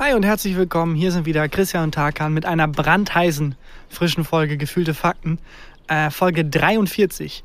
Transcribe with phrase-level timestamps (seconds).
[0.00, 0.94] Hi und herzlich willkommen.
[0.94, 3.54] Hier sind wieder Christian und Tarkan mit einer brandheißen,
[3.90, 5.38] frischen Folge Gefühlte Fakten.
[5.88, 7.44] Äh, Folge 43.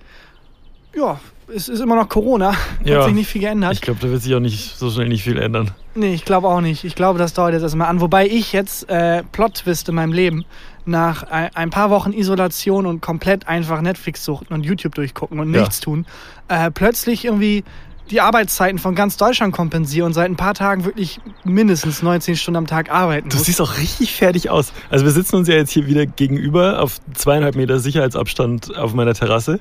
[0.95, 1.19] Ja,
[1.53, 2.53] es ist immer noch Corona.
[2.85, 2.99] Ja.
[2.99, 3.73] Hat sich nicht viel geändert.
[3.73, 5.71] Ich glaube, da wird sich auch nicht so schnell nicht viel ändern.
[5.95, 6.85] Nee, ich glaube auch nicht.
[6.85, 7.99] Ich glaube, das dauert jetzt erstmal an.
[7.99, 10.45] Wobei ich jetzt äh, Plot-Twist in meinem Leben
[10.85, 15.53] nach ein, ein paar Wochen Isolation und komplett einfach Netflix suchten und YouTube durchgucken und
[15.53, 15.59] Ja.
[15.59, 16.05] nichts tun,
[16.47, 17.65] äh, plötzlich irgendwie
[18.11, 22.57] die Arbeitszeiten von ganz Deutschland kompensiere und seit ein paar Tagen wirklich mindestens 19 Stunden
[22.57, 23.45] am Tag arbeiten Du muss.
[23.45, 24.73] siehst auch richtig fertig aus.
[24.89, 29.13] Also wir sitzen uns ja jetzt hier wieder gegenüber auf zweieinhalb Meter Sicherheitsabstand auf meiner
[29.13, 29.59] Terrasse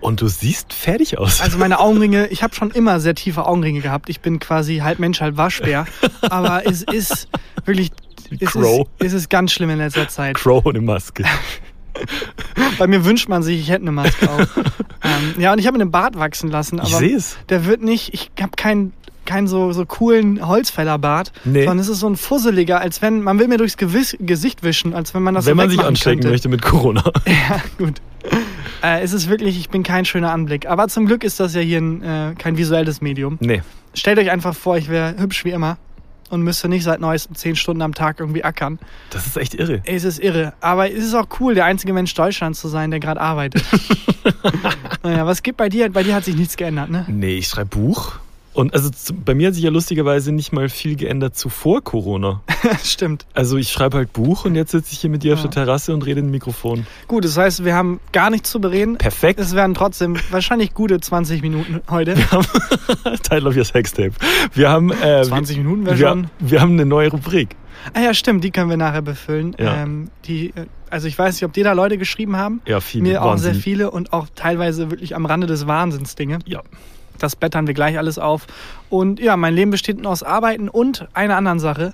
[0.00, 1.40] und du siehst fertig aus.
[1.40, 4.08] Also meine Augenringe, ich habe schon immer sehr tiefe Augenringe gehabt.
[4.08, 5.86] Ich bin quasi halb Mensch, halb Waschbär.
[6.22, 7.28] Aber es ist
[7.64, 7.90] wirklich,
[8.40, 8.66] es ist,
[8.98, 10.36] es ist ganz schlimm in letzter Zeit.
[10.36, 11.24] Crow ohne Maske.
[12.78, 14.56] Bei mir wünscht man sich, ich hätte eine Maske auf.
[15.04, 17.36] ähm, ja, und ich habe mir den Bart wachsen lassen, aber Ich sehe es.
[17.48, 18.92] der wird nicht, ich habe keinen
[19.24, 21.60] keinen so, so coolen Holzfällerbart, Nee.
[21.60, 24.94] sondern es ist so ein fusseliger, als wenn, man will mir durchs Gewiss, Gesicht wischen,
[24.94, 26.30] als wenn man das Wenn so man sich anstecken könnte.
[26.32, 27.04] möchte mit Corona.
[27.26, 28.00] Ja, gut.
[28.82, 30.66] Äh, es ist wirklich, ich bin kein schöner Anblick.
[30.68, 33.36] Aber zum Glück ist das ja hier ein, äh, kein visuelles Medium.
[33.40, 33.62] Nee.
[33.94, 35.76] Stellt euch einfach vor, ich wäre hübsch wie immer
[36.32, 38.78] und müsste nicht seit neuestem zehn Stunden am Tag irgendwie ackern.
[39.10, 39.82] Das ist echt irre.
[39.84, 40.54] Es ist irre.
[40.60, 43.62] Aber es ist auch cool, der einzige Mensch Deutschlands zu sein, der gerade arbeitet.
[45.02, 45.92] naja, was gibt bei dir?
[45.92, 47.04] Bei dir hat sich nichts geändert, ne?
[47.06, 48.14] Nee, ich schreibe Buch.
[48.54, 48.90] Und also
[49.24, 52.42] bei mir hat sich ja lustigerweise nicht mal viel geändert zuvor Corona.
[52.84, 53.26] Stimmt.
[53.32, 55.44] Also ich schreibe halt Buch und jetzt sitze ich hier mit dir auf Ja.
[55.48, 56.86] der Terrasse und rede in ein Mikrofon.
[57.08, 58.98] Gut, das heißt, wir haben gar nichts zu bereden.
[58.98, 59.40] Perfekt.
[59.40, 62.14] Es werden trotzdem wahrscheinlich gute 20 Minuten heute.
[63.22, 64.12] Title of your Sextape.
[64.52, 66.26] Wir haben, äh, 20 Minuten wäre wir, schon.
[66.38, 67.56] wir haben eine neue Rubrik.
[67.94, 69.56] Ah ja, stimmt, die können wir nachher befüllen.
[69.58, 69.82] Ja.
[69.82, 72.60] Ähm, die, äh, also ich weiß nicht, ob dir da Leute geschrieben haben.
[72.66, 73.02] Ja, viele.
[73.04, 76.38] Mir auch sehr viele und auch teilweise wirklich am Rande des Wahnsinns Dinge.
[76.44, 76.62] Ja.
[77.18, 78.46] Das bettern wir gleich alles auf.
[78.90, 81.92] Und ja, mein Leben besteht nur aus Arbeiten und einer anderen Sache.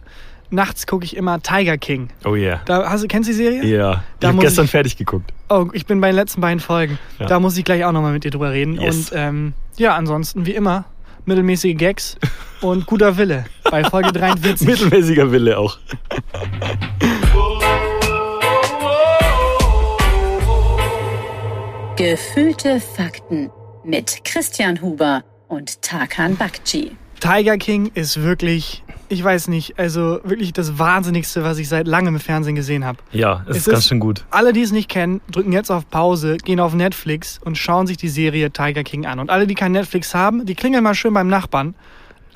[0.50, 2.08] Nachts gucke ich immer Tiger King.
[2.24, 2.60] Oh yeah.
[2.64, 3.64] Da, hast du, kennst du die Serie?
[3.64, 4.02] Ja.
[4.20, 5.32] Da ich habe gestern ich- fertig geguckt.
[5.50, 6.98] Oh, ich bin bei den letzten beiden Folgen.
[7.18, 7.26] Ja.
[7.26, 8.80] Da muss ich gleich auch nochmal mit dir drüber reden.
[8.80, 9.10] Yes.
[9.10, 10.86] Und ähm, ja, ansonsten wie immer
[11.26, 12.16] mittelmäßige Gags
[12.62, 14.66] und guter Wille bei Folge 43.
[14.66, 15.78] Mittelmäßiger Wille auch.
[21.96, 23.50] Gefühlte Fakten
[23.88, 26.92] mit Christian Huber und Tarkan Bakci.
[27.20, 32.14] Tiger King ist wirklich, ich weiß nicht, also wirklich das Wahnsinnigste, was ich seit langem
[32.16, 32.98] im Fernsehen gesehen habe.
[33.12, 34.24] Ja, es Es ist ganz ist- schön gut.
[34.30, 37.96] Alle, die es nicht kennen, drücken jetzt auf Pause, gehen auf Netflix und schauen sich
[37.96, 39.18] die Serie Tiger King an.
[39.18, 41.74] Und alle, die kein Netflix haben, die klingeln mal schön beim Nachbarn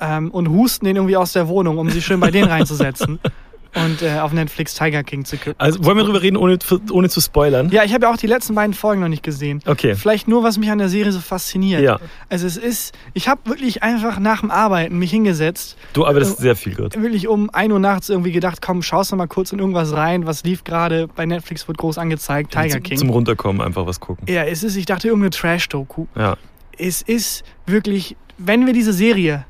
[0.01, 3.19] ähm, und husten den irgendwie aus der Wohnung, um sich schön bei denen reinzusetzen
[3.75, 5.55] und äh, auf Netflix Tiger King zu gucken.
[5.57, 6.57] Also wollen wir drüber reden, ohne,
[6.91, 7.69] ohne zu spoilern?
[7.69, 9.61] Ja, ich habe ja auch die letzten beiden Folgen noch nicht gesehen.
[9.65, 9.95] Okay.
[9.95, 11.81] Vielleicht nur, was mich an der Serie so fasziniert.
[11.81, 11.99] Ja.
[12.29, 16.55] Also es ist, ich habe wirklich einfach nach dem Arbeiten mich hingesetzt Du arbeitest sehr
[16.55, 17.01] viel gerade.
[17.01, 20.25] wirklich um 1 Uhr nachts irgendwie gedacht, komm, schaust du mal kurz in irgendwas rein,
[20.25, 22.97] was lief gerade, bei Netflix wird groß angezeigt, Tiger Zum, King.
[22.97, 24.25] zum Runterkommen einfach was gucken.
[24.31, 26.05] ja, es ist, ich dachte, irgendeine Trash-Doku.
[26.15, 26.37] Ja.
[26.77, 29.45] Es ist wirklich, wenn wir diese Serie,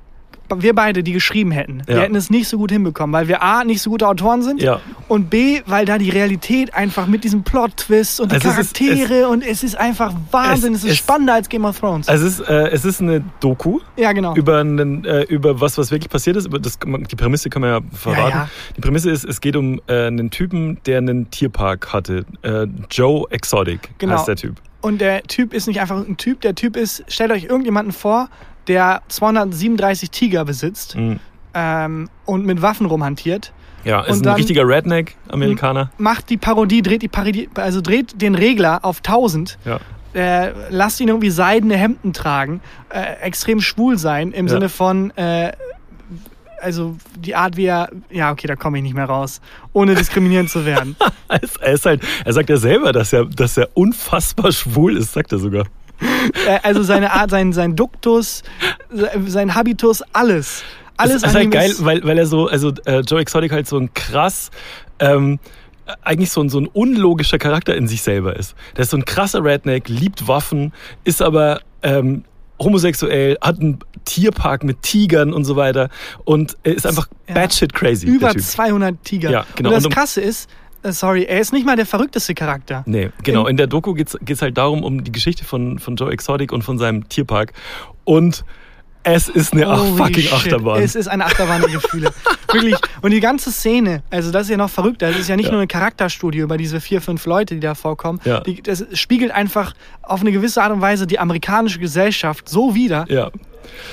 [0.56, 2.02] wir beide, die geschrieben hätten, wir Ja.
[2.04, 4.80] hätten es nicht so gut hinbekommen, weil wir A, nicht so gute Autoren sind Ja.
[5.08, 8.74] und B, weil da die Realität einfach mit diesem Plot-Twist und die Also es ist-
[8.78, 12.08] Charaktere und es ist einfach Wahnsinn, es, Es- ist es- spannender als Game of Thrones.
[12.08, 14.36] Es ist, äh, es ist eine Doku ja, genau.
[14.36, 16.48] über, einen, äh, über was, was wirklich passiert ist.
[16.62, 18.22] Das, die Prämisse kann man ja verraten.
[18.30, 18.50] Ja, ja.
[18.78, 22.26] Die Prämisse ist, es geht um äh, einen Typen, der einen Tierpark hatte.
[22.44, 24.14] Äh, Joe Exotic Genau.
[24.18, 24.56] heißt der Typ.
[24.82, 28.28] Und der Typ ist nicht einfach ein Typ, der Typ ist, stellt euch irgendjemanden vor,
[28.68, 31.20] der 237 Tiger besitzt Mhm.
[31.54, 33.54] ähm, und mit Waffen rumhantiert,
[33.84, 35.92] Ja, ist ein richtiger Redneck-Amerikaner.
[35.98, 39.80] macht die Parodie, dreht die Parodie, also dreht den Regler auf 1000, Ja.
[40.14, 44.54] äh, lasst ihn irgendwie seidene Hemden tragen, äh, extrem schwul sein, im Ja.
[44.54, 45.52] Sinne von, äh,
[46.62, 49.42] also die Art, wie er, ja, okay, da komme ich nicht mehr raus,
[49.74, 50.96] ohne diskriminierend zu werden.
[51.30, 54.96] Er ist, er ist halt, er sagt ja selber, dass er, dass er unfassbar schwul
[54.98, 55.66] ist, sagt er sogar.
[56.48, 58.44] Äh, also seine Art, sein, sein Duktus,
[58.92, 60.64] se- sein Habitus, alles.
[60.98, 63.78] Alles das ist halt geil, weil, weil er so, also äh, Joe Exotic halt so
[63.78, 64.52] ein krass,
[65.00, 65.40] ähm,
[66.04, 68.56] eigentlich so ein, so ein unlogischer Charakter in sich selber ist.
[68.78, 70.72] Der ist so ein krasser Redneck, liebt Waffen,
[71.04, 72.24] ist aber ähm,
[72.60, 75.90] homosexuell, hat einen Tierpark mit Tigern und so weiter
[76.26, 77.34] und er ist einfach Ja.
[77.34, 78.06] batshit crazy.
[78.06, 78.44] Über der typ.
[78.44, 79.30] 200 Tiger.
[79.32, 79.70] Ja, genau.
[79.70, 80.54] Und das Und um- Krasse ist, äh,
[80.92, 82.84] sorry, er ist nicht mal der verrückteste Charakter.
[82.86, 83.48] Nee, genau.
[83.48, 86.64] In der Doku geht's geht's halt darum, um die Geschichte von, von Joe Exotic und
[86.64, 87.54] von seinem Tierpark.
[88.04, 88.44] Und
[89.06, 90.34] es ist eine Holy fucking shit.
[90.34, 90.82] Achterbahn.
[90.82, 92.12] Es ist eine Achterbahn der Gefühle.
[92.54, 92.76] Wirklich.
[93.02, 95.10] Und die ganze Szene, also das ist ja noch verrückter.
[95.10, 95.52] Das ist ja nicht Ja.
[95.52, 98.22] nur eine Charakterstudie über diese vier, fünf Leute, die da vorkommen.
[98.24, 98.40] Ja.
[98.42, 103.06] Die, das spiegelt einfach auf eine gewisse Art und Weise die amerikanische Gesellschaft so wider.
[103.10, 103.30] ja,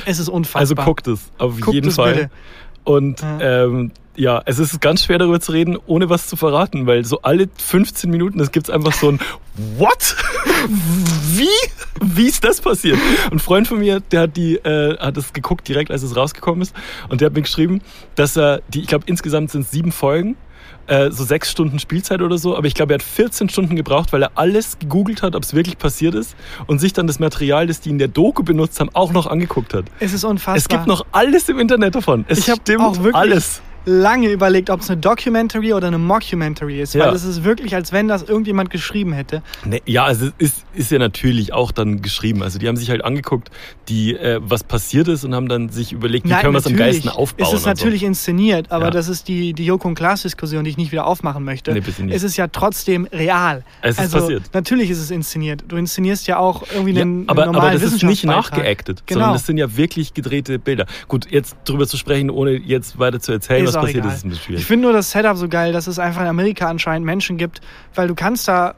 [0.07, 0.61] Es ist unfassbar.
[0.61, 2.15] also guckt es auf Guckt jeden es Fall.
[2.15, 2.31] bitte.
[2.85, 3.65] Und Ja.
[3.65, 7.23] ähm, Ja, es ist ganz schwer darüber zu reden, ohne was zu verraten, weil so
[7.23, 9.19] alle 15 Minuten, es gibt einfach so ein
[9.79, 10.17] What?
[10.69, 11.49] Wie?
[12.03, 12.99] Wie ist das passiert?
[13.27, 16.17] Und ein Freund von mir, der hat die, äh, hat es geguckt direkt, als es
[16.17, 16.75] rausgekommen ist,
[17.09, 17.83] und der hat mir geschrieben,
[18.17, 20.37] dass er die, ich glaube insgesamt sind es sieben Folgen,
[20.87, 24.13] äh, so sechs Stunden Spielzeit oder so, aber ich glaube, er hat 14 Stunden gebraucht,
[24.13, 26.35] weil er alles gegoogelt hat, ob es wirklich passiert ist
[26.67, 29.73] und sich dann das Material, das die in der Doku benutzt haben, auch noch angeguckt
[29.73, 29.85] hat.
[30.01, 30.57] Es ist unfassbar.
[30.57, 32.25] Es gibt noch alles im Internet davon.
[32.29, 33.63] Es Ich stimmt auch wirklich- alles.
[33.87, 37.07] Lange überlegt, ob es eine Documentary oder eine Mockumentary ist, Ja.
[37.07, 39.43] weil es ist wirklich, als wenn das irgendjemand geschrieben hätte.
[39.65, 42.43] Nee, ja, also es ist, ist ja natürlich auch dann geschrieben.
[42.43, 43.51] Also die haben sich halt angeguckt,
[43.89, 46.67] die, äh, was passiert ist und haben dann sich überlegt, wie Nein, können wir es
[46.67, 47.47] am natürlich geilsten aufbauen.
[47.47, 47.69] Es ist und so.
[47.69, 48.91] natürlich inszeniert, aber Ja.
[48.91, 51.73] das ist die, die Joko und Klaas-Diskussion, die ich nicht wieder aufmachen möchte.
[51.73, 52.15] Nee, bitte nicht.
[52.15, 53.65] Es ist ja trotzdem real.
[53.83, 54.43] Es ist also, passiert.
[54.53, 55.65] Natürlich ist es inszeniert.
[55.69, 59.05] Du inszenierst ja auch irgendwie Ja, einen, aber, einen normalen aber das ist nicht nachgeactet,
[59.07, 59.21] Genau.
[59.21, 60.87] sondern das sind ja wirklich gedrehte Bilder.
[61.09, 64.09] Gut, jetzt drüber zu sprechen, ohne jetzt weiter zu erzählen, Ist was passiert egal.
[64.13, 64.61] ist, ist ein bisschen schwierig.
[64.63, 67.61] Ich finde nur das Setup so geil, dass es einfach in Amerika anscheinend Menschen gibt,
[67.95, 68.75] weil du kannst da,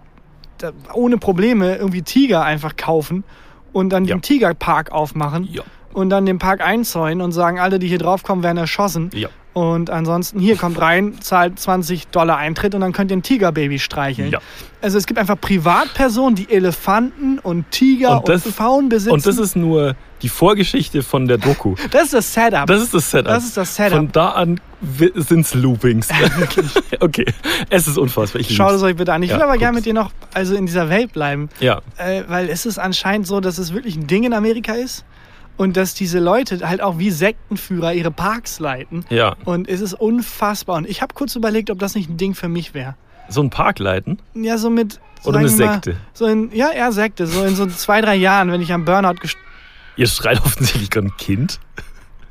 [0.58, 3.24] da ohne Probleme irgendwie Tiger einfach kaufen
[3.72, 4.14] und dann Ja.
[4.16, 5.62] den Tigerpark aufmachen Ja.
[5.92, 9.10] und dann den Park einzäunen und sagen, alle, die hier draufkommen, werden erschossen.
[9.14, 9.28] Ja.
[9.54, 13.78] Und ansonsten, hier kommt rein, zahlt 20 Dollar Eintritt und dann könnt ihr ein Tigerbaby
[13.78, 14.30] streicheln.
[14.30, 14.38] Ja.
[14.80, 19.12] Also es gibt einfach Privatpersonen, die Elefanten und Tiger Und das- und Pfauen besitzen.
[19.12, 21.74] Und das ist nur die Vorgeschichte von der Doku.
[21.90, 22.66] das ist das Setup.
[22.66, 23.26] Das ist das Setup.
[23.32, 23.96] Das ist das Setup.
[23.98, 24.60] Von da an
[25.14, 26.08] sind es Loopings.
[27.00, 27.26] okay,
[27.70, 28.40] es ist unfassbar.
[28.40, 29.22] Ich Schaut es euch bitte an.
[29.22, 31.48] Ich Ja, will aber gerne mit dir noch also in dieser Welt bleiben.
[31.60, 35.04] Ja, Äh, weil es ist anscheinend so, dass es wirklich ein Ding in Amerika ist
[35.56, 39.04] und dass diese Leute halt auch wie Sektenführer ihre Parks leiten.
[39.10, 39.36] ja.
[39.44, 40.76] Und es ist unfassbar.
[40.76, 42.94] Und ich habe kurz überlegt, ob das nicht ein Ding für mich wäre.
[43.28, 44.18] So ein Park leiten.
[44.34, 45.00] Ja, so mit.
[45.24, 45.96] Oder eine wir mal, Sekte.
[46.12, 47.26] So in, ja, eher Sekte.
[47.26, 49.36] So in so zwei, drei Jahren, wenn ich am Burnout gest
[49.96, 51.60] Ihr schreit offensichtlich gerade ein Kind.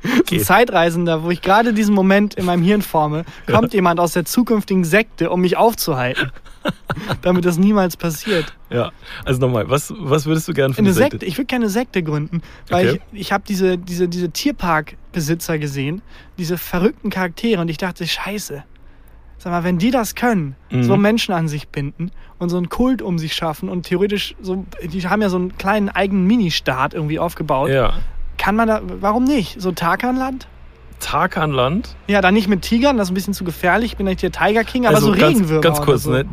[0.04, 4.24] ein Zeitreisender, wo ich gerade diesen Moment in meinem Hirn forme, kommt jemand aus der
[4.24, 6.32] zukünftigen Sekte, um mich aufzuhalten.
[7.22, 8.52] damit das niemals passiert.
[8.70, 8.92] Ja,
[9.24, 11.24] also nochmal, was, was würdest du gerne für Eine Sekte.
[11.26, 13.00] Ich würde gerne eine Sekte gründen, weil Okay.
[13.12, 16.02] ich, ich habe diese, diese, diese Tierparkbesitzer gesehen,
[16.38, 18.64] diese verrückten Charaktere und ich dachte, scheiße.
[19.42, 20.84] Sag mal, wenn die das können, Mhm.
[20.84, 24.64] so Menschen an sich binden und so einen Kult um sich schaffen und theoretisch so,
[24.84, 27.70] die haben ja so einen kleinen eigenen Ministaat irgendwie aufgebaut.
[27.70, 27.94] Ja.
[28.38, 29.60] Kann man da, warum nicht?
[29.60, 30.46] So Tarkanland?
[31.00, 31.96] Tarkanland.
[32.06, 33.92] Ja, dann nicht mit Tigern, das ist ein bisschen zu gefährlich.
[33.92, 35.60] Ich bin eigentlich der Tiger King, aber so Also ganz, Regenwürmer.
[35.60, 36.12] Ganz kurz, so.
[36.12, 36.24] ne?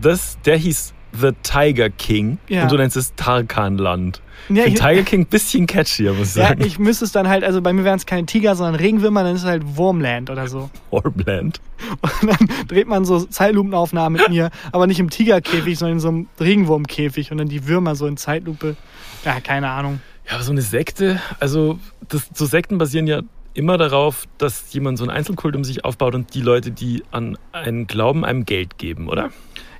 [0.00, 2.62] Das, der hieß The Tiger King Ja.
[2.64, 4.20] und du nennst es Tarkanland.
[4.50, 6.62] Ja, ich Tiger King ein bisschen catchier, muss ich Ja, sagen.
[6.64, 9.34] ich müsste es dann halt, also bei mir wären es keine Tiger, sondern Regenwürmer, dann
[9.34, 10.70] ist es halt Wurmland oder so.
[10.90, 11.60] Warbland.
[12.00, 16.08] Und dann dreht man so Zeitlupenaufnahmen mit mir, aber nicht im Tigerkäfig, sondern in so
[16.08, 18.76] einem Regenwurmkäfig und dann die Würmer so in Zeitlupe.
[19.24, 20.00] Ja, keine Ahnung.
[20.26, 21.78] Ja, aber so eine Sekte, also
[22.08, 23.20] das, so Sekten basieren ja
[23.54, 27.36] immer darauf, dass jemand so einen Einzelkult um sich aufbaut und die Leute, die an
[27.52, 29.30] einen glauben, einem Geld geben, oder?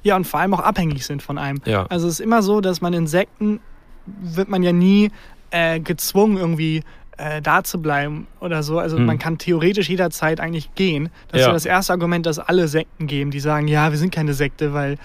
[0.03, 1.61] Ja, und vor allem auch abhängig sind von einem.
[1.65, 1.87] Ja.
[1.89, 3.61] Also es ist immer so, dass man Insekten
[4.07, 5.11] wird man ja nie
[5.51, 6.83] äh, gezwungen, irgendwie
[7.19, 8.79] äh, da zu bleiben oder so.
[8.79, 9.07] Also Hm.
[9.07, 11.11] man kann theoretisch jederzeit eigentlich gehen.
[11.29, 11.49] Das ist Ja.
[11.49, 14.73] ja das erste Argument, das alle Sekten geben, die sagen, ja, wir sind keine Sekte,
[14.73, 14.97] weil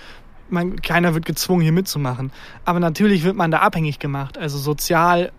[0.50, 2.32] man, keiner wird gezwungen, hier mitzumachen.
[2.66, 4.38] Aber natürlich wird man da abhängig gemacht.
[4.38, 5.32] Also sozial,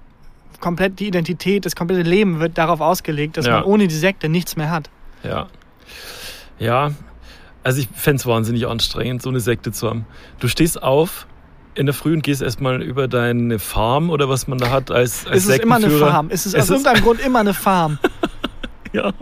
[0.61, 3.57] komplett die Identität, das komplette Leben wird darauf ausgelegt, dass Ja.
[3.61, 4.91] man ohne die Sekte nichts mehr hat.
[5.23, 5.47] Ja.
[6.59, 6.91] Ja,
[7.65, 10.07] also ich fände es wahnsinnig anstrengend, so eine Sekte zu haben.
[10.39, 11.27] Du stehst auf
[11.75, 15.27] in der Früh und gehst erstmal über deine Farm oder was man da hat als,
[15.27, 15.91] als Es ist immer eine.
[15.91, 16.29] Farm.
[16.31, 17.99] Es ist Es aus irgendeinem Grund immer eine Farm.
[18.93, 19.13] Ja.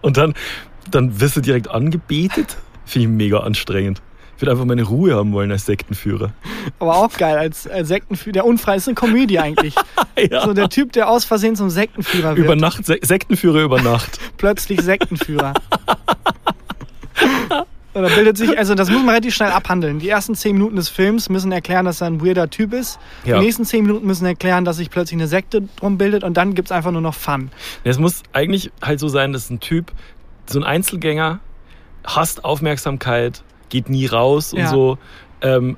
[0.00, 0.34] Und dann,
[0.90, 2.56] dann wirst du direkt angebetet.
[2.84, 4.02] Finde ich mega anstrengend.
[4.34, 6.32] Ich würde einfach meine Ruhe haben wollen als Sektenführer.
[6.80, 8.32] Aber auch geil, als, als Sektenführer.
[8.32, 9.76] Der Unfrei ist eine Komödie eigentlich.
[10.30, 10.44] Ja.
[10.44, 12.44] So der Typ, der aus Versehen zum Sektenführer wird.
[12.44, 14.18] über Nacht, Se Sektenführer über Nacht.
[14.36, 15.54] Plötzlich Sektenführer.
[17.92, 19.98] Und da bildet sich, also das muss man relativ schnell abhandeln.
[19.98, 23.00] Die ersten zehn Minuten des Films müssen erklären, dass er ein weirder Typ ist.
[23.24, 23.38] Ja.
[23.38, 26.54] Die nächsten zehn Minuten müssen erklären, dass sich plötzlich eine Sekte drum bildet und dann
[26.54, 27.50] gibt's einfach nur noch Fun.
[27.82, 29.90] Es muss eigentlich halt so sein, dass ein Typ,
[30.46, 31.40] so ein Einzelgänger,
[32.04, 34.68] hasst Aufmerksamkeit, geht nie raus und Ja.
[34.68, 34.96] so.
[35.42, 35.76] Ähm,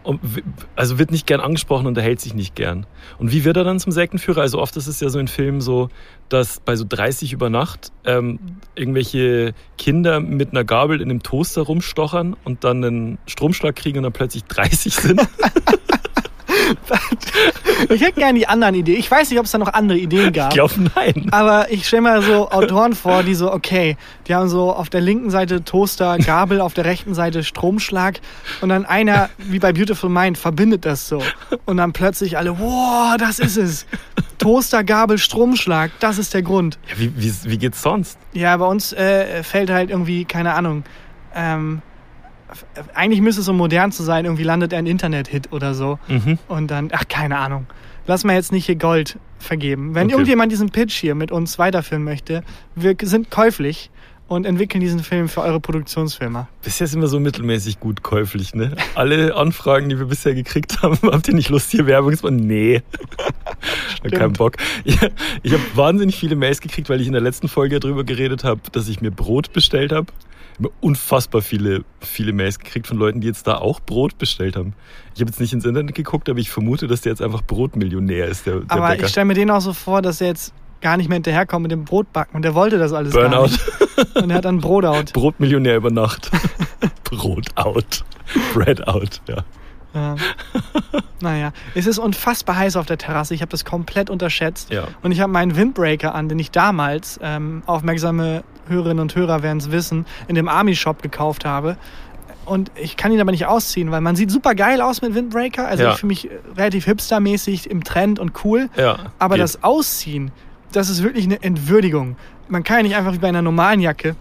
[0.75, 2.87] also wird nicht gern angesprochen und erhält sich nicht gern.
[3.19, 4.41] Und wie wird er dann zum Sektenführer?
[4.41, 5.89] Also oft ist es ja so in Filmen so,
[6.29, 8.39] dass bei so 30 über Nacht ähm,
[8.75, 14.05] irgendwelche Kinder mit einer Gabel in einem Toaster rumstochern und dann einen Stromschlag kriegen und
[14.05, 15.21] dann plötzlich 30 sind.
[17.89, 18.99] Ich hätte gerne die anderen Ideen.
[18.99, 20.51] Ich weiß nicht, ob es da noch andere Ideen gab.
[20.51, 21.29] Ich glaube, nein.
[21.31, 25.01] Aber ich stelle mir so Autoren vor, die so, okay, die haben so auf der
[25.01, 28.21] linken Seite Toaster, Gabel, auf der rechten Seite Stromschlag
[28.61, 31.23] und dann einer, wie bei Beautiful Mind, verbindet das so.
[31.65, 33.87] Und dann plötzlich alle, wow, das ist es.
[34.39, 36.79] Toaster, Gabel, Stromschlag, das ist der Grund.
[36.89, 38.19] Ja, wie, wie, wie geht's sonst?
[38.33, 40.85] Ja, bei uns äh, fällt halt irgendwie, keine Ahnung,
[41.35, 41.83] ähm,
[42.95, 45.99] eigentlich müsste es so modern zu sein, irgendwie landet ein Internet-Hit oder so.
[46.09, 46.39] Mhm.
[46.49, 47.67] Und dann, ach, keine Ahnung.
[48.07, 49.95] Lass mal jetzt nicht hier Gold vergeben.
[49.95, 50.15] Wenn Okay.
[50.15, 52.43] irgendjemand diesen Pitch hier mit uns weiterführen möchte,
[52.75, 53.91] wir sind käuflich
[54.29, 56.49] und entwickeln diesen Film für eure Produktionsfirma.
[56.65, 58.75] Bisher sind wir so mittelmäßig gut käuflich, ne?
[58.95, 62.37] Alle Anfragen, die wir bisher gekriegt haben, habt ihr nicht Lust, hier Werbung zu machen?
[62.47, 62.83] Nee.
[64.11, 64.57] Keinen Bock.
[64.85, 64.99] Ich,
[65.43, 68.61] ich habe wahnsinnig viele Mails gekriegt, weil ich in der letzten Folge darüber geredet habe,
[68.73, 70.07] dass ich mir Brot bestellt habe.
[70.53, 74.57] Ich habe unfassbar viele, viele Mails gekriegt von Leuten, die jetzt da auch Brot bestellt
[74.57, 74.75] haben.
[75.15, 78.27] Ich habe jetzt nicht ins Internet geguckt, aber ich vermute, dass der jetzt einfach Brotmillionär
[78.27, 79.05] ist, der, der Aber Bäcker.
[79.05, 81.73] ich stelle mir den auch so vor, dass er jetzt gar nicht mehr hinterherkommt mit
[81.73, 82.37] dem Brotbacken.
[82.37, 83.45] Und der wollte das alles gar Burnout.
[83.45, 84.17] nicht.
[84.17, 85.05] Und er hat dann Brotout.
[85.13, 86.31] Brotmillionär über Nacht.
[87.05, 88.05] Brotout.
[88.53, 89.45] Breadout, ja.
[89.95, 90.17] Ja.
[91.21, 93.35] naja, es ist unfassbar heiß auf der Terrasse.
[93.35, 94.71] Ich habe das komplett unterschätzt.
[94.71, 94.89] Ja.
[95.03, 99.59] Und ich habe meinen Windbreaker an, den ich damals, ähm, aufmerksame Hörerinnen und Hörer werden
[99.59, 101.77] es wissen, in dem Army-Shop gekauft habe.
[102.45, 105.67] Und ich kann ihn aber nicht ausziehen, weil man sieht super geil aus mit Windbreaker.
[105.69, 105.91] Also Ja.
[105.93, 108.69] ich fühle mich relativ hipstermäßig im Trend und cool.
[108.77, 109.45] Ja, Aber geht.
[109.45, 110.33] das Ausziehen,
[110.73, 112.17] das ist wirklich eine Entwürdigung.
[112.49, 114.17] Man kann ja nicht einfach wie bei einer normalen Jacke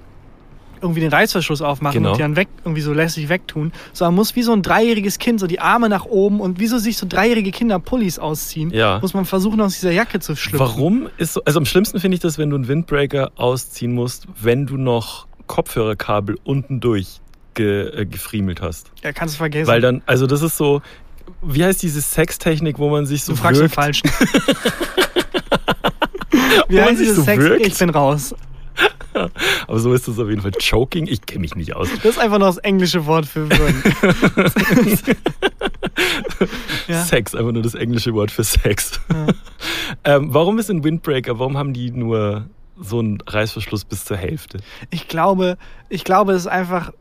[0.82, 2.10] irgendwie den Reißverschluss aufmachen Genau.
[2.12, 5.40] und die dann weg, irgendwie so lässig wegtun, sondern muss wie so ein dreijähriges Kind
[5.40, 9.00] so die Arme nach oben und wie so sich so dreijährige Kinder Pullis ausziehen, Ja.
[9.02, 10.60] muss man versuchen, aus dieser Jacke zu schlüpfen.
[10.60, 14.28] Warum ist so, also am schlimmsten finde ich das, wenn du einen Windbreaker ausziehen musst,
[14.42, 17.20] wenn du noch Kopfhörerkabel unten durch
[17.54, 18.92] ge, äh, gefriemelt hast.
[19.04, 19.68] Ja, kannst du vergessen.
[19.68, 20.82] Weil dann, also das ist so,
[21.42, 23.76] wie heißt diese Sextechnik, wo man sich so du fragst den wirkt?
[23.76, 24.10] Falschen.
[26.68, 27.44] Wo Wie man heißt sich dieses so Sex?
[27.44, 27.66] wirkt?
[27.68, 28.34] Ich bin raus.
[29.68, 30.52] Aber so ist das auf jeden Fall.
[30.52, 31.90] Choking, ich kenne mich nicht aus.
[31.96, 33.84] Das ist einfach nur das englische Wort für würden.
[36.88, 37.04] Ja.
[37.04, 39.00] Sex, einfach nur das englische Wort für Sex.
[40.04, 42.50] ähm, warum ist ein Windbreaker, warum haben die nur
[42.80, 44.60] so einen Reißverschluss bis zur Hälfte?
[44.90, 45.58] Ich glaube,
[45.90, 46.92] ich glaube, es ist einfach,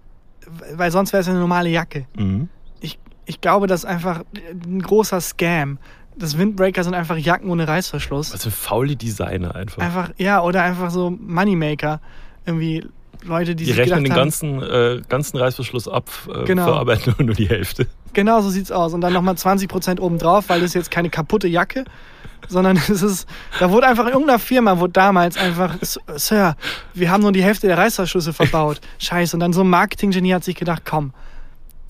[0.74, 2.06] weil sonst wäre es eine normale Jacke.
[2.16, 2.48] Mhm.
[2.80, 4.22] ich, ich glaube, das ist einfach
[4.64, 5.78] ein großer Scam.
[6.20, 8.32] Das Windbreaker sind einfach Jacken ohne Reißverschluss.
[8.32, 9.82] Also faule Designer einfach.
[9.82, 12.00] Einfach, ja, oder einfach so Moneymaker.
[12.46, 12.84] Irgendwie
[13.24, 16.64] Leute, die, Die sich rechnen den haben, ganzen, äh, ganzen Reißverschluss ab, äh, Genau.
[16.64, 17.86] verarbeiten nur, nur die Hälfte.
[18.12, 18.94] Genau so sieht's aus.
[18.94, 21.84] Und dann nochmal 20% obendrauf, weil das ist jetzt keine kaputte Jacke,
[22.48, 26.56] sondern es ist, da wurde einfach in irgendeiner Firma, wurde damals einfach, Sir,
[26.94, 28.80] wir haben nur die Hälfte der Reißverschlüsse verbaut.
[28.98, 29.36] Scheiße.
[29.36, 31.12] Und dann so ein Marketinggenie hat sich gedacht, komm,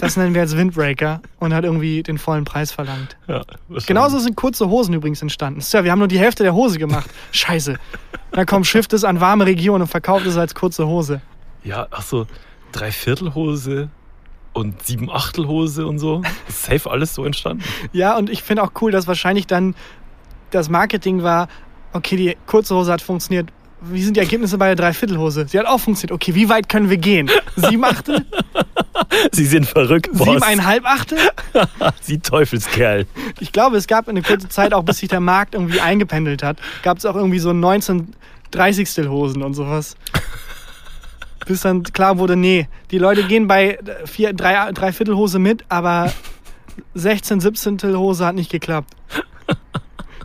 [0.00, 3.16] das nennen wir jetzt Windbreaker und hat irgendwie den vollen Preis verlangt.
[3.28, 3.42] Ja.
[3.87, 5.61] Genauso sind kurze Hosen übrigens entstanden.
[5.61, 7.11] Sir, wir haben nur die Hälfte der Hose gemacht.
[7.33, 7.76] Scheiße.
[8.33, 11.21] Dann kommt Shift es an warme Regionen und verkauft es als kurze Hose.
[11.64, 12.26] Ja, ach so,
[12.73, 13.90] Dreiviertelhose
[14.54, 16.23] und Siebenachtelhose und so.
[16.49, 17.62] Ist safe alles so entstanden.
[17.92, 19.75] Ja, und ich finde auch cool, dass wahrscheinlich dann
[20.50, 21.49] das Marketing war,
[21.92, 23.50] okay, die kurze Hose hat funktioniert.
[23.82, 25.46] Wie sind die Ergebnisse bei der Dreiviertelhose?
[25.49, 26.14] Sie hat auch funktioniert.
[26.14, 27.30] Okay, wie weit können wir gehen?
[27.56, 28.26] Sieben Achtel?
[29.32, 30.26] Sie sind verrückt, Boss.
[30.26, 31.18] Siebeneinhalb Achtel?
[32.00, 33.06] Sie Teufelskerl.
[33.40, 36.58] Ich glaube, es gab eine kurze Zeit, auch bis sich der Markt irgendwie eingependelt hat,
[36.82, 38.14] gab es auch irgendwie so 19
[38.50, 39.96] 30 Hosen und sowas.
[41.46, 46.12] Bis dann klar wurde, nee, die Leute gehen bei vier, drei, Dreiviertelhose mit, aber
[46.94, 48.94] 16, 17 Hose hat nicht geklappt.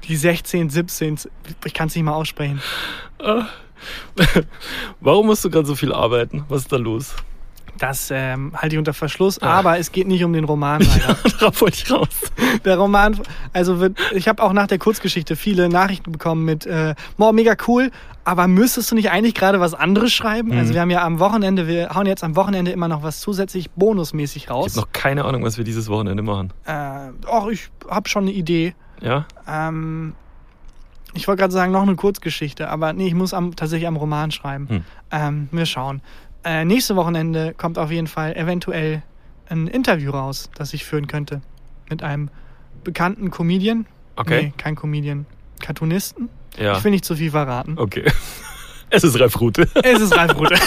[0.07, 1.19] Die 16, 17,
[1.65, 2.62] ich kann es nicht mal aussprechen.
[5.00, 6.45] Warum musst du gerade so viel arbeiten?
[6.50, 7.15] Was ist da los?
[7.77, 11.17] Das ähm, halte ich unter Verschluss, aber es geht nicht um den Roman leider.
[11.39, 12.07] Darauf wollte ich raus.
[12.63, 13.19] Der Roman,
[13.51, 17.55] also wird, ich habe auch nach der Kurzgeschichte viele Nachrichten bekommen mit, äh, boah, mega
[17.67, 17.91] cool,
[18.24, 20.53] aber müsstest du nicht eigentlich gerade was anderes schreiben?
[20.57, 23.69] Also wir haben ja am Wochenende, wir hauen jetzt am Wochenende immer noch was zusätzlich
[23.71, 24.71] bonusmäßig Ich raus.
[24.71, 26.53] habe noch keine Ahnung, was wir dieses Wochenende machen.
[26.65, 28.74] Äh, och, ich habe schon eine Idee.
[29.01, 29.25] Ja?
[29.47, 30.13] Ähm,
[31.13, 34.31] ich wollte gerade sagen, noch eine Kurzgeschichte, aber nee, ich muss am, tatsächlich am Roman
[34.31, 34.67] schreiben.
[34.69, 34.83] Hm.
[35.11, 36.01] Ähm, wir schauen.
[36.43, 39.01] Äh, nächste Wochenende kommt auf jeden Fall eventuell
[39.49, 41.41] ein Interview raus, das ich führen könnte.
[41.89, 42.29] Mit einem
[42.83, 43.85] bekannten Comedian.
[44.15, 44.43] Okay.
[44.43, 45.25] Nee, kein Comedian.
[45.59, 46.29] Cartoonisten.
[46.57, 46.77] Ja.
[46.77, 47.77] Ich will nicht zu viel verraten.
[47.77, 48.05] Okay.
[48.91, 49.67] Es ist Ralf Rute.
[49.83, 50.53] Es ist Ralf Rute.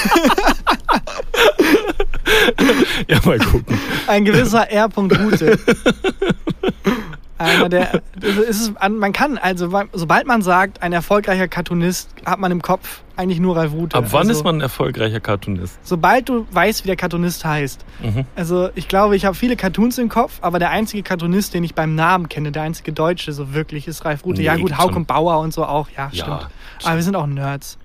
[3.08, 3.78] ja, mal gucken.
[4.08, 4.88] Ein gewisser R.
[4.94, 5.58] Rute.
[7.38, 12.50] Einer der, es ist, man kann, also sobald man sagt, ein erfolgreicher Cartoonist, hat man
[12.50, 13.96] im Kopf eigentlich nur Ralf Rute.
[13.96, 15.78] Ab wann also, ist man ein erfolgreicher Cartoonist?
[15.82, 17.84] Sobald du weißt, wie der Cartoonist heißt.
[18.02, 18.24] Mhm.
[18.36, 21.74] Also ich glaube, ich habe viele Cartoons im Kopf, aber der einzige Cartoonist, den ich
[21.74, 24.40] beim Namen kenne, der einzige Deutsche so wirklich, ist Ralf Rute.
[24.40, 26.48] Nee, ja gut, Hauk und Bauer und so auch, ja, Ja, stimmt.
[26.84, 27.78] Aber wir sind auch Nerds.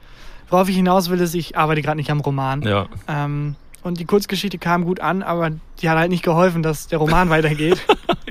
[0.50, 2.62] Worauf ich hinaus will, ist, ich arbeite gerade nicht am Roman.
[2.62, 2.88] Ja.
[3.08, 5.50] Ähm, und die Kurzgeschichte kam gut an, aber
[5.82, 7.84] die hat halt nicht geholfen, dass der Roman weitergeht.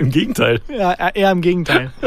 [0.03, 0.61] Im Gegenteil.
[0.69, 1.93] ja, eher im Gegenteil.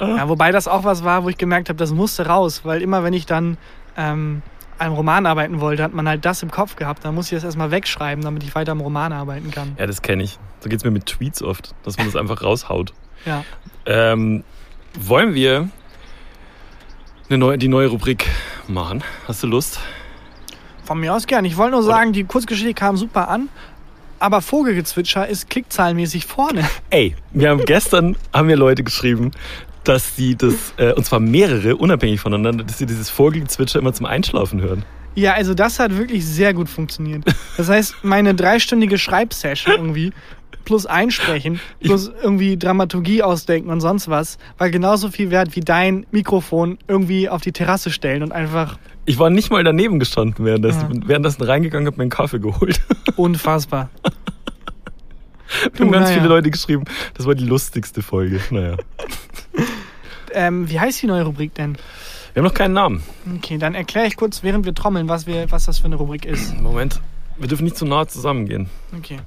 [0.00, 3.02] Ja, wobei das auch was war, wo ich gemerkt habe, das musste raus, weil immer
[3.02, 3.58] wenn ich dann
[3.96, 4.42] ähm,
[4.78, 7.04] an einem Roman arbeiten wollte, hat man halt das im Kopf gehabt.
[7.04, 9.74] Dann muss ich das erstmal wegschreiben, damit ich weiter am Roman arbeiten kann.
[9.76, 10.38] Ja, das kenne ich.
[10.60, 12.92] So geht es mir mit Tweets oft, dass man das einfach raushaut.
[13.26, 13.44] Ja.
[13.86, 14.44] Ähm,
[14.98, 15.68] wollen wir
[17.28, 18.28] eine neue, die neue Rubrik
[18.68, 19.02] machen?
[19.26, 19.80] Hast du Lust?
[20.84, 21.44] Von mir aus gern.
[21.44, 23.48] Ich wollte nur sagen, die Kurzgeschichte kam super an,
[24.18, 26.68] aber Vogelgezwitscher ist klickzahlenmäßig vorne.
[26.90, 29.30] Ey, wir haben gestern haben mir Leute geschrieben,
[29.84, 34.06] dass sie das, äh, und zwar mehrere, unabhängig voneinander, dass sie dieses Vogelgezwitscher immer zum
[34.06, 34.84] Einschlafen hören.
[35.14, 37.24] Ja, also das hat wirklich sehr gut funktioniert.
[37.56, 40.12] Das heißt, meine dreistündige Schreibsession irgendwie,
[40.64, 46.06] plus Einsprechen, plus irgendwie Dramaturgie ausdenken und sonst was, war genauso viel wert wie dein
[46.12, 50.82] Mikrofon irgendwie auf die Terrasse stellen und einfach Ich war nicht mal daneben gestanden währenddessen.
[50.82, 50.86] Ja.
[50.88, 52.78] Bin währenddessen reingegangen, habe mir einen Kaffee geholt.
[53.16, 53.88] unfassbar.
[55.72, 56.18] Wir haben ganz naja.
[56.18, 56.84] viele Leute geschrieben,
[57.14, 58.40] das war die lustigste Folge.
[58.50, 58.76] Naja.
[60.34, 61.78] Ähm, wie heißt die neue Rubrik denn?
[62.34, 63.02] Wir haben noch keinen Namen.
[63.36, 66.26] Okay, dann erkläre ich kurz, während wir trommeln, was, wir, was das für eine Rubrik
[66.26, 66.54] ist.
[66.60, 67.00] Moment,
[67.38, 68.68] wir dürfen nicht zu nah zusammengehen.
[68.94, 69.20] Okay.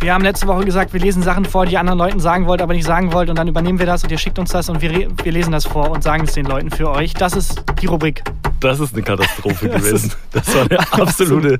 [0.00, 2.60] Wir haben letzte Woche gesagt, wir lesen Sachen vor, die ihr anderen Leuten sagen wollt,
[2.60, 3.30] aber nicht sagen wollt.
[3.30, 5.64] Und dann übernehmen wir das und ihr schickt uns das und wir, wir lesen das
[5.66, 7.14] vor und sagen es den Leuten für euch.
[7.14, 8.22] Das ist die Rubrik.
[8.60, 10.12] Das ist eine Katastrophe Das gewesen.
[10.32, 11.58] Das war eine absolute,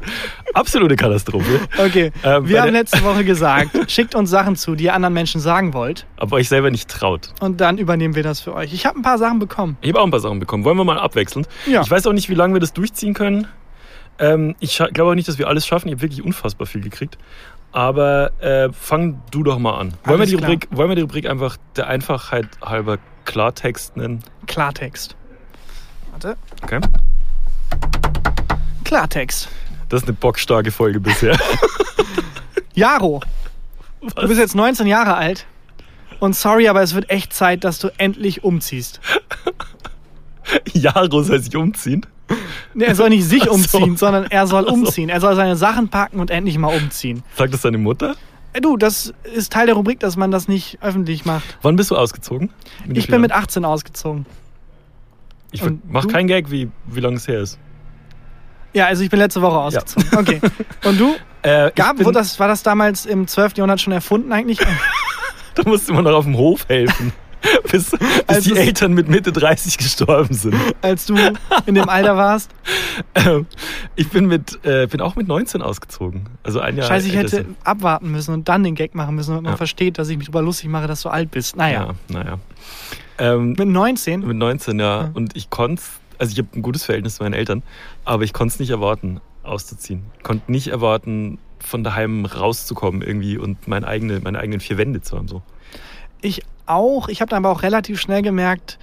[0.55, 1.61] absolute Katastrophe.
[1.79, 5.41] Okay, Ähm, wir haben letzte Woche gesagt, schickt uns Sachen zu, die ihr anderen Menschen
[5.41, 6.07] sagen wollt.
[6.17, 7.33] Aber euch selber nicht traut.
[7.41, 8.73] Und dann übernehmen wir das für euch.
[8.73, 9.77] Ich habe ein paar Sachen bekommen.
[9.81, 10.65] Ich habe auch ein paar Sachen bekommen.
[10.65, 11.49] Wollen wir mal abwechselnd?
[11.67, 11.81] Ja.
[11.83, 13.49] Ich weiß auch nicht, wie lange wir das durchziehen können.
[14.19, 15.89] Ähm, ich glaube auch nicht, dass wir alles schaffen.
[15.89, 17.19] Ich habe wirklich unfassbar viel gekriegt.
[17.77, 19.93] Aber äh, fang du doch mal an.
[20.05, 20.51] Wollen wir, die klar.
[20.51, 24.21] Rubrik, wollen wir die Rubrik einfach der Einfachheit halber Klartext nennen?
[24.47, 25.15] Klartext.
[26.11, 26.39] Warte.
[26.63, 26.81] Okay.
[28.85, 29.51] Klartext.
[29.91, 31.39] Das ist eine bockstarke Folge bisher.
[32.75, 33.21] Jaro,
[34.01, 35.45] du bist jetzt 19 Jahre alt.
[36.19, 39.03] Und sorry, aber es wird echt Zeit, dass du endlich umziehst.
[40.73, 42.07] Jaro soll sich umziehen.
[42.75, 43.53] Nee, Er soll nicht sich Ach so.
[43.79, 44.73] umziehen, sondern er soll so.
[44.73, 45.09] umziehen.
[45.09, 47.23] Er soll seine Sachen packen und endlich mal umziehen.
[47.37, 48.17] Sagt das deine Mutter?
[48.53, 51.59] Äh, Du, das ist Teil der Rubrik, dass man das nicht öffentlich macht.
[51.63, 52.51] Wann bist du ausgezogen?
[52.87, 53.45] Mit Ich bin mit Jahren?
[53.45, 54.27] 18 ausgezogen.
[55.53, 56.09] Ich und mach du?
[56.09, 57.59] keinen Gag, wie, wie lange es her ist.
[58.75, 60.09] Ja, also ich bin letzte Woche ausgezogen.
[60.19, 60.41] Okay.
[60.85, 61.15] Und du?
[61.43, 63.57] Äh, Gab, das, war das damals im 12.
[63.57, 64.59] Jahrhundert schon erfunden eigentlich?
[65.55, 67.15] Da musste man noch auf dem Hof helfen.
[67.71, 70.55] bis bis Als die Eltern mit Mitte 30 gestorben sind.
[70.83, 71.17] als du
[71.67, 72.51] in dem Alter warst?
[73.15, 73.47] Ähm,
[73.95, 76.29] ich bin, mit, äh, bin auch mit 19 ausgezogen.
[76.43, 77.57] Also ein Jahr Scheiße, ich hätte sind.
[77.65, 79.57] abwarten müssen und dann den Gag machen müssen, damit man Ja.
[79.57, 81.57] versteht, dass ich mich darüber lustig mache, dass du alt bist.
[81.57, 82.39] Naja, Ja, naja.
[83.19, 84.21] Ähm, mit 19?
[84.27, 85.03] mit 19, ja.
[85.05, 85.11] Ja.
[85.15, 85.83] Und ich konnte
[86.19, 87.63] also ich habe ein gutes Verhältnis zu meinen Eltern,
[88.07, 90.03] aber ich konnte es nicht erwarten, auszuziehen.
[90.23, 95.17] Konnte nicht erwarten, von daheim rauszukommen irgendwie und meine, eigene, meine eigenen vier Wände zu
[95.19, 95.29] haben.
[95.29, 95.43] So.
[96.23, 97.09] Ich auch.
[97.09, 98.79] Ich habe dann aber auch relativ schnell gemerkt,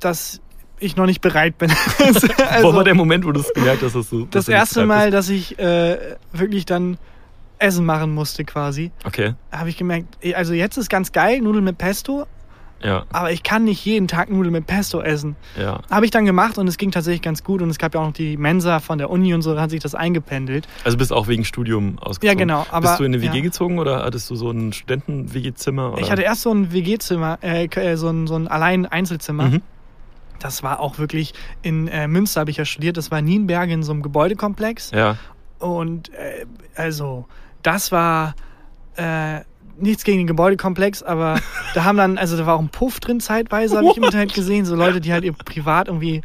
[0.00, 0.40] dass
[0.78, 1.70] ich noch nicht bereit bin.
[1.98, 2.28] also,
[2.62, 5.28] Wo war der Moment, wo du es gemerkt hast, dass du das erste Mal, dass
[5.28, 6.98] ich äh, wirklich dann
[7.58, 11.78] Essen machen musste quasi, Okay, habe ich gemerkt, also jetzt ist ganz geil, Nudeln mit
[11.78, 12.26] Pesto,
[12.84, 15.36] ja, aber ich kann nicht jeden Tag Nudeln mit Pesto essen.
[15.58, 15.80] ja.
[15.90, 18.06] Habe ich dann gemacht und es ging tatsächlich ganz gut und es gab ja auch
[18.06, 20.66] noch die Mensa von der Uni und so, da hat sich das eingependelt.
[20.84, 22.26] Also bist auch wegen Studium ausgezogen.
[22.28, 23.42] Ja, genau, aber- bist du in eine WG ja.
[23.42, 25.94] gezogen oder hattest du so ein Studenten-WG-Zimmer?
[25.98, 29.44] Ich hatte erst so ein WG-Zimmer, äh, äh, so ein, so ein Allein-Einzelzimmer.
[29.44, 29.62] Mhm.
[30.40, 32.96] Das war auch wirklich in äh, Münster, habe ich ja studiert.
[32.96, 34.90] Das war in Nienberg in so einem Gebäudekomplex.
[34.90, 35.16] Ja,
[35.60, 37.26] Und äh, also,
[37.62, 38.34] das war
[38.96, 39.40] äh,
[39.78, 41.40] nichts gegen den Gebäudekomplex, aber
[41.74, 44.34] da haben dann, also da war auch ein Puff drin zeitweise, habe ich im Internet
[44.34, 44.64] gesehen.
[44.64, 46.22] So Leute, die halt ihr privat irgendwie.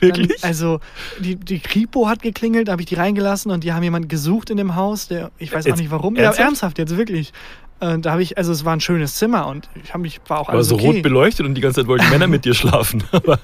[0.00, 0.40] wirklich?
[0.40, 0.80] Dann, also,
[1.20, 4.50] die, die Kripo hat geklingelt, da habe ich die reingelassen und die haben jemanden gesucht
[4.50, 6.16] in dem Haus, der, ich weiß auch Jetzt nicht warum.
[6.16, 6.38] ernsthaft?
[6.38, 7.32] Ja, ernsthaft, jetzt wirklich.
[7.80, 10.40] Und da habe ich, also es war ein schönes Zimmer und ich habe mich, war
[10.40, 10.86] auch aber alles so okay.
[10.86, 13.04] rot beleuchtet und die ganze Zeit wollten Männer mit dir schlafen.
[13.12, 13.38] Aber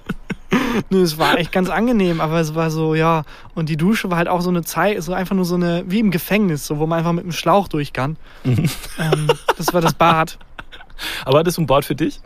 [0.90, 3.25] Nö, es war echt ganz angenehm, aber es war so, ja.
[3.55, 5.99] Und die Dusche war halt auch so eine Zeit, so einfach nur so eine, wie
[5.99, 8.16] im Gefängnis, so, wo man einfach mit dem Schlauch durch kann.
[8.44, 8.70] Mhm.
[8.99, 10.38] ähm, das war das Bad.
[11.25, 12.20] Aber hattest du ein Bad für dich?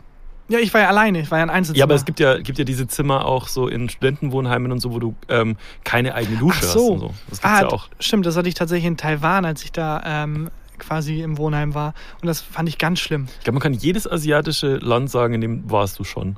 [0.47, 1.77] Ja, ich war ja alleine, ich war ja ein Einzelzimmer.
[1.77, 4.91] Ja, aber es gibt ja, gibt ja diese Zimmer auch so in Studentenwohnheimen und so,
[4.91, 6.87] wo du ähm, keine eigene Dusche Ach hast so.
[6.87, 7.13] und so.
[7.29, 7.87] Das gibt's ah, ja auch.
[7.99, 11.93] stimmt, das hatte ich tatsächlich in Taiwan, als ich da ähm, quasi im Wohnheim war.
[12.21, 13.27] Und das fand ich ganz schlimm.
[13.37, 16.37] Ich glaube, man kann jedes asiatische Land sagen, in dem warst du schon.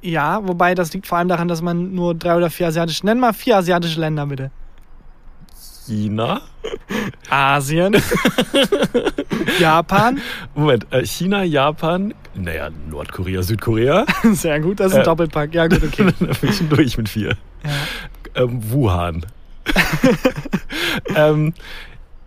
[0.00, 3.20] Ja, wobei das liegt vor allem daran, dass man nur drei oder vier asiatische, nenn
[3.20, 4.50] mal vier asiatische Länder bitte.
[5.86, 6.40] China?
[7.28, 7.96] Asien,
[9.58, 10.20] Japan,
[10.54, 14.06] Moment, äh, China, Japan, naja, Nordkorea, Südkorea.
[14.32, 15.04] sehr gut, das ist ein Äh.
[15.04, 15.54] Doppelpack.
[15.54, 16.04] Ja, gut, okay.
[16.20, 17.36] Dann bin ich schon durch mit vier.
[17.64, 18.42] Ja.
[18.42, 19.26] ähm, Wuhan.
[21.16, 21.52] ähm,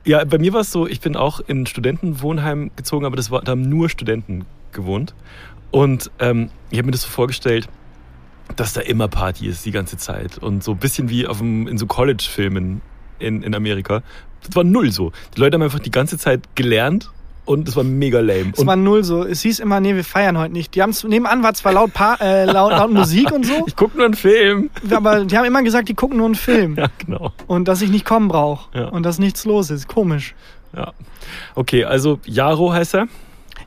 [0.06, 3.42] ja, bei mir war es so, ich bin auch in Studentenwohnheim gezogen, aber das war,
[3.42, 5.16] da haben nur Studenten gewohnt.
[5.72, 7.68] Und ähm, ich habe mir das so vorgestellt,
[8.56, 10.38] dass da immer Party ist die ganze Zeit.
[10.38, 12.82] Und so ein bisschen wie auf dem, in so College-Filmen
[13.20, 14.04] in, in Amerika.
[14.44, 15.12] Das war null so.
[15.36, 17.12] Die Leute haben einfach die ganze Zeit gelernt
[17.46, 18.52] und es war mega lame.
[18.56, 19.24] Es war null so.
[19.24, 20.76] Es hieß immer, nee, wir feiern heute nicht.
[20.76, 23.98] Die haben nebenan war zwar laut, pa äh, laut, laut Musik und so, ich gucke
[23.98, 24.70] nur einen Film.
[24.90, 26.76] aber die haben immer gesagt, die gucken nur einen Film.
[26.76, 27.32] Ja, genau.
[27.48, 28.78] Und dass ich nicht kommen brauche.
[28.78, 28.88] Ja.
[28.90, 29.88] Und dass nichts los ist.
[29.88, 30.36] Komisch.
[30.76, 30.94] Ja.
[31.56, 33.08] Okay, also Jaro heißt er.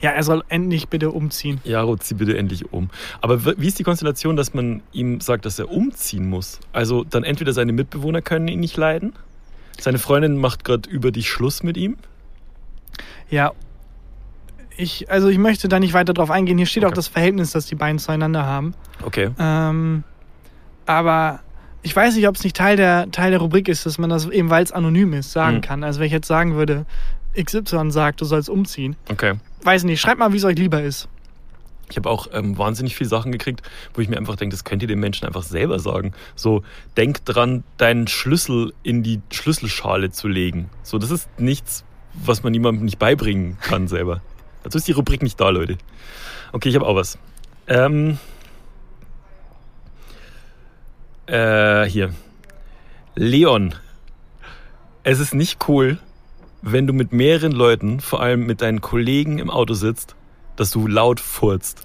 [0.01, 1.61] Ja, er soll endlich bitte umziehen.
[1.65, 2.89] Jaro, zieh bitte endlich um.
[3.21, 6.61] Aber wie ist die Konstellation, dass man ihm sagt, dass er umziehen muss?
[6.73, 9.15] Also dann entweder seine Mitbewohner können ihn nicht leiden,
[9.81, 11.97] seine Freundin macht gerade über dich Schluss mit ihm.
[13.31, 13.53] Ja.
[14.81, 16.57] Ich, also ich möchte da nicht weiter drauf eingehen.
[16.57, 16.93] Hier steht Okay.
[16.93, 18.75] auch das Verhältnis, das die beiden zueinander haben.
[19.03, 19.31] Okay.
[19.39, 20.05] Ähm,
[20.87, 21.41] aber
[21.83, 24.27] ich weiß nicht, ob es nicht Teil der, Teil der Rubrik ist, dass man das
[24.29, 25.61] eben, weil es anonym ist, sagen Mhm.
[25.63, 25.83] kann.
[25.85, 26.87] Also wenn ich jetzt sagen würde,
[27.37, 28.95] XY sagt, du sollst umziehen.
[29.11, 29.35] Okay.
[29.65, 31.09] Weiß nicht, schreibt mal, wie es euch lieber ist.
[31.91, 33.63] Ich habe auch ähm, wahnsinnig viele Sachen gekriegt,
[33.95, 36.13] wo ich mir einfach denke, das könnt ihr den Menschen einfach selber sagen.
[36.37, 36.63] So,
[36.97, 40.69] denk dran, deinen Schlüssel in die Schlüsselschale zu legen.
[40.85, 44.21] So, das ist nichts, was man jemandem nicht beibringen kann selber.
[44.63, 45.79] Dazu ist die Rubrik nicht da, Leute.
[46.53, 47.19] Okay, ich habe auch was.
[47.67, 48.19] Ähm,
[51.27, 52.13] äh, hier.
[53.15, 53.75] Leon.
[55.03, 55.99] Es ist nicht cool,
[56.63, 60.17] wenn du mit mehreren Leuten, vor allem mit deinen Kollegen im Auto sitzt,
[60.57, 61.83] dass du laut furzt.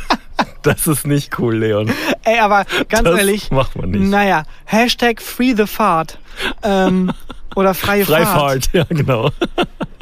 [0.62, 1.90] das ist nicht cool, Leon.
[2.24, 4.02] Ey, aber ganz das ehrlich, macht man nicht.
[4.02, 6.18] naja, Hashtag Free the Fart.
[6.62, 7.12] Ähm,
[7.54, 8.24] oder freie Fahrt.
[8.24, 9.30] Freifahrt, ja genau.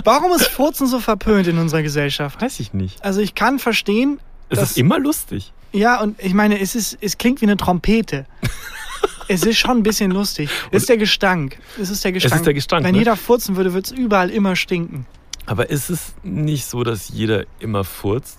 [0.04, 2.40] Warum ist Furzen so verpönt in unserer Gesellschaft?
[2.40, 3.02] Weiß ich nicht.
[3.04, 5.52] Also ich kann verstehen, Es dass, ist immer lustig.
[5.72, 8.26] ja, und ich meine, es, ist, es klingt wie eine Trompete.
[9.28, 10.50] es ist schon ein bisschen lustig.
[10.70, 11.58] Es ist der Gestank.
[11.80, 12.44] Es ist der Gestank.
[12.44, 12.98] der Gestank, Wenn ne?
[12.98, 15.06] jeder furzen würde, würde es überall immer stinken.
[15.46, 18.38] Aber ist es nicht so, dass jeder immer furzt?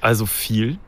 [0.00, 0.78] Also viel?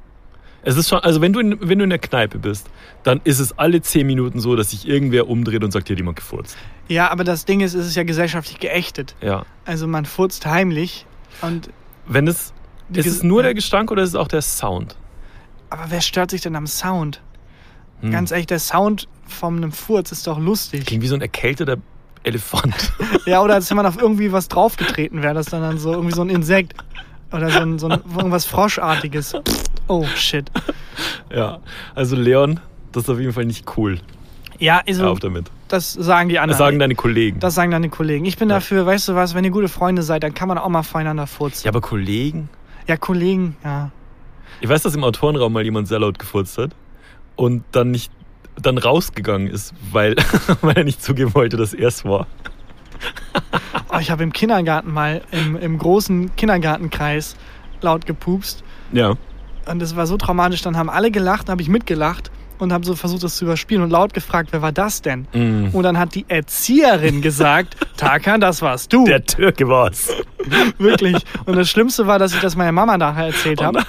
[0.62, 2.68] Es ist schon, also wenn du, in, wenn du in der Kneipe bist,
[3.02, 6.00] dann ist es alle zehn Minuten so, dass sich irgendwer umdreht und sagt, hier hat
[6.00, 6.56] jemand gefurzt.
[6.88, 9.16] Ja, aber das Ding ist, es ist ja gesellschaftlich geächtet.
[9.20, 9.44] Ja.
[9.64, 11.06] Also man furzt heimlich
[11.40, 11.70] und
[12.06, 12.52] Wenn es,
[12.92, 13.44] ist es nur ja.
[13.44, 14.96] der Gestank oder ist es auch der Sound?
[15.72, 17.22] aber wer stört sich denn am Sound?
[18.00, 18.10] Hm.
[18.10, 20.84] Ganz ehrlich, der Sound von einem Furz ist doch lustig.
[20.84, 21.78] Klingt wie so ein erkälteter
[22.24, 22.92] Elefant.
[23.24, 26.14] Ja, oder als wenn man auf irgendwie was draufgetreten wäre, das dann, dann so irgendwie
[26.14, 26.74] so ein Insekt
[27.32, 29.34] oder so ein, so ein irgendwas Froschartiges.
[29.88, 30.50] Oh shit.
[31.34, 31.58] ja.
[31.94, 32.60] Also Leon,
[32.92, 33.98] das ist auf jeden Fall nicht cool.
[34.58, 35.50] Ja, Hör also auf damit.
[35.68, 36.58] das sagen die Das anderen.
[36.58, 37.40] sagen deine Kollegen.
[37.40, 38.24] das sagen deine Kollegen.
[38.24, 38.56] Ich bin Ja.
[38.56, 41.26] dafür, weißt du was, wenn ihr gute Freunde seid, dann kann man auch mal voreinander
[41.26, 41.64] furzen.
[41.64, 42.48] ja, aber Kollegen?
[42.86, 43.90] Ja, Kollegen, ja.
[44.60, 46.70] Ich weiß, dass im Autorenraum mal jemand sehr laut gefurzt hat
[47.36, 48.12] und dann nicht
[48.60, 50.14] dann rausgegangen ist, weil,
[50.60, 52.26] weil er nicht zugeben wollte, dass er es war.
[54.02, 57.36] Ich habe im Kindergarten mal, im, im großen Kindergartenkreis
[57.82, 58.64] laut gepupst.
[58.90, 59.14] Ja.
[59.66, 60.60] Und das war so traumatisch.
[60.62, 62.31] Dann haben alle gelacht, habe ich mitgelacht
[62.62, 65.26] und habe so versucht, das zu überspielen und laut gefragt, wer war das denn?
[65.32, 65.68] Mm.
[65.72, 69.04] Und dann hat die Erzieherin gesagt, Tarkan, das warst du.
[69.04, 70.08] Der Türke war's.
[70.78, 71.16] Wirklich.
[71.44, 73.84] Und das Schlimmste war, dass ich das meiner Mama nachher erzählt Oh habe.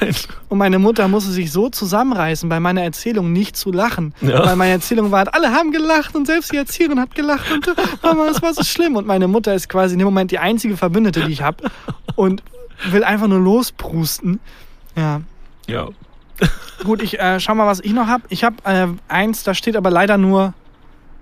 [0.50, 4.14] Und meine Mutter musste sich so zusammenreißen, bei meiner Erzählung nicht zu lachen.
[4.22, 4.46] Ja.
[4.46, 7.52] Weil meine Erzählung war, alle haben gelacht und selbst die Erzieherin hat gelacht.
[7.52, 7.68] Und
[8.02, 8.96] Mama, das war so schlimm.
[8.96, 11.70] Und meine Mutter ist quasi in dem Moment die einzige Verbündete, die ich habe.
[12.16, 12.44] Und
[12.90, 14.40] will einfach nur losprusten.
[14.96, 15.22] Ja.
[15.68, 15.90] Ja.
[16.84, 18.24] Gut, ich äh, schau mal, was ich noch habe.
[18.30, 20.54] Ich habe äh, eins, da steht aber leider nur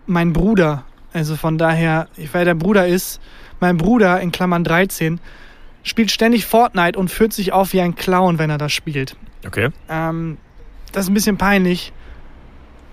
[0.08, 0.84] mein Bruder.
[1.14, 3.22] Also von daher, wer der Bruder ist,
[3.60, 5.20] mein Bruder in Klammern 13
[5.84, 9.16] spielt ständig Fortnite und führt sich auf wie ein Clown, wenn er das spielt.
[9.46, 9.70] Okay.
[9.90, 10.38] Ähm,
[10.92, 11.94] das ist ein bisschen peinlich.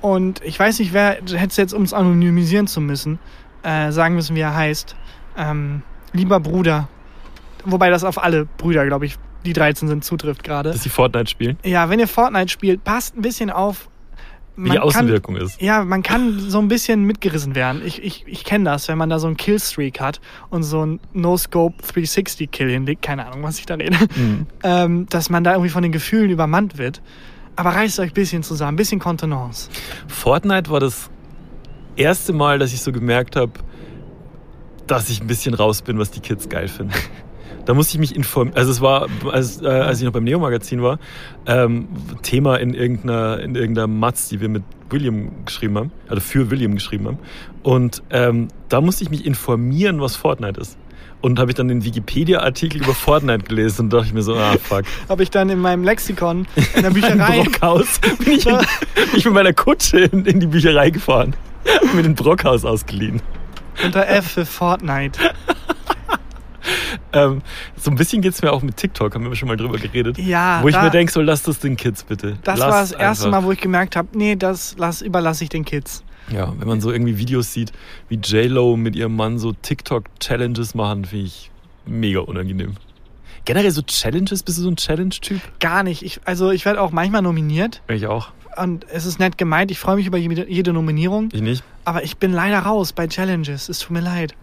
[0.00, 3.18] Und ich weiß nicht, wer hätte es jetzt, um es anonymisieren zu müssen,
[3.62, 4.96] äh, sagen müssen, wie er heißt.
[5.36, 6.88] Ähm, lieber Bruder.
[7.64, 10.70] Wobei das auf alle Brüder, glaube ich, die 13 sind, zutrifft gerade.
[10.72, 11.58] Dass sie Fortnite spielen.
[11.64, 13.88] Ja, wenn ihr Fortnite spielt, passt ein bisschen auf.
[14.56, 15.62] Wie Man die kann, Außenwirkung ist.
[15.62, 17.80] ja, man kann so ein bisschen mitgerissen werden.
[17.84, 20.20] Ich, ich, ich kenne das, wenn man da so einen Killstreak hat
[20.50, 24.46] und so einen No-Scope 360-Kill hinlegt, keine Ahnung, was ich da rede, Mhm.
[24.64, 27.00] ähm, dass man da irgendwie von den Gefühlen übermannt wird.
[27.54, 29.70] Aber reißt euch ein bisschen zusammen, ein bisschen Kontenance.
[30.08, 31.08] Fortnite war das
[31.94, 33.52] erste Mal, dass ich so gemerkt habe,
[34.88, 36.94] dass ich ein bisschen raus bin, was die Kids geil finden.
[37.68, 38.56] Da musste ich mich informieren.
[38.56, 40.98] Also es war, als, äh, als ich noch beim Neo-Magazin war,
[41.44, 41.86] ähm,
[42.22, 46.72] Thema in irgendeiner, in irgendeiner Matz, die wir mit William geschrieben haben, also für William
[46.72, 47.18] geschrieben haben.
[47.62, 50.78] Und ähm, da musste ich mich informieren, was Fortnite ist.
[51.20, 54.56] Und habe ich dann den Wikipedia-Artikel über Fortnite gelesen und dachte ich mir so, ah
[54.56, 54.84] fuck.
[55.10, 57.42] Habe ich dann in meinem Lexikon in der Bücherei.
[57.42, 58.00] Brockhaus.
[58.24, 58.56] Bin ich, in,
[59.14, 61.36] ich bin mit meiner Kutsche in, in die Bücherei gefahren.
[61.94, 63.20] Mir den Brockhaus ausgeliehen.
[63.84, 65.20] unter F für Fortnite.
[67.12, 67.42] Ähm,
[67.76, 70.18] so ein bisschen geht es mir auch mit TikTok, haben wir schon mal drüber geredet.
[70.18, 72.38] Ja, Wo ich da- mir denke, so lass das den Kids bitte.
[72.44, 73.40] Das Lass war das erste einfach.
[73.42, 76.02] Mal, wo ich gemerkt habe, nee, das lass, überlasse ich den Kids.
[76.30, 77.72] Ja, wenn man so irgendwie Videos sieht,
[78.10, 81.50] wie J-Lo mit ihrem Mann so TikTok-Challenges machen, finde ich
[81.86, 82.74] mega unangenehm.
[83.46, 85.40] Generell so Challenges, bist du so ein Challenge-Typ?
[85.58, 86.02] Gar nicht.
[86.02, 88.28] Ich, also ich werde auch manchmal nominiert Ich auch.
[88.62, 89.70] Und es ist nett gemeint.
[89.70, 91.62] Ich freue mich über jede, Nominierung, Ich nicht.
[91.84, 93.68] aber ich bin leider raus bei Challenges.
[93.68, 94.34] Es tut mir leid.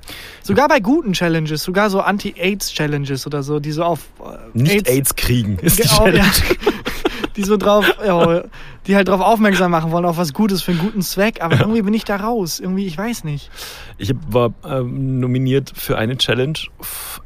[0.44, 5.16] Sogar bei guten Challenges, sogar so Anti-AIDS-Challenges oder so, die so auf äh, Nicht AIDS,
[5.16, 6.18] kriegen ist die Genau, Challenge.
[6.20, 6.32] ja.
[7.36, 8.44] die so drauf, ja,
[8.88, 11.82] die halt drauf aufmerksam machen wollen, auf was Gutes für einen guten Zweck, aber irgendwie
[11.82, 12.62] bin ich da raus.
[12.62, 13.50] Irgendwie, ich weiß nicht.
[13.98, 16.58] Ich war ähm, nominiert für eine Challenge,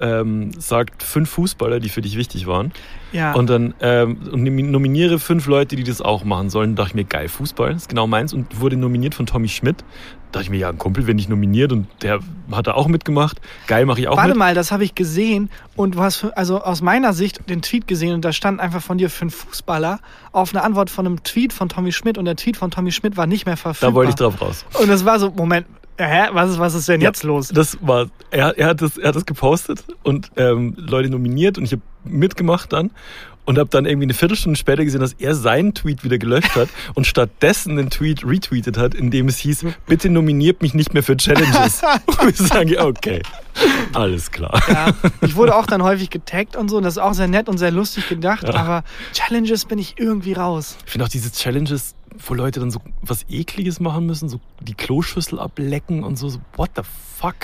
[0.02, 2.72] ähm, sagt fünf Fußballer, die für dich wichtig waren.
[3.12, 3.34] Ja.
[3.34, 6.76] Und dann ähm, und nomi- nominiere fünf Leute, die das auch machen sollen.
[6.76, 8.34] Da dachte ich mir, geil, Fußball, das ist genau meins.
[8.34, 9.84] Und wurde nominiert von Tommy Schmidt.
[10.32, 12.20] Da dachte ich mir, ja, ein Kumpel bin ich nominiert und der
[12.52, 13.42] hat da auch mitgemacht.
[13.66, 14.38] Geil, mache ich auch Warte mit.
[14.38, 18.14] mal, das habe ich gesehen und du hast also aus meiner Sicht den Tweet gesehen
[18.14, 20.00] und da stand einfach von dir fünf Fußballer
[20.32, 23.18] auf eine Antwort von einem Tweet von Tommy Schmidt und der Tweet von Tommy Schmidt
[23.18, 23.90] war nicht mehr verfügbar.
[23.90, 24.66] Da wollte ich drauf raus.
[24.80, 25.66] Und es war so, Moment,
[26.00, 27.50] hä, was ist, was ist denn jetzt los?
[27.50, 31.66] Das war, er, er, hat das, er hat das gepostet und ähm, Leute nominiert und
[31.66, 32.92] ich habe mitgemacht dann
[33.50, 36.70] und habe dann irgendwie eine Viertelstunde später gesehen, dass er seinen Tweet wieder gelöscht hat
[36.94, 41.02] und stattdessen den Tweet retweetet hat, in dem es hieß, bitte nominiert mich nicht mehr
[41.02, 41.82] für Challenges.
[42.22, 43.24] und ich sage, okay,
[43.94, 44.62] alles klar.
[44.68, 47.50] Ja, ich wurde auch dann häufig getaggt und so und das ist auch sehr nett
[47.50, 48.84] und sehr lustig gedacht, aber
[49.14, 50.78] Challenges bin ich irgendwie raus.
[50.86, 54.74] Ich finde auch diese Challenges, wo Leute dann so was Ekliges machen müssen, so die
[54.74, 56.82] Kloschüssel ablecken und so, so what the
[57.16, 57.36] fuck?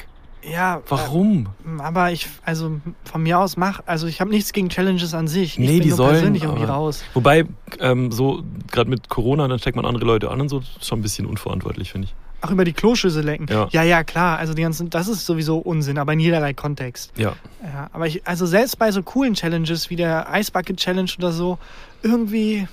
[0.48, 1.48] Ja, Warum?
[1.66, 5.28] äh, aber ich, also von mir aus mach, also ich habe nichts gegen Challenges an
[5.28, 5.54] sich.
[5.54, 7.04] Ich Nee, bin die nur sollen, persönlich irgendwie aber- raus.
[7.16, 7.46] Wobei,
[7.80, 11.00] ähm, so gerade mit Corona, dann steckt man andere Leute an und so, ist schon
[11.00, 12.16] ein bisschen unverantwortlich, finde ich.
[12.42, 13.48] Ach, über die Kloschüssel lecken.
[13.50, 13.68] Ja.
[13.72, 14.38] ja, ja, klar.
[14.38, 17.12] Also die ganzen, das ist sowieso Unsinn, aber in jederlei Kontext.
[17.18, 17.34] Ja.
[17.64, 21.58] Ja, aber ich, also selbst bei so coolen Challenges wie der Eisbucket Challenge oder so,
[22.04, 22.68] irgendwie,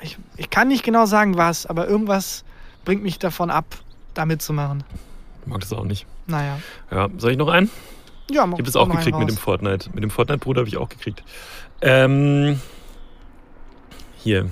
[0.00, 2.44] ich, ich kann nicht genau sagen was, aber irgendwas
[2.84, 3.64] bringt mich davon ab,
[4.14, 4.84] da mitzumachen.
[5.42, 6.06] Ich mag das auch nicht.
[6.26, 6.58] Naja.
[6.90, 7.70] Ja, soll ich noch einen?
[8.30, 9.90] Ja, Ich habe das auch gekriegt mit dem Fortnite.
[9.92, 11.22] Mit dem Fortnite-Bruder habe ich auch gekriegt.
[11.82, 12.60] Ähm,
[14.16, 14.48] hier.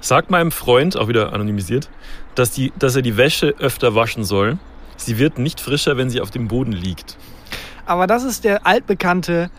[0.00, 1.88] Sagt meinem Freund, auch wieder anonymisiert,
[2.34, 4.58] dass, die, dass er die Wäsche öfter waschen soll.
[4.96, 7.16] Sie wird nicht frischer, wenn sie auf dem Boden liegt.
[7.86, 9.50] Aber das ist der altbekannte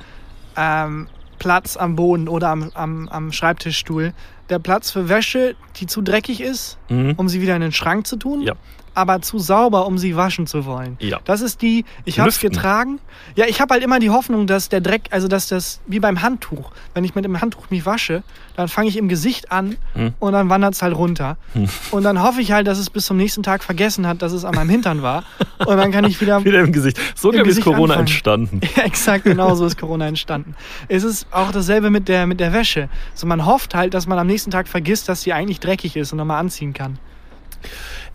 [0.55, 1.07] ähm,
[1.39, 4.13] Platz am Boden oder am, am, am Schreibtischstuhl.
[4.49, 7.13] Der Platz für Wäsche, die zu dreckig ist, Mhm.
[7.17, 8.41] um sie wieder in den Schrank zu tun.
[8.41, 8.53] Ja.
[8.97, 10.97] Aber zu sauber, um sie waschen zu wollen.
[10.99, 11.19] Ja.
[11.23, 12.99] Das ist die, ich habe es getragen.
[13.35, 16.23] Ja, ich habe halt immer die Hoffnung, dass der Dreck, also dass das, wie beim
[16.23, 18.23] Handtuch, wenn ich mit dem Handtuch mich wasche,
[18.55, 20.13] dann fange ich im Gesicht an Hm.
[20.19, 21.37] und dann wandert es halt runter.
[21.53, 21.69] Hm.
[21.91, 24.43] Und dann hoffe ich halt, dass es bis zum nächsten Tag vergessen hat, dass es
[24.45, 25.23] an meinem Hintern war.
[25.59, 26.99] Und dann kann ich wieder Wieder im Gesicht.
[27.15, 28.07] So Im ich, ist Gesicht Corona anfangen.
[28.07, 28.61] entstanden.
[28.75, 30.55] Ja, exakt, genau so ist Corona entstanden.
[30.87, 32.89] Es ist auch dasselbe mit der, mit der Wäsche.
[33.13, 36.11] So, man hofft halt, dass man am nächsten Tag vergisst, dass sie eigentlich dreckig ist
[36.11, 36.97] und nochmal anziehen kann.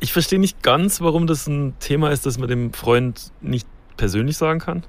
[0.02, 4.36] Ich verstehe nicht ganz, warum das ein Thema ist, das man dem Freund nicht persönlich
[4.36, 4.82] sagen kann.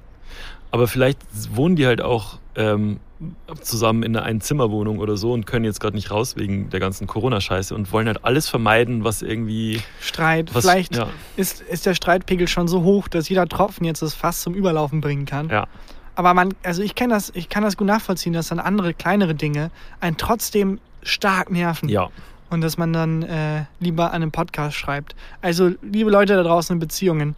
[0.72, 1.20] Aber vielleicht
[1.54, 2.98] wohnen die halt auch ähm,
[3.60, 7.06] zusammen in einer Einzimmerwohnung oder so und können jetzt gerade nicht raus wegen der ganzen
[7.06, 9.80] Corona-Scheiße und wollen halt alles vermeiden, was irgendwie.
[10.00, 10.52] Streit.
[10.52, 14.14] Was, Vielleicht Ja, ist, ist der Streitpegel schon so hoch, dass jeder Tropfen jetzt das
[14.14, 15.48] Fass zum Überlaufen bringen kann.
[15.48, 15.68] ja.
[16.16, 19.36] Aber man, also ich kann das, ich kann das gut nachvollziehen, dass dann andere kleinere
[19.36, 21.88] Dinge einen trotzdem stark nerven.
[21.88, 22.08] ja.
[22.54, 25.14] Und dass man dann äh, lieber einen Podcast schreibt.
[25.42, 27.34] Also, liebe Leute da draußen in Beziehungen,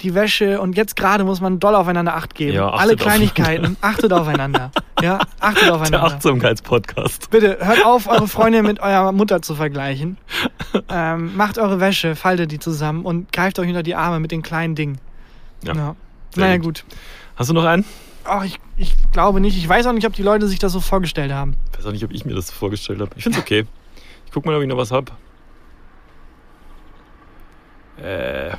[0.00, 2.54] die Wäsche und jetzt gerade muss man doll aufeinander Acht geben.
[2.54, 4.72] Ja, Alle auf- Kleinigkeiten, achtet aufeinander.
[5.00, 6.04] Ja, achtet Der aufeinander.
[6.04, 7.30] Achtsamkeitspodcast.
[7.30, 10.16] Bitte hört auf, eure Freundin mit eurer Mutter zu vergleichen.
[10.88, 14.42] Ähm, macht eure Wäsche, faltet die zusammen und greift euch unter die Arme mit den
[14.42, 14.98] kleinen Dingen.
[15.64, 15.74] Ja.
[15.74, 15.96] Ja.
[16.36, 16.84] Naja, gut.
[17.36, 17.84] Hast du noch einen?
[18.24, 19.56] Ach, ich, ich glaube nicht.
[19.56, 21.56] Ich weiß auch nicht, ob die Leute sich das so vorgestellt haben.
[21.72, 23.10] Ich weiß auch nicht, ob ich mir das vorgestellt habe.
[23.16, 23.64] Ich finde es okay.
[24.26, 25.12] Ich guck mal, ob ich noch was hab.
[27.98, 28.56] Äh,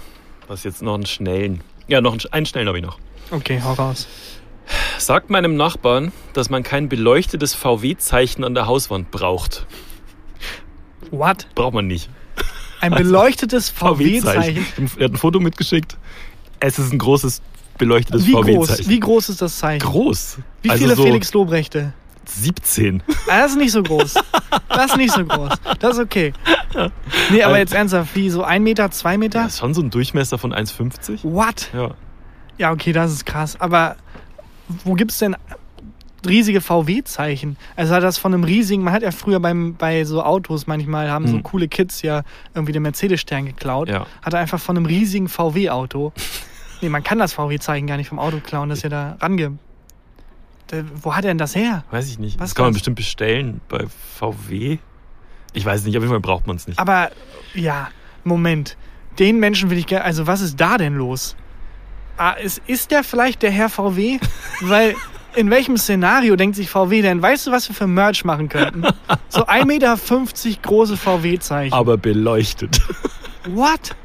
[0.48, 1.62] was jetzt noch einen schnellen.
[1.88, 3.00] Ja, noch einen, einen schnellen habe ich noch.
[3.32, 4.08] Okay, hau raus.
[4.98, 9.66] Sagt meinem Nachbarn, dass man kein beleuchtetes VW-Zeichen an der Hauswand braucht.
[11.12, 11.48] What?
[11.56, 12.10] Braucht man nicht.
[12.80, 14.66] Ein beleuchtetes VW-Zeichen.
[14.98, 15.98] Er hat ein Foto mitgeschickt.
[16.60, 17.42] Es ist ein großes
[17.78, 18.06] groß?
[18.10, 18.90] VW-Zeichen.
[18.90, 19.86] Wie groß ist das Zeichen?
[19.86, 20.38] groß?
[20.62, 21.94] Wie also viele so Felix Lobrechte?
[22.26, 23.04] 17.
[23.28, 24.14] Ah, das ist nicht so groß.
[24.70, 25.50] Das ist nicht so groß.
[25.80, 26.32] Das ist okay.
[27.30, 29.44] Nee, aber Also- jetzt ernsthaft, wie so ein Meter, zwei Meter?
[29.44, 31.20] Das ist schon so ein Durchmesser von 1,50.
[31.24, 31.70] What?
[31.74, 31.92] Ja.
[32.58, 33.60] Ja, okay, das ist krass.
[33.60, 33.98] Aber
[34.86, 35.36] wo gibt's denn
[36.26, 37.58] riesige VW-Zeichen?
[37.76, 41.10] Also hat das von einem riesigen, man hat ja früher beim, bei so Autos manchmal,
[41.12, 41.44] haben so Hm.
[41.44, 42.24] coole Kids ja
[42.56, 43.90] irgendwie den Mercedes-Stern geklaut.
[43.90, 44.06] Ja.
[44.22, 46.14] Hat er einfach von einem riesigen VW-Auto
[46.84, 49.58] Nee, man kann das VW-Zeichen gar nicht vom Auto klauen, das ja da range.
[50.68, 51.86] Da, wo hat er denn das her?
[51.92, 52.38] Weiß ich nicht.
[52.42, 53.86] Was das kann man bestimmt bestellen bei
[54.20, 54.80] VW.
[55.54, 56.78] Ich weiß nicht, auf jeden Fall braucht man es nicht.
[56.78, 57.12] Aber
[57.54, 57.88] ja,
[58.26, 58.76] Moment.
[59.18, 60.04] Den Menschen will ich gerne.
[60.04, 61.38] Also, was ist da denn los?
[62.18, 64.20] Ah, ist, ist der vielleicht der Herr VW?
[64.62, 64.96] Weil.
[65.36, 67.20] In welchem Szenario denkt sich VW denn?
[67.20, 68.84] Weißt du, was wir für Merch machen könnten?
[69.30, 69.98] So 1,50 Meter
[70.62, 71.74] große VW-Zeichen.
[71.74, 72.80] Aber beleuchtet.
[73.48, 73.96] What?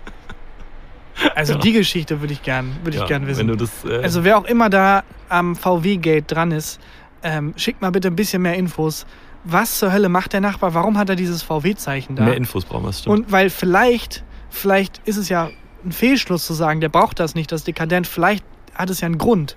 [1.35, 3.41] Also die Geschichte würde ich gern, würde ich Ja, gern wissen.
[3.41, 6.81] Wenn du das, äh, Also wer auch immer da am VW-Gate dran ist,
[7.23, 9.07] ähm, schickt mal bitte ein bisschen mehr Infos.
[9.45, 10.75] Was zur Hölle macht der Nachbar?
[10.75, 12.25] Warum hat er dieses VW-Zeichen da?
[12.25, 13.17] mehr Infos brauchen wir, stimmt.
[13.19, 15.51] Und weil vielleicht, vielleicht ist es ja
[15.85, 18.07] ein Fehlschluss zu sagen, der braucht das nicht, das dekadent.
[18.07, 19.57] Vielleicht hat es ja einen Grund.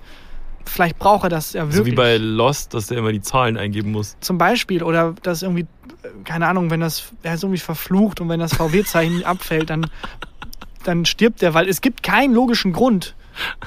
[0.66, 1.78] Vielleicht braucht er das ja wirklich.
[1.78, 4.16] so wie bei Lost, dass der immer die Zahlen eingeben muss.
[4.20, 5.64] Zum Beispiel, oder das irgendwie,
[6.04, 9.88] äh, keine Ahnung, wenn das, er ist irgendwie verflucht und wenn das VW-Zeichen abfällt, dann,
[10.84, 13.16] dann stirbt er, weil es gibt keinen logischen Grund,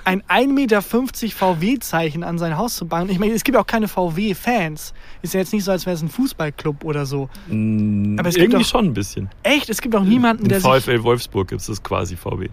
[0.05, 3.09] ein 1,50 Meter VW-Zeichen an sein Haus zu bauen.
[3.09, 4.93] Ich meine, es gibt auch keine VW-Fans.
[5.23, 7.29] Ist ja jetzt nicht so, als wäre es ein Fußballclub oder so.
[7.49, 9.31] Mm, Aber es gibt Irgendwie doch- schon ein bisschen.
[9.43, 9.71] Echt?
[9.71, 10.71] Es gibt auch niemanden, In der sich...
[10.71, 12.49] VfL Wolfsburg gibt es das quasi VW.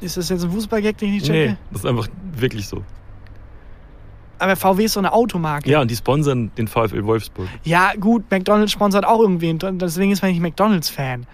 [0.00, 1.50] Ist das jetzt ein Fußballgag, den ich nicht checke?
[1.52, 2.82] Nee, das ist einfach wirklich so.
[4.38, 5.68] Aber VW ist so eine Automarke.
[5.70, 7.46] Ja, und die sponsern den VfL Wolfsburg.
[7.62, 9.58] Ja, gut, McDonalds sponsert auch irgendwen.
[9.78, 11.26] Deswegen ist man nicht McDonalds-Fan.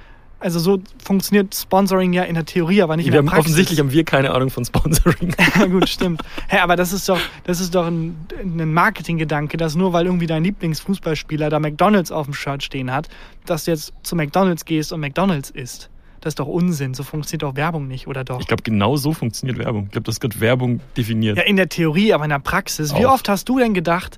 [0.46, 3.46] Also so funktioniert Sponsoring ja in der Theorie, aber nicht in Wir der haben, Praxis.
[3.46, 5.34] offensichtlich haben wir keine Ahnung von Sponsoring.
[5.58, 6.22] Ja, gut, stimmt.
[6.46, 10.28] Hä, aber das ist doch, das ist doch ein, ein Marketinggedanke, dass nur weil irgendwie
[10.28, 13.08] dein Lieblingsfußballspieler da McDonalds auf dem Shirt stehen hat,
[13.44, 15.90] dass du jetzt zu McDonalds gehst und McDonalds isst.
[16.20, 16.94] Das ist doch Unsinn.
[16.94, 18.38] So funktioniert doch Werbung nicht, oder doch?
[18.38, 19.86] Ich glaube, genau so funktioniert Werbung.
[19.86, 21.38] Ich glaube, das wird Werbung definiert.
[21.38, 22.94] Ja, in der Theorie, aber in der Praxis.
[22.94, 23.14] Wie Auch.
[23.14, 24.16] oft hast du denn gedacht,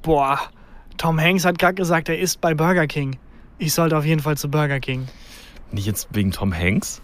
[0.00, 0.40] boah,
[0.96, 3.18] Tom Hanks hat gerade gesagt, er isst bei Burger King.
[3.58, 5.06] Ich sollte auf jeden Fall zu Burger King.
[5.72, 7.00] Nicht jetzt wegen Tom Hanks,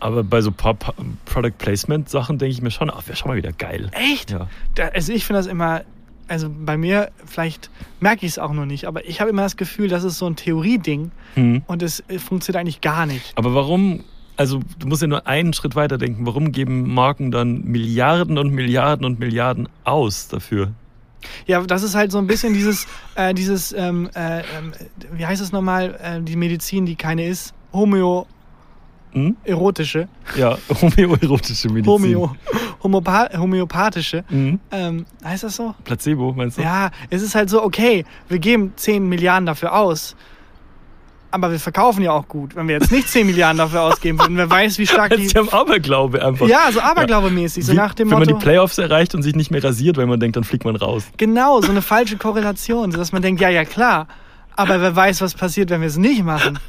[0.00, 0.94] aber bei so paar Pa-
[1.24, 3.90] Product Placement Sachen denke ich mir schon, ach, wäre schon mal wieder geil.
[3.92, 4.30] Echt?
[4.30, 4.48] Ja.
[4.74, 5.82] Da, also ich finde das immer,
[6.28, 7.70] also bei mir, vielleicht
[8.00, 10.26] merke ich es auch noch nicht, aber ich habe immer das Gefühl, das ist so
[10.26, 11.62] ein Theorieding Hm.
[11.66, 13.32] und es äh, funktioniert eigentlich gar nicht.
[13.36, 14.02] Aber warum,
[14.36, 18.50] also du musst ja nur einen Schritt weiter denken, warum geben Marken dann Milliarden und
[18.52, 20.72] Milliarden und Milliarden aus dafür?
[21.46, 24.72] Ja, das ist halt so ein bisschen dieses, äh, dieses, ähm, äh, ähm,
[25.14, 28.26] wie heißt es nochmal, äh, die Medizin, die keine ist, homöo,
[29.12, 29.36] Hm?
[29.44, 31.92] erotische, Ja, homöerotische Medizin.
[31.92, 32.34] homöo,
[32.82, 34.58] homopa homöopathische, Hm?
[34.72, 35.74] ähm, heißt das so?
[35.84, 36.62] Placebo, meinst du?
[36.62, 40.16] Ja, es ist halt so, okay, wir geben 10 Milliarden dafür aus.
[41.30, 42.54] Aber wir verkaufen ja auch gut.
[42.54, 45.26] Wenn wir jetzt nicht 10 Milliarden dafür ausgeben würden, wer weiß, wie stark Das die.
[45.26, 46.46] ist ja im Aberglaube einfach.
[46.48, 48.30] Ja, so aberglaubemäßig, so Wie, nach dem wenn Motto.
[48.32, 50.76] man die Playoffs erreicht und sich nicht mehr rasiert, weil man denkt, dann fliegt man
[50.76, 51.04] raus.
[51.16, 54.06] genau, so eine falsche Korrelation, sodass man denkt, ja, ja, klar.
[54.56, 56.58] Aber wer weiß, was passiert, wenn wir es nicht machen.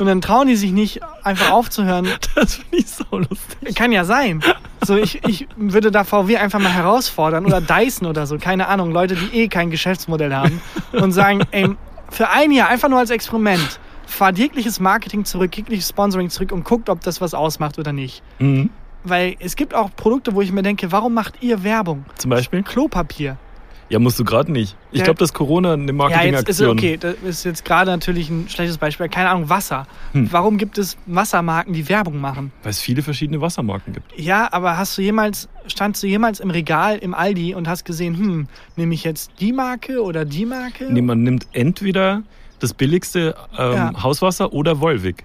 [0.00, 2.08] Und dann trauen die sich nicht, einfach aufzuhören.
[2.34, 3.74] Das finde ich so lustig.
[3.74, 4.40] Kann ja sein.
[4.82, 8.92] So, ich, ich würde da VW einfach mal herausfordern oder Dyson oder so, keine Ahnung,
[8.92, 11.68] Leute, die eh kein Geschäftsmodell haben und sagen, ey,
[12.08, 16.64] für ein Jahr, einfach nur als Experiment, fahrt jegliches Marketing zurück, jegliches Sponsoring zurück und
[16.64, 18.22] guckt, ob das was ausmacht oder nicht.
[18.38, 18.70] Mhm.
[19.04, 22.04] Weil es gibt auch Produkte, wo ich mir denke, warum macht ihr Werbung?
[22.16, 22.62] Zum Beispiel?
[22.62, 23.38] Klopapier.
[23.90, 24.76] Ja, musst du gerade nicht.
[24.92, 25.04] Ich Ja.
[25.04, 26.34] glaube, dass Corona eine Ja, Marketingaktion.
[26.36, 29.08] jetzt ist okay, das ist jetzt gerade natürlich ein schlechtes Beispiel.
[29.08, 29.86] Keine Ahnung, Wasser.
[30.12, 30.32] Hm.
[30.32, 32.52] Warum gibt es Wassermarken, die Werbung machen?
[32.62, 34.12] Weil es viele verschiedene Wassermarken gibt.
[34.18, 38.16] Ja, aber hast du jemals, standst du jemals im Regal im Aldi und hast gesehen,
[38.16, 40.86] hm, nehme ich jetzt die Marke oder die Marke?
[40.90, 42.22] Nee, man nimmt entweder
[42.60, 44.02] das billigste ähm, Ja.
[44.04, 45.24] Hauswasser oder Volvic.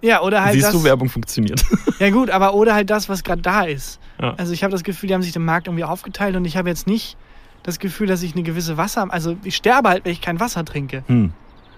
[0.00, 0.72] ja, oder halt Siehst das.
[0.72, 1.62] du, Werbung funktioniert.
[1.98, 4.00] Ja gut, aber oder halt das, was gerade da ist.
[4.20, 4.34] Ja.
[4.36, 6.68] Also ich habe das Gefühl, die haben sich den Markt irgendwie aufgeteilt und ich habe
[6.68, 7.16] jetzt nicht
[7.62, 10.64] das Gefühl, dass ich eine gewisse Wasser, also ich sterbe halt, wenn ich kein Wasser
[10.64, 11.04] trinke.
[11.06, 11.32] Hm.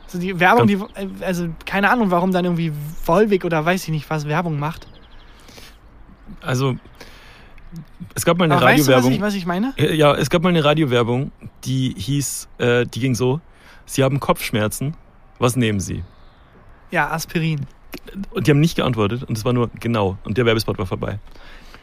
[0.05, 0.79] Also die Werbung, die,
[1.21, 2.73] also keine Ahnung, warum dann irgendwie
[3.05, 4.87] Volvic oder weiß ich nicht was Werbung macht.
[6.41, 6.77] Also,
[8.15, 9.13] es gab mal eine Aber weißt du, was Radiowerbung.
[9.13, 9.75] ich, was ich meine?
[9.77, 11.33] Äh, Ja, es gab mal eine Radiowerbung,
[11.65, 13.41] die hieß, äh, die ging so:
[13.87, 14.95] Sie haben Kopfschmerzen,
[15.39, 16.03] was nehmen Sie?
[16.91, 17.67] Ja, Aspirin.
[18.31, 20.19] Und die haben nicht geantwortet und es war nur genau.
[20.25, 21.19] Und der Werbespot war vorbei.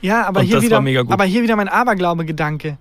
[0.02, 2.78] Ja, aber Und hier wieder, aber hier wieder mein Aberglaube-Gedanke.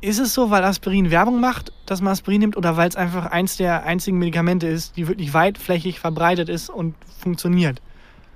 [0.00, 3.26] Ist es so, weil Aspirin Werbung macht, dass man Aspirin nimmt, oder weil es einfach
[3.26, 7.82] eins der einzigen Medikamente ist, die wirklich weitflächig verbreitet ist und funktioniert?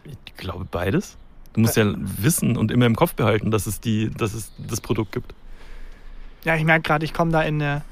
[0.04, 1.16] Ich glaube beides.
[1.54, 4.80] Du musst ja wissen und immer im Kopf behalten, dass es, die, dass es das
[4.80, 5.34] Produkt gibt.
[6.44, 7.82] Ja, ich merke gerade, ich komme da in, eine,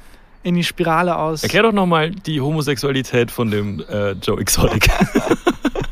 [0.43, 1.43] in die Spirale aus.
[1.43, 4.91] Erklär doch nochmal die Homosexualität von dem äh, Joe Exotic.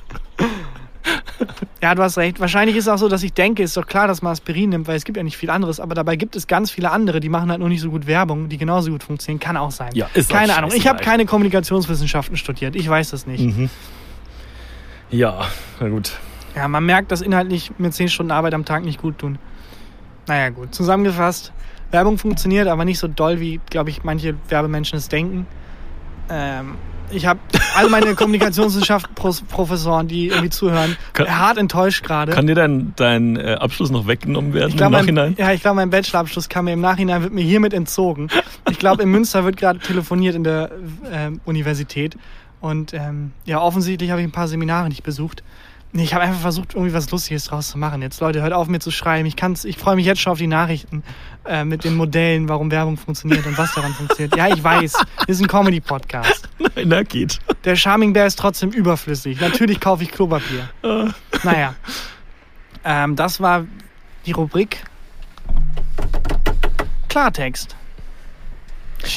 [1.83, 2.41] Ja, du hast recht.
[2.41, 4.87] Wahrscheinlich ist es auch so, dass ich denke, ist doch klar, dass man Aspirin nimmt,
[4.87, 5.81] weil es gibt ja nicht viel anderes.
[5.81, 8.51] Aber dabei gibt es ganz viele andere, die machen halt nur nicht so gut Werbung,
[8.51, 9.41] die genauso gut funktionieren.
[9.41, 9.91] Kann auch sein.
[9.95, 10.73] Ja, ist Keine Ahnung.
[10.75, 12.77] Ich habe keine Kommunikationswissenschaften studiert.
[12.77, 13.41] Ich weiß das nicht.
[13.41, 13.71] mhm.
[15.11, 15.47] Ja,
[15.81, 16.13] na gut.
[16.55, 19.39] Ja, man merkt, dass inhaltlich mir 10 Stunden Arbeit am Tag nicht gut tun.
[20.27, 20.75] Naja, gut.
[20.75, 21.53] Zusammengefasst,
[21.91, 25.47] Werbung funktioniert, aber nicht so doll, wie, glaube ich, manche Werbemenschen es denken.
[26.29, 26.77] Ähm,
[27.13, 27.41] ich habe
[27.77, 32.33] all meine Kommunikationswissenschaften-Professoren, die irgendwie zuhören, Kann- hart enttäuscht gerade.
[32.33, 35.35] Kann dir dein, dein äh, Abschluss noch weggenommen werden Ich glaube, im Nachhinein?
[35.37, 38.29] mein, ja, ich glaube, mein Bachelorabschluss kann mir im Nachhinein wird mir hiermit entzogen.
[38.71, 40.71] Ich glaube, in Münster wird gerade telefoniert in der
[41.13, 42.17] ähm, Universität
[42.61, 45.43] und ähm, ja, offensichtlich habe ich ein paar Seminare nicht besucht.
[45.93, 48.01] Nee, ich habe einfach versucht, irgendwie was Lustiges draus zu machen.
[48.01, 49.27] Jetzt, Leute, hört auf mir zu schreiben.
[49.27, 51.03] Ich kann's, ich freue mich jetzt schon auf die Nachrichten
[51.45, 54.37] äh, mit den Modellen, warum Werbung funktioniert und was daran funktioniert.
[54.37, 56.49] Ja, ich weiß, das ist ein Comedy-Podcast.
[56.59, 57.41] Nein, na geht.
[57.65, 59.41] Der Charming Bear ist trotzdem überflüssig.
[59.41, 60.69] Natürlich kaufe ich Klopapier.
[61.43, 61.75] Naja.
[62.85, 63.65] Ähm, das war
[64.27, 64.85] die Rubrik
[67.09, 67.75] Klartext.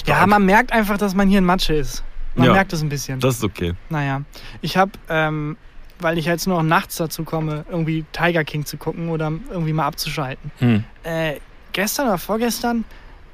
[0.06, 2.04] Ja, man merkt einfach, dass man hier in Matsche ist.
[2.36, 2.54] Man Ja.
[2.54, 3.20] merkt es ein bisschen.
[3.20, 3.74] Das ist okay.
[3.90, 4.22] Naja.
[4.62, 5.58] Ich habe, ähm,
[6.04, 9.74] weil ich jetzt nur noch nachts dazu komme, irgendwie Tiger King zu gucken oder irgendwie
[9.74, 10.52] mal abzuschalten.
[10.60, 10.84] Hm.
[11.04, 11.36] Äh,
[11.72, 12.86] gestern oder vorgestern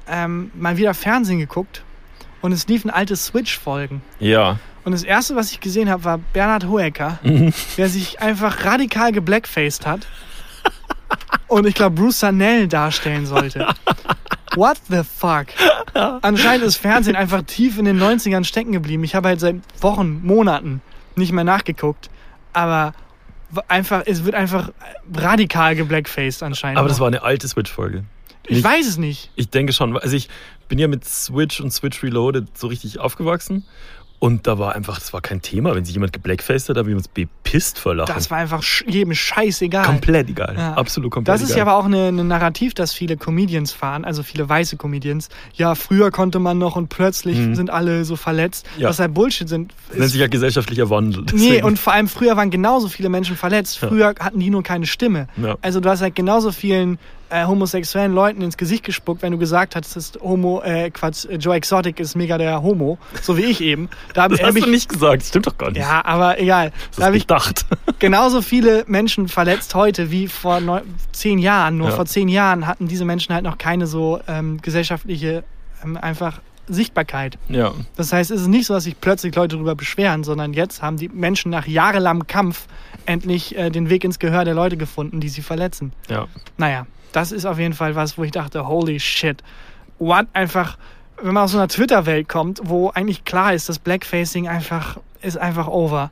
[0.08, 1.82] ähm, mal wieder Fernsehen geguckt
[2.40, 4.02] und es liefen alte Switch-Folgen.
[4.18, 4.58] Ja.
[4.84, 7.18] Und das erste, was ich gesehen habe, war Bernhard Hoeker,
[7.76, 10.06] der sich einfach radikal geblackfaced hat
[11.48, 13.66] und ich glaube Bruce Sanell darstellen sollte.
[14.54, 15.46] What the fuck?
[15.94, 19.04] Anscheinend ist Fernsehen einfach tief in den 90ern stecken geblieben.
[19.04, 20.80] Ich habe halt seit Wochen, Monaten
[21.14, 22.10] nicht mehr nachgeguckt,
[22.52, 22.94] aber
[23.68, 24.70] einfach, es wird einfach
[25.14, 26.78] radikal geblackfaced anscheinend.
[26.78, 28.04] Aber das war eine alte Switch-Folge.
[28.44, 29.30] ich nicht- weiß es nicht.
[29.36, 29.96] Ich denke schon.
[29.98, 30.28] Also ich
[30.68, 33.64] bin ja mit Switch und Switch Reloaded so richtig aufgewachsen.
[34.20, 35.74] Und da war einfach, das war kein Thema.
[35.74, 38.14] Wenn sich jemand geblackfaced hat, haben wir uns bepisst vor Lachen.
[38.14, 39.86] Das war einfach jedem scheißegal.
[39.86, 40.54] komplett egal.
[40.58, 40.74] Ja.
[40.74, 41.58] Absolut komplett Das ist egal.
[41.58, 45.30] ja aber auch eine, eine Narrativ, das viele Comedians fahren, also viele weiße Comedians.
[45.54, 48.66] Ja, früher konnte man noch und plötzlich sind alle so verletzt.
[48.76, 48.82] Mhm.
[48.82, 48.88] Ja.
[48.90, 49.72] Was halt Bullshit sind.
[49.88, 51.22] Das nennt sich ja gesellschaftlicher Wandel.
[51.22, 53.78] Nee, Deswegen- und vor allem früher waren genauso viele Menschen verletzt.
[53.78, 55.28] Früher hatten die nur keine Stimme.
[55.42, 55.56] Ja.
[55.62, 56.98] Also du hast halt genauso vielen
[57.30, 61.24] äh, homosexuellen Leuten ins Gesicht gespuckt, wenn du gesagt hast, das ist Homo, äh, Quatsch,
[61.26, 63.88] äh, Joe Exotic ist mega der Homo, so wie ich eben.
[64.14, 65.22] Da hab, das hast ich, du nicht gesagt.
[65.22, 65.80] Das stimmt doch gar nicht.
[65.80, 66.72] Ja, aber egal.
[66.88, 67.64] das Da habe ich gedacht.
[67.98, 71.78] genauso viele Menschen verletzt heute wie vor neun, zehn Jahren.
[71.78, 71.94] Nur Ja.
[71.96, 75.44] vor zehn Jahren hatten diese Menschen halt noch keine so ähm, gesellschaftliche
[75.84, 77.38] ähm, einfach Sichtbarkeit.
[77.48, 77.72] Ja.
[77.96, 80.96] Das heißt, es ist nicht so, dass sich plötzlich Leute darüber beschweren, sondern jetzt haben
[80.96, 82.66] die Menschen nach jahrelangem Kampf
[83.06, 85.92] endlich äh, den Weg ins Gehör der Leute gefunden, die sie verletzen.
[86.08, 86.26] Ja.
[86.58, 89.42] Naja, das ist auf jeden Fall was, wo ich dachte, holy shit.
[89.98, 90.78] What einfach,
[91.20, 95.36] wenn man aus so einer Twitter-Welt kommt, wo eigentlich klar ist, dass Blackfacing einfach ist
[95.36, 96.10] einfach over.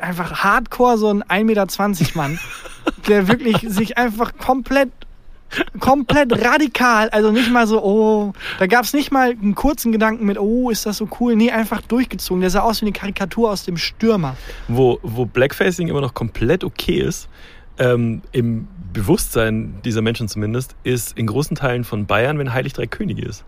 [0.00, 1.66] Einfach hardcore so ein 1,20 Meter
[2.14, 2.38] Mann,
[3.08, 4.90] der wirklich sich einfach komplett
[5.80, 10.26] komplett radikal, also nicht mal so, oh, da gab es nicht mal einen kurzen Gedanken
[10.26, 12.40] mit, oh, ist das so cool, nee, einfach durchgezogen.
[12.40, 14.36] Der sah aus wie eine Karikatur aus dem Stürmer.
[14.68, 17.28] Wo, wo Blackfacing immer noch komplett okay ist,
[17.78, 22.86] ähm, im Bewusstsein dieser Menschen zumindest, ist in großen Teilen von Bayern, wenn Heilig Drei
[22.86, 23.44] Könige ist.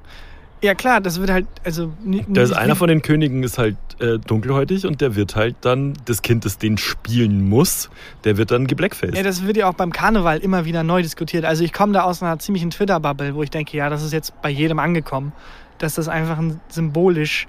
[0.62, 1.90] Ja klar, das wird halt, also...
[2.28, 5.94] Da ist einer von den Königen ist halt äh, dunkelhäutig und der wird halt dann,
[6.04, 7.88] das Kind, das den spielen muss,
[8.24, 9.16] der wird dann geblackfaced.
[9.16, 11.46] Ja, das wird ja auch beim Karneval immer wieder neu diskutiert.
[11.46, 14.42] Also ich komme da aus einer ziemlichen Twitter-Bubble, wo ich denke, ja, das ist jetzt
[14.42, 15.32] bei jedem angekommen,
[15.78, 17.48] dass das einfach ein symbolisch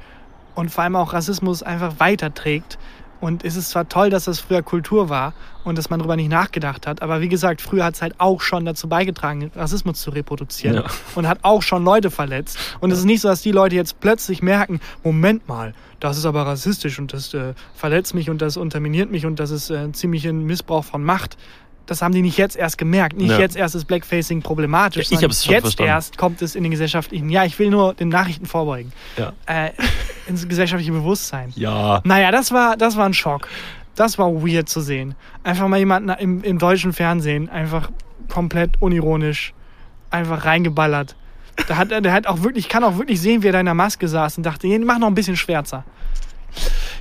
[0.56, 2.78] und vor allem auch Rassismus einfach weiterträgt.
[3.22, 6.30] Und es ist zwar toll, dass das früher Kultur war und dass man darüber nicht
[6.32, 10.10] nachgedacht hat, aber wie gesagt, früher hat es halt auch schon dazu beigetragen, Rassismus zu
[10.10, 10.84] reproduzieren Ja.
[11.16, 12.58] und hat auch schon Leute verletzt.
[12.80, 16.26] Und es ist nicht so, dass die Leute jetzt plötzlich merken, Moment mal, das ist
[16.26, 19.92] aber rassistisch und das äh, verletzt mich und das unterminiert mich und das ist äh,
[19.92, 21.38] ziemlich ein Missbrauch von Macht.
[21.88, 23.18] Das haben die nicht jetzt erst gemerkt.
[23.18, 23.40] Nicht Ja.
[23.40, 25.90] jetzt erst ist Blackfacing problematisch, Ja, ich hab's schon jetzt verstanden.
[25.90, 27.30] erst kommt es in den gesellschaftlichen.
[27.30, 28.94] Ja, ich will nur den Nachrichten vorbeugen.
[29.18, 29.34] ja.
[29.46, 29.72] Äh,
[30.28, 31.52] ins gesellschaftliche Bewusstsein.
[31.56, 32.02] ja.
[32.06, 33.48] Naja, das war, das war ein Schock.
[33.96, 35.16] Das war weird zu sehen.
[35.44, 37.90] Einfach mal jemanden im, im deutschen Fernsehen einfach
[38.30, 39.54] komplett unironisch
[40.12, 41.16] einfach reingeballert.
[41.68, 43.60] Da hat, er- der hat auch wirklich, ich kann auch wirklich sehen, wie er da
[43.60, 45.84] in der Maske saß und dachte, "Nee, mach noch ein bisschen schwärzer.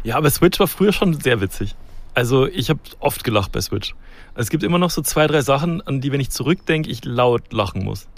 [0.02, 1.76] Ja, aber Switch war früher schon sehr witzig.
[2.14, 3.94] Also ich habe oft gelacht bei Switch.
[4.34, 7.52] Es gibt immer noch so zwei, drei Sachen, an die, wenn ich zurückdenke, ich laut
[7.52, 8.08] lachen muss.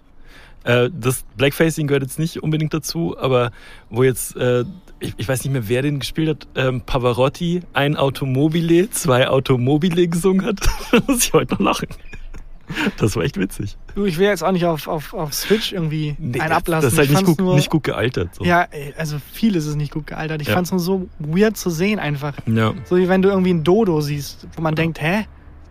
[0.64, 3.50] Äh, das Blackfacing gehört jetzt nicht unbedingt dazu, aber
[3.90, 4.64] wo jetzt, äh,
[5.00, 10.46] ich, weiß nicht mehr, wer den gespielt hat, ähm, Pavarotti, ein Automobile, zwei Automobile gesungen
[10.46, 10.60] hat,
[11.08, 11.88] muss ich heute noch lachen.
[12.96, 13.76] Das war echt witzig.
[13.94, 16.84] Du, ich will jetzt auch nicht auf, auf, auf Switch irgendwie Nee, einen ablassen.
[16.86, 18.34] Das ist halt Ich nicht gut, nur, nicht gut gealtert.
[18.34, 18.44] So.
[18.44, 18.66] Ja,
[18.96, 20.40] also vieles ist nicht gut gealtert.
[20.42, 20.54] Ich Ja.
[20.54, 22.34] fand es nur so weird zu sehen einfach.
[22.46, 22.72] ja.
[22.84, 25.26] So wie wenn du irgendwie ein Dodo siehst, wo man denkt, hä?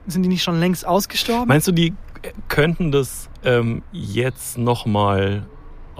[0.08, 1.48] Sind die nicht schon längst ausgestorben?
[1.48, 1.94] Meinst du, die
[2.48, 5.44] könnten das ähm, jetzt nochmal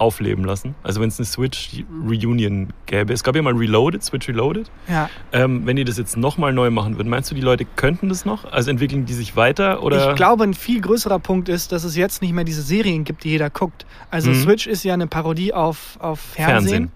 [0.02, 0.74] aufleben lassen.
[0.82, 3.12] Also wenn es eine Switch-Reunion gäbe.
[3.12, 4.70] Es gab ja mal Reloaded, Switch Reloaded.
[4.88, 5.08] Ja.
[5.32, 8.24] Ähm, wenn die das jetzt nochmal neu machen würden, meinst du, die Leute könnten das
[8.24, 8.50] noch?
[8.52, 9.82] Also entwickeln die sich weiter?
[9.82, 10.10] Oder?
[10.10, 13.24] Ich glaube, ein viel größerer Punkt ist, dass es jetzt nicht mehr diese Serien gibt,
[13.24, 13.86] die jeder guckt.
[14.10, 14.34] Also Mhm.
[14.42, 16.90] Switch ist ja eine Parodie auf, auf Fernsehen.
[16.90, 16.92] Fernsehen.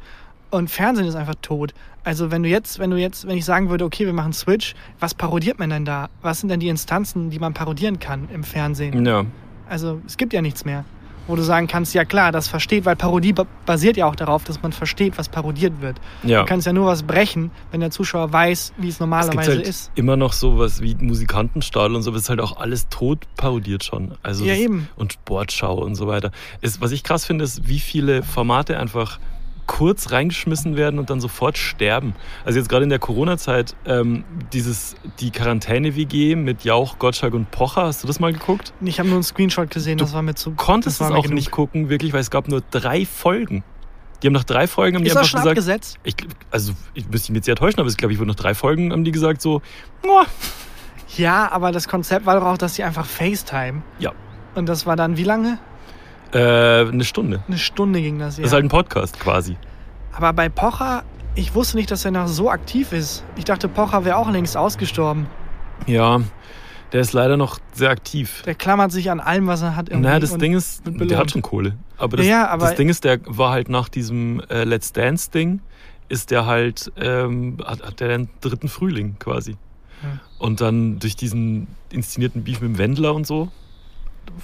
[0.51, 1.75] Und Fernsehen ist einfach tot.
[2.05, 4.75] Also wenn du jetzt, wenn du jetzt, wenn ich sagen würde, okay, wir machen Switch,
[5.01, 6.09] was parodiert man denn da?
[6.23, 9.05] Was sind denn die Instanzen, die man parodieren kann im Fernsehen?
[9.05, 9.25] Ja.
[9.69, 10.85] Also es gibt ja nichts mehr,
[11.27, 14.45] wo du sagen kannst, ja klar, das versteht, weil Parodie ba- basiert ja auch darauf,
[14.45, 16.01] dass man versteht, was parodiert wird.
[16.22, 16.41] ja.
[16.41, 19.66] Du kannst ja nur was brechen, wenn der Zuschauer weiß, wie es Es normalerweise halt
[19.68, 19.91] ist.
[19.95, 23.85] immer noch sowas wie Musikantenstadel und so, aber es ist halt auch alles tot parodiert
[23.85, 24.12] schon.
[24.22, 24.89] Also Ja, eben.
[24.97, 26.31] Und Sportschau und so weiter.
[26.61, 29.18] Es, was ich krass finde, ist, wie viele Formate einfach
[29.67, 32.14] kurz reingeschmissen werden und dann sofort sterben.
[32.45, 37.83] Also jetzt gerade in der Corona-Zeit, ähm, dieses, die Quarantäne-WG mit Jauch, Gottschalk und Pocher,
[37.85, 38.73] hast du das mal geguckt?
[38.81, 40.53] Ich habe nur einen Screenshot gesehen, Du das war mir zu.
[40.53, 41.35] Konntest es auch genug.
[41.35, 43.64] nicht gucken, wirklich, weil es gab nur drei Folgen.
[44.23, 45.99] Die haben nach drei Folgen haben die Ist das einfach gesagt, abgesetzt?
[46.05, 46.14] ich,
[46.51, 48.93] also ich müsste mich jetzt sehr täuschen, aber ich glaube, ich wurde nach drei Folgen
[48.93, 49.61] haben die gesagt so,
[50.05, 50.25] "Muah."
[51.17, 53.83] Ja, aber das Konzept war doch auch, dass sie einfach FaceTime.
[53.99, 54.12] ja,
[54.55, 55.59] Und das war dann wie lange?
[56.33, 56.39] Äh,
[56.89, 57.43] eine Stunde.
[57.47, 58.43] Eine Stunde ging das ja.
[58.43, 59.57] Das ist halt ein Podcast quasi.
[60.12, 61.05] aber bei Pocher,
[61.35, 63.24] ich wusste nicht, dass er noch so aktiv ist.
[63.37, 65.27] Ich dachte, Pocher wäre auch längst ausgestorben.
[65.87, 66.20] Ja,
[66.93, 68.43] der ist leider noch sehr aktiv.
[68.47, 69.91] Der klammert sich an allem, was er hat.
[69.91, 71.77] Naja, das Ding ist, der hat schon Kohle.
[71.99, 74.93] Aber das, Ja, ja, aber- das Ding ist, der war halt nach diesem äh, Let's
[74.93, 75.61] Dance-Ding,
[76.09, 79.57] ist der halt, ähm, hat, hat der den dritten Frühling quasi.
[80.03, 80.20] Hm.
[80.39, 83.49] Und dann durch diesen inszenierten Beef mit dem Wendler und so,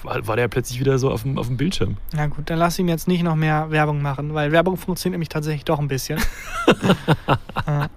[0.03, 1.97] war, war der plötzlich wieder so auf dem, auf dem Bildschirm.
[2.13, 5.29] Na gut, dann lass ihm jetzt nicht noch mehr Werbung machen, weil Werbung funktioniert nämlich
[5.29, 6.19] tatsächlich doch ein bisschen.
[7.65, 7.87] Äh,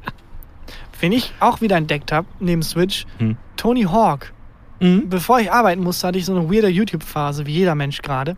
[1.01, 3.37] Wen ich auch wieder entdeckt habe, neben Switch, Hm.
[3.57, 4.33] Tony Hawk.
[4.81, 5.09] Mhm.
[5.09, 8.37] Bevor ich arbeiten musste, hatte ich so eine weirde YouTube-Phase, wie jeder Mensch gerade.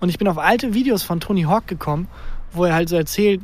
[0.00, 2.08] Und ich bin auf alte Videos von Tony Hawk gekommen,
[2.52, 3.40] wo er halt so erzählt,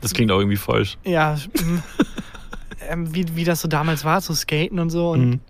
[0.00, 0.96] Das klingt auch irgendwie falsch.
[1.04, 1.78] ja, mm,
[2.88, 5.10] ähm, wie, wie das so damals war, zu skaten und so.
[5.10, 5.40] Und Mhm.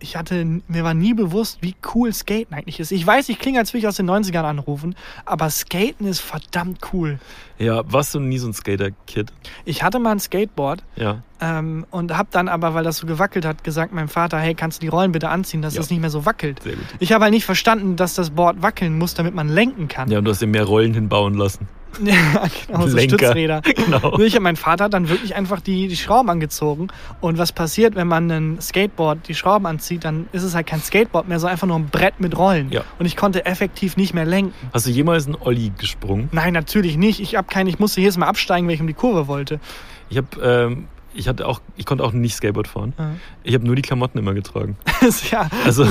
[0.00, 2.90] Ich hatte, mir war nie bewusst, wie cool Skaten eigentlich ist.
[2.90, 4.94] Ich weiß, ich klinge, als würde ich aus den 90ern anrufen,
[5.26, 7.18] aber Skaten ist verdammt cool.
[7.58, 9.30] Ja, warst du nie so ein Skater-Kid?
[9.66, 11.22] Ich hatte mal ein Skateboard Ja.
[11.40, 14.78] ähm, und habe dann aber, weil das so gewackelt hat, gesagt meinem Vater, hey, kannst
[14.78, 15.80] du die Rollen bitte anziehen, dass Ja.
[15.80, 16.62] das nicht mehr so wackelt.
[16.62, 16.84] Sehr gut.
[16.98, 20.10] Ich habe halt nicht verstanden, dass das Board wackeln muss, damit man lenken kann.
[20.10, 21.68] Ja, und du hast dir mehr Rollen hinbauen lassen.
[22.04, 23.18] Ja, genau, so Lenker.
[23.18, 23.62] Stützräder.
[23.80, 24.18] Genau.
[24.18, 26.88] Ich und mein Vater hat dann wirklich einfach die, die Schrauben angezogen.
[27.20, 30.80] Und was passiert, wenn man ein Skateboard die Schrauben anzieht, dann ist es halt kein
[30.80, 32.70] Skateboard mehr, sondern einfach nur ein Brett mit Rollen.
[32.70, 32.82] Ja.
[32.98, 34.54] Und ich konnte effektiv nicht mehr lenken.
[34.72, 36.28] Hast du jemals einen Olli gesprungen?
[36.32, 37.20] Nein, natürlich nicht.
[37.20, 39.60] Ich, hab kein, ich musste jedes Mal absteigen, wenn ich um die Kurve wollte.
[40.08, 42.92] Ich habe, ähm, ich hatte auch, ich konnte auch nicht Skateboard fahren.
[42.98, 43.12] Ja.
[43.42, 44.76] Ich habe nur die Klamotten immer getragen.
[45.30, 45.86] ja, Also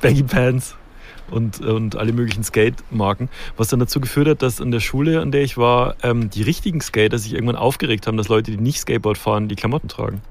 [0.00, 0.76] Baggy Pants
[1.30, 3.28] und, und alle möglichen Skate-Marken.
[3.56, 6.42] Was dann dazu geführt hat, dass in der Schule, an der ich war, ähm, die
[6.42, 10.22] richtigen Skater sich irgendwann aufgeregt haben, dass Leute, die nicht Skateboard fahren, die Klamotten tragen.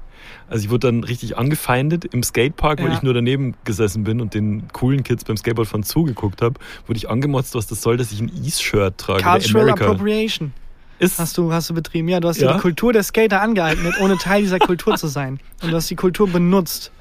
[0.50, 2.94] Also ich wurde dann richtig angefeindet im Skatepark, weil Ja.
[2.94, 6.54] ich nur daneben gesessen bin und den coolen Kids beim Skateboardfahren zugeguckt habe,
[6.86, 9.22] wurde ich angemotzt, was das soll, dass ich ein Ease-Shirt trage.
[9.22, 10.52] Cultural Appropriation
[10.98, 11.18] ist.
[11.18, 12.08] hast du, hast du betrieben.
[12.08, 12.54] Ja, du hast dir Ja.
[12.54, 15.38] die Kultur der Skater angeeignet, ohne Teil dieser Kultur zu sein.
[15.62, 16.92] Und du hast die Kultur benutzt.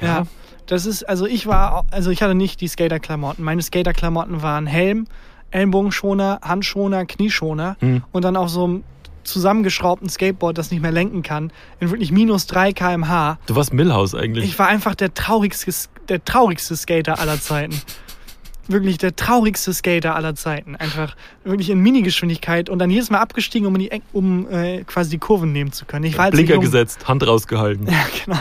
[0.00, 0.06] Ja.
[0.08, 0.26] Ja.
[0.68, 3.42] Das ist, also ich war, also ich hatte nicht die Skater-Klamotten.
[3.42, 5.06] Meine Skater-Klamotten waren Helm,
[5.50, 8.02] Ellenbogenschoner, Handschoner, Knieschoner Hm.
[8.12, 8.84] und dann auf so einem
[9.24, 13.38] zusammengeschraubten Skateboard, das nicht mehr lenken kann, in wirklich minus 3 km/h.
[13.46, 14.44] Du warst Millhouse eigentlich.
[14.44, 15.70] Ich war einfach der traurigste,
[16.08, 17.80] der traurigste Skater aller Zeiten.
[18.68, 20.76] Wirklich der traurigste Skater aller Zeiten.
[20.76, 25.18] Einfach wirklich in Minigeschwindigkeit und dann jedes Mal abgestiegen, um, die um äh, quasi die
[25.18, 26.04] Kurven nehmen zu können.
[26.04, 27.86] Ich war Blinker gesetzt, Hand rausgehalten.
[27.90, 28.38] Ja, genau.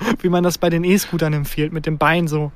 [0.20, 2.52] Wie man das bei den E-Scootern empfiehlt, mit dem Bein so.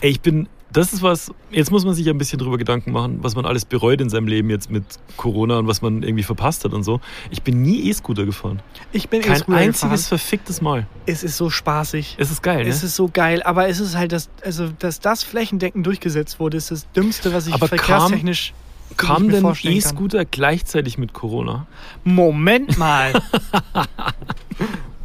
[0.00, 2.90] Ey, ich bin, das ist was, jetzt muss man sich ja ein bisschen drüber Gedanken
[2.92, 4.84] machen, was man alles bereut in seinem Leben jetzt mit
[5.16, 7.00] Corona und was man irgendwie verpasst hat und so.
[7.30, 8.60] Ich bin nie E-Scooter gefahren.
[8.92, 10.18] Ich bin Kein E-Scooter einziges gefahren.
[10.18, 10.86] verficktes Mal.
[11.06, 12.16] Es ist so spaßig.
[12.18, 12.86] Es ist geil, Es ne?
[12.88, 16.70] ist so geil, aber es ist halt das, also dass das flächendeckend durchgesetzt wurde, ist
[16.70, 18.52] das Dümmste, was ich Aber kam- verkehrstechnisch
[18.96, 19.54] Kam mir denn.
[19.64, 21.66] E-Scooter gleichzeitig mit Corona?
[22.04, 23.12] Moment mal.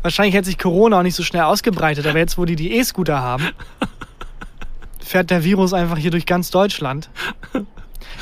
[0.01, 3.19] Wahrscheinlich hätte sich Corona auch nicht so schnell ausgebreitet, aber jetzt, wo die die E-Scooter
[3.19, 3.47] haben,
[4.99, 7.09] fährt der Virus einfach hier durch ganz Deutschland.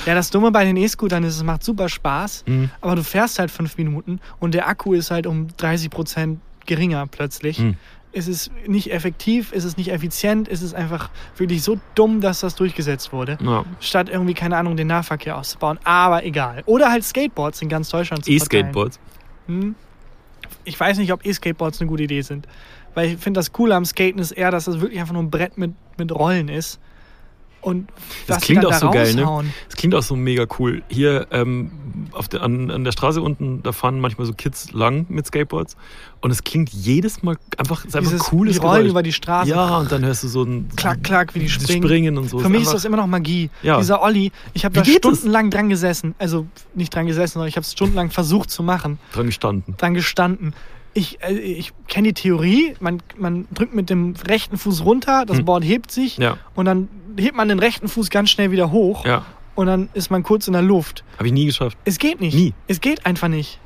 [0.06, 2.70] Ja, das Dumme bei den E-Scootern ist, es macht super Spaß, Mhm.
[2.82, 7.06] aber du fährst halt fünf Minuten und der Akku ist halt um 30 Prozent geringer
[7.08, 7.60] plötzlich.
[7.60, 7.76] Mhm.
[8.14, 12.40] Es ist nicht effektiv, es ist nicht effizient, es ist einfach wirklich so dumm, dass
[12.40, 13.38] das durchgesetzt wurde.
[13.42, 13.64] Ja.
[13.80, 15.78] Statt irgendwie, keine Ahnung, den Nahverkehr auszubauen.
[15.84, 16.64] Aber egal.
[16.66, 18.32] Oder halt Skateboards in ganz Deutschland zu.
[18.32, 19.00] E-Skateboards.
[19.48, 19.76] Hm?
[20.68, 22.46] Ich weiß nicht, ob E-Skateboards eine gute Idee sind.
[22.94, 25.32] Weil ich finde, das Coole am Skaten ist eher, dass das wirklich einfach nur ein
[25.32, 26.80] Brett mit, mit Rollen ist.
[27.68, 27.90] Und
[28.28, 29.44] Das klingt auch da so geil, ne?
[29.68, 30.84] Das klingt auch so mega cool.
[30.88, 31.72] Hier ähm,
[32.14, 35.76] auf der, an, an der Straße unten, da fahren manchmal so Kids lang mit Skateboards.
[36.22, 38.90] Und es klingt jedes Mal einfach, es ist einfach Dieses, cooles die rollen Geräusch.
[38.92, 39.50] über die Straße.
[39.50, 41.84] Ja, und dann hörst du so ein Klack, klack, wie die springen.
[41.84, 42.40] Springen und so.
[42.40, 43.50] Für mich ist das immer noch Magie.
[43.64, 43.78] Ja.
[43.80, 45.18] Dieser Olli, ich habe da geht das?
[45.18, 46.16] stundenlang dran gesessen.
[46.20, 48.98] Also nicht dran gesessen, sondern ich habe es stundenlang versucht zu machen.
[49.12, 49.76] dran gestanden.
[49.78, 50.54] Dran gestanden.
[50.98, 55.38] Ich, äh, ich kenne die Theorie, man, man drückt mit dem rechten Fuß runter, das
[55.38, 55.46] Hm.
[55.46, 59.06] Board hebt sich Ja, und dann hebt man den rechten Fuß ganz schnell wieder hoch
[59.06, 59.24] ja.
[59.54, 61.04] und dann ist man kurz in der Luft.
[61.18, 61.78] Habe ich nie geschafft.
[61.86, 62.34] Es geht nicht.
[62.34, 62.54] Nie.
[62.68, 63.60] Es geht einfach nicht.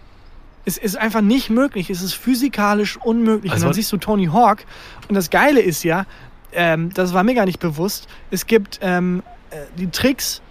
[0.65, 1.89] Es ist einfach nicht möglich.
[1.89, 3.51] Es ist physikalisch unmöglich.
[3.51, 4.65] Also und dann siehst du Tony Hawk.
[5.07, 6.05] Und das Geile ist ja,
[6.53, 10.41] ähm, das war mir gar nicht bewusst, es gibt ähm, äh, die Tricks,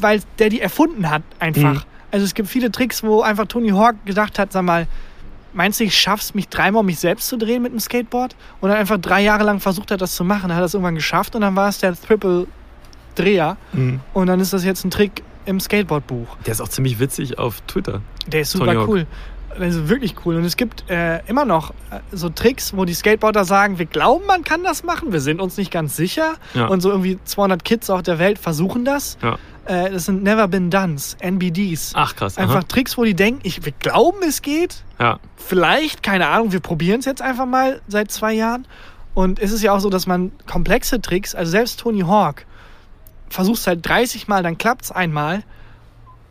[0.00, 1.74] weil der die erfunden hat, einfach.
[1.74, 1.90] Mhm.
[2.10, 4.86] Also es gibt viele Tricks, wo einfach Tony Hawk gedacht hat, sag mal,
[5.54, 8.36] meinst du, ich schaff's, mich dreimal um mich selbst zu drehen mit dem Skateboard?
[8.60, 10.48] Und dann einfach drei Jahre lang versucht hat, das zu machen.
[10.48, 12.46] Dann hat er es irgendwann geschafft und dann war es der Triple
[13.14, 13.56] Dreher.
[13.72, 14.00] Mhm.
[14.12, 16.36] Und dann ist das jetzt ein Trick im Skateboardbuch.
[16.46, 18.00] Der ist auch ziemlich witzig auf Twitter.
[18.26, 18.88] Der ist Tony super Hawk.
[18.88, 19.06] cool.
[19.58, 20.34] Also wirklich cool.
[20.34, 24.26] Und es gibt äh, immer noch äh, so Tricks, wo die Skateboarder sagen, wir glauben,
[24.26, 26.34] man kann das machen, wir sind uns nicht ganz sicher.
[26.54, 26.66] Ja.
[26.66, 29.16] Und so irgendwie 200 Kids auf der Welt versuchen das.
[29.22, 29.38] Ja.
[29.66, 31.92] Äh, das sind Never Been Dones, NBDs.
[31.94, 32.36] Ach krass.
[32.38, 32.62] Einfach Aha.
[32.64, 34.84] Tricks, wo die denken, ich, wir glauben, es geht.
[34.98, 35.18] Ja.
[35.36, 38.66] Vielleicht, keine Ahnung, wir probieren es jetzt einfach mal seit zwei Jahren.
[39.14, 42.44] Und es ist ja auch so, dass man komplexe Tricks, also selbst Tony Hawk,
[43.28, 45.42] versucht halt 30 Mal, dann klappt es einmal.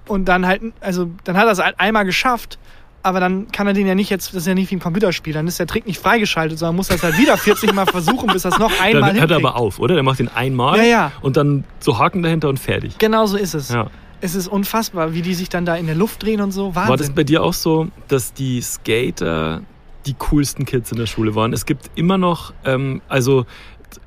[0.08, 2.60] Und dann halt, also dann hat er es halt einmal geschafft.
[3.06, 5.34] Aber dann kann er den ja nicht jetzt, das ist ja nicht wie ein Computerspiel,
[5.34, 8.44] dann ist der Trick nicht freigeschaltet, sondern muss das halt wieder 40 Mal versuchen, bis
[8.44, 9.96] das noch einmal Dann hört er aber auf, oder?
[9.96, 11.12] Der macht den einmal Ja, ja.
[11.22, 12.98] und dann so Haken dahinter und fertig.
[13.00, 13.70] Genau so ist es.
[13.70, 13.88] Ja.
[14.22, 16.76] Es ist unfassbar, wie die sich dann da in der Luft drehen und so.
[16.76, 16.90] Wahnsinn.
[16.90, 19.62] War das bei dir auch so, dass die Skater
[20.06, 21.52] die coolsten Kids in der Schule waren?
[21.52, 23.46] Es gibt immer noch, ähm, also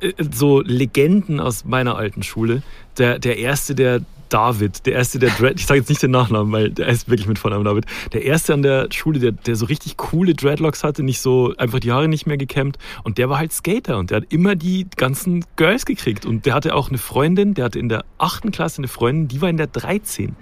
[0.01, 2.63] äh, so Legenden aus meiner alten Schule.
[2.97, 6.53] Der, der erste, der David, der erste, der Dread, ich sage jetzt nicht den Nachnamen,
[6.53, 7.87] weil der ist wirklich mit Vornamen David.
[8.13, 11.81] Der erste an der Schule, der, der so richtig coole Dreadlocks hatte, nicht so einfach
[11.81, 12.79] die Haare nicht mehr gekämmt.
[13.05, 16.27] Und der war halt Skater und der hat immer die ganzen Girls gekriegt.
[16.27, 19.41] Und der hatte auch eine Freundin, der hatte in der achten Klasse eine Freundin, die
[19.41, 20.35] war in der 13.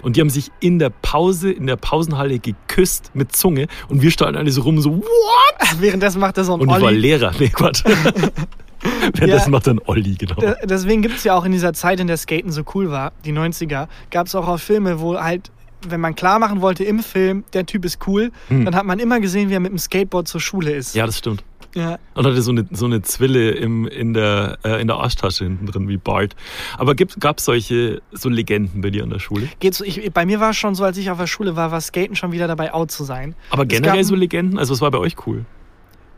[0.00, 3.66] Und die haben sich in der Pause, in der Pausenhalle geküsst mit Zunge.
[3.88, 5.80] Und wir standen alle so rum, so, what?
[5.80, 6.98] Währenddessen macht er so ein Und ich war Olli.
[6.98, 7.32] Lehrer.
[7.38, 7.84] Nee, Quatsch.
[9.14, 10.36] Währenddessen macht er einen Olli, genau.
[10.64, 13.32] Deswegen gibt es ja auch in dieser Zeit, in der Skaten so cool war, die
[13.32, 15.50] 90er, gab es auch, auch Filme, wo halt,
[15.88, 18.64] wenn man klar machen wollte im Film, der Typ ist cool, Hm.
[18.64, 20.94] dann hat man immer gesehen, wie er mit dem Skateboard zur Schule ist.
[20.94, 21.44] Ja, das stimmt.
[21.74, 21.98] Ja.
[22.14, 25.64] Und hatte so eine, so eine Zwille im, in, der, äh, in der Arschtasche hinten
[25.64, 26.36] drin, wie Bart.
[26.76, 29.48] Aber gab es solche so Legenden bei dir an der Schule?
[29.58, 31.70] Geht so, ich, bei mir war es schon so, als ich auf der Schule war,
[31.70, 33.34] war Skaten schon wieder dabei, out zu sein.
[33.48, 34.58] Aber Es generell gab- so Legenden?
[34.58, 35.46] Also, was war bei euch cool?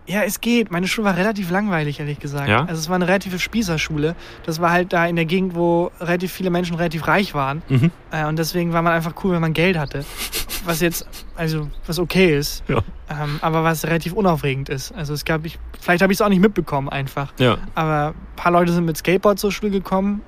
[0.07, 0.71] Ja, es geht.
[0.71, 2.49] Meine Schule war relativ langweilig, ehrlich gesagt.
[2.49, 2.61] Ja?
[2.61, 4.15] Also es war eine relative Spießerschule.
[4.45, 7.63] Das war halt da in der Gegend, wo relativ viele Menschen relativ reich waren.
[7.69, 7.91] Mhm.
[8.11, 10.05] Äh, und deswegen war man einfach cool, wenn man Geld hatte.
[10.67, 12.65] Was jetzt, also, was okay ist.
[12.69, 12.79] Ja.
[13.11, 14.93] Ähm, aber was relativ unaufregend ist.
[14.93, 17.35] Also es gab, ich, vielleicht habe ich es auch nicht mitbekommen einfach.
[17.39, 17.59] Ja.
[17.75, 20.23] Aber ein paar Leute sind mit Skateboard zur Schule gekommen.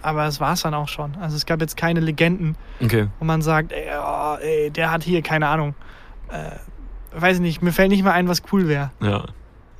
[0.00, 1.16] Aber das war es dann auch schon.
[1.20, 3.08] Also es gab jetzt keine Legenden, Okay.
[3.18, 5.74] wo man sagt, ey, oh, ey der hat hier, keine Ahnung.
[6.30, 6.52] Äh,
[7.12, 8.90] weiß nicht, mir fällt nicht mal ein, was cool wäre.
[9.00, 9.24] Ja.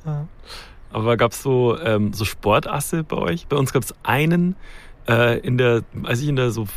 [0.05, 0.27] Ja.
[0.91, 3.47] Aber gab es so, ähm, so Sportasse bei euch?
[3.47, 4.55] Bei uns gab es einen,
[5.07, 6.67] äh, in der, als ich in der so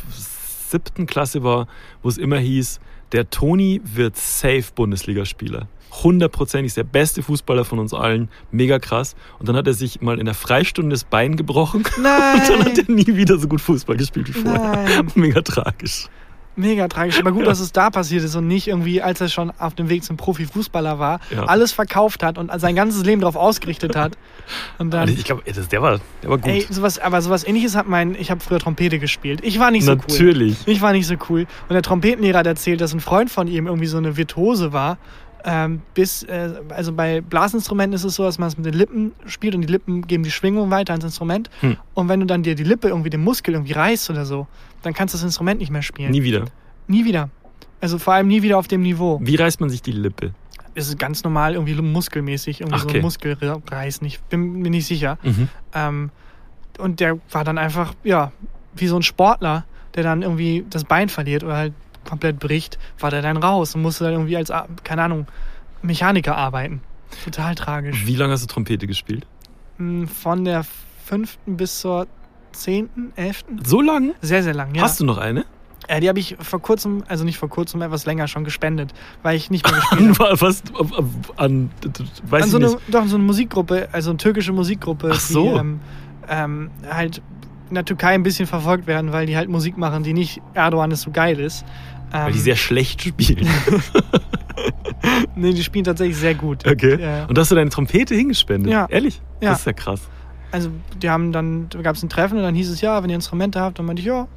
[0.69, 1.67] siebten Klasse war,
[2.01, 2.79] wo es immer hieß,
[3.11, 5.67] der Toni wird safe Bundesligaspieler.
[6.03, 8.29] Hundertprozentig der beste Fußballer von uns allen.
[8.51, 9.15] Mega krass.
[9.37, 11.83] Und dann hat er sich mal in der Freistunde das Bein gebrochen.
[11.97, 12.85] Und dann hat Nein!
[12.87, 14.83] er nie wieder so gut Fußball gespielt wie vorher.
[14.83, 15.11] Nein.
[15.13, 16.09] Mega tragisch.
[16.55, 17.19] Mega tragisch.
[17.19, 19.89] Aber gut, dass es da passiert ist und nicht irgendwie, als er schon auf dem
[19.89, 21.45] Weg zum Profifußballer war, Ja.
[21.45, 24.17] alles verkauft hat und sein ganzes Leben darauf ausgerichtet hat.
[24.77, 25.09] Und dann.
[25.09, 26.47] Ich glaube, der war, der war gut.
[26.51, 29.39] Ey, sowas, aber sowas ähnliches hat mein, ich habe früher Trompete gespielt.
[29.43, 29.99] Ich war nicht so cool.
[30.09, 30.57] Natürlich.
[30.67, 31.41] Ich war nicht so cool.
[31.69, 34.97] Und der Trompetenlehrer hat erzählt, dass ein Freund von ihm irgendwie so eine Virtuose war.
[35.45, 39.11] Ähm, bis, äh, also bei Blasinstrumenten ist es so, dass man es mit den Lippen
[39.25, 41.49] spielt und die Lippen geben die Schwingung weiter ans Instrument.
[41.59, 41.77] Hm.
[41.93, 44.47] Und wenn du dann dir die Lippe irgendwie den Muskel irgendwie reißt oder so,
[44.83, 46.11] dann kannst du das Instrument nicht mehr spielen.
[46.11, 46.45] Nie wieder.
[46.87, 47.29] Nie wieder.
[47.81, 49.19] Also vor allem nie wieder auf dem Niveau.
[49.21, 50.33] Wie reißt man sich die Lippe?
[50.75, 52.99] Es ist ganz normal irgendwie muskelmäßig, irgendwie Ach, so okay.
[52.99, 53.37] ein Muskel
[53.69, 54.07] reißen.
[54.07, 55.17] Ich bin mir nicht sicher.
[55.21, 55.49] Mhm.
[55.73, 56.11] Ähm,
[56.79, 58.31] und der war dann einfach, ja,
[58.75, 59.65] wie so ein Sportler,
[59.95, 61.73] der dann irgendwie das Bein verliert oder halt
[62.07, 65.27] komplett bricht, war der dann raus und musste dann irgendwie als, ah, keine Ahnung,
[65.81, 66.81] Mechaniker arbeiten.
[67.23, 68.05] Total tragisch.
[68.05, 69.25] Wie lange hast du Trompete gespielt?
[69.77, 70.65] Mm, Von der
[71.05, 72.07] fünften bis zur
[72.51, 73.63] zehnten, elften.
[73.65, 74.13] So lang?
[74.21, 74.83] Sehr, sehr lang, ja.
[74.83, 75.45] Hast du noch eine?
[75.87, 79.35] Äh, die habe ich vor kurzem, also nicht vor kurzem, etwas länger schon gespendet, weil
[79.35, 80.29] ich nicht mehr gespielt habe.
[80.31, 80.63] An was?
[81.35, 81.69] An,
[82.23, 82.79] weiß An ich so eine, nicht.
[82.89, 85.43] doch, so eine Musikgruppe, also eine türkische Musikgruppe, Ach so.
[85.53, 85.79] die ähm,
[86.29, 87.21] ähm, halt
[87.69, 90.91] in der Türkei ein bisschen verfolgt werden, weil die halt Musik machen, die nicht Erdogan
[90.91, 91.65] ist so geil ist.
[92.13, 93.47] Weil die Ähm, sehr schlecht spielen.
[95.35, 96.65] nee, die spielen tatsächlich sehr gut.
[96.67, 97.01] Okay.
[97.01, 97.25] Ja.
[97.25, 98.71] Und hast du deine Trompete hingespendet?
[98.71, 98.85] Ja.
[98.89, 99.19] Ehrlich?
[99.41, 99.49] Ja.
[99.49, 100.01] Das ist ja krass.
[100.51, 100.69] Also
[101.01, 103.15] die haben dann, da gab es ein Treffen und dann hieß es, ja, wenn ihr
[103.15, 104.27] Instrumente habt, dann meinte ich, ja,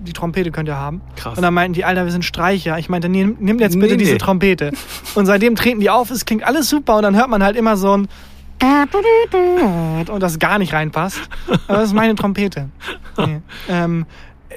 [0.00, 1.00] die Trompete könnt ihr haben.
[1.16, 1.38] Krass.
[1.38, 2.78] Und dann meinten die, Alter, wir sind Streicher.
[2.78, 4.18] Ich meinte, nimm, nimm jetzt bitte Nee, diese nee.
[4.18, 4.72] Trompete.
[5.14, 7.78] Und seitdem treten die auf, es klingt alles super und dann hört man halt immer
[7.78, 8.08] so ein
[10.08, 11.20] und das gar nicht reinpasst.
[11.68, 12.68] Aber das ist meine Trompete.
[13.18, 13.40] Nee.
[13.68, 14.06] Ähm,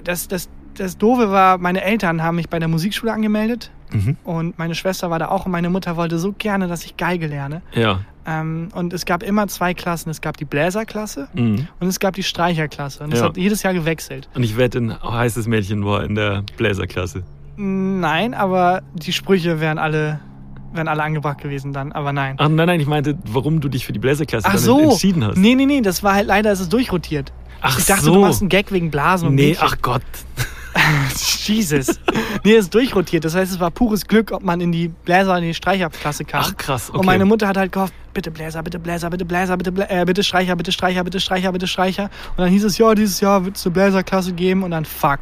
[0.04, 4.18] das, das, das Doofe war, meine Eltern haben mich bei der Musikschule angemeldet Mhm.
[4.24, 7.26] und meine Schwester war da auch und meine Mutter wollte so gerne, dass ich Geige
[7.28, 7.62] lerne.
[7.74, 8.02] Ja.
[8.28, 10.10] Ähm, und es gab immer zwei Klassen.
[10.12, 11.68] Es gab die Bläserklasse Mhm.
[11.80, 13.04] und es gab die Streicherklasse.
[13.04, 13.26] Und das Ja.
[13.26, 14.30] hat jedes Jahr gewechselt.
[14.36, 17.24] Und ich wette, ein heißes Mädchen war in der Bläserklasse.
[17.58, 20.20] Nein, aber die Sprüche wären alle,
[20.72, 21.92] wären alle angebracht gewesen dann.
[21.92, 22.36] Aber nein.
[22.38, 24.80] Ach nein, nein, ich meinte, warum du dich für die Bläserklasse Ach dann so.
[24.92, 25.38] entschieden hast.
[25.38, 27.34] Nee, nee, nee, das war halt leider, ist es durchrotiert.
[27.62, 28.14] Ach ich dachte, so.
[28.14, 29.68] du machst einen Gag wegen Blasen und Nee, Mädchen.
[29.68, 30.04] ach Gott.
[31.46, 32.00] Jesus.
[32.44, 33.26] nee, es ist durchrotiert.
[33.26, 36.26] Das heißt, es war pures Glück, ob man in die Bläser- und in die Streicherklasse
[36.26, 36.44] kam.
[36.46, 37.00] Ach krass, okay.
[37.00, 40.06] Und meine Mutter hat halt gehofft, bitte Bläser, bitte Bläser, bitte Bläser, bitte, Blä äh,
[40.06, 42.10] bitte Streicher, bitte Streicher, bitte Streicher, bitte Streicher.
[42.32, 44.64] Und dann hieß es, ja, dieses Jahr wird es eine Bläserklasse geben.
[44.64, 45.20] Und dann, fuck.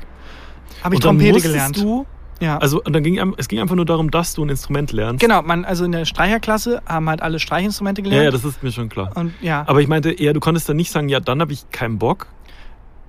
[0.84, 1.78] Habe ich und dann Trompete gelernt.
[1.78, 2.05] du,
[2.39, 2.58] ja.
[2.58, 5.22] also und dann ging es ging einfach nur darum, dass du ein Instrument lernst.
[5.22, 8.20] genau, man, also in der Streicherklasse haben halt alle Streichinstrumente gelernt.
[8.20, 9.12] Ja, ja, das ist mir schon klar.
[9.16, 11.70] und ja, Aber ich meinte eher, du konntest dann nicht sagen, ja, dann habe ich
[11.72, 12.28] keinen Bock.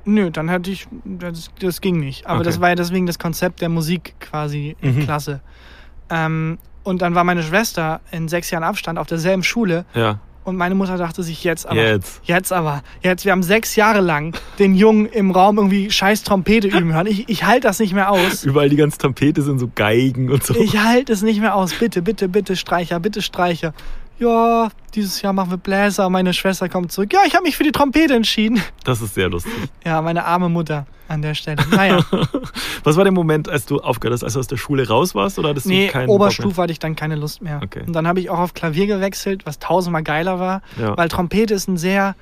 [0.09, 2.27] Nö, dann hatte ich, das, das ging nicht.
[2.27, 2.45] Aber Okay.
[2.47, 5.01] das war ja deswegen das Konzept der Musik quasi in Mhm.
[5.05, 5.41] Klasse.
[6.11, 10.57] Ähm, und dann war meine Schwester in sechs Jahren Abstand auf derselben Schule Ja, Und
[10.57, 11.83] meine Mutter dachte sich jetzt aber.
[11.83, 12.23] Jetzt.
[12.25, 12.83] Jetzt aber.
[13.03, 17.07] Jetzt, wir haben sechs Jahre lang den Jungen im Raum irgendwie scheiß Trompete üben hören.
[17.07, 18.45] Ich, ich halte das nicht mehr aus.
[18.45, 20.55] überall die ganze Trompete sind so Geigen und so.
[20.55, 21.75] Ich halte es nicht mehr aus.
[21.75, 23.75] Bitte, bitte, bitte, Streicher, bitte, Streicher.
[24.19, 26.11] Ja, dieses Jahr machen wir Bläser.
[26.11, 27.13] Meine Schwester kommt zurück.
[27.13, 28.61] Ja, ich habe mich für die Trompete entschieden.
[28.85, 29.53] Das ist sehr lustig.
[29.85, 31.63] Ja, meine arme Mutter an der Stelle.
[31.71, 32.05] Naja,
[32.85, 35.39] Was war der Moment, als du aufgehört hast, als du aus der Schule raus warst
[35.39, 37.61] oder hattest nee, du keinen Oberstufe hatte ich dann keine Lust mehr.
[37.63, 37.85] Okay.
[37.87, 40.63] Und dann habe ich auch auf Klavier gewechselt, was tausendmal geiler war.
[40.79, 40.97] Ja.
[40.97, 42.15] Weil Trompete ist ein sehr,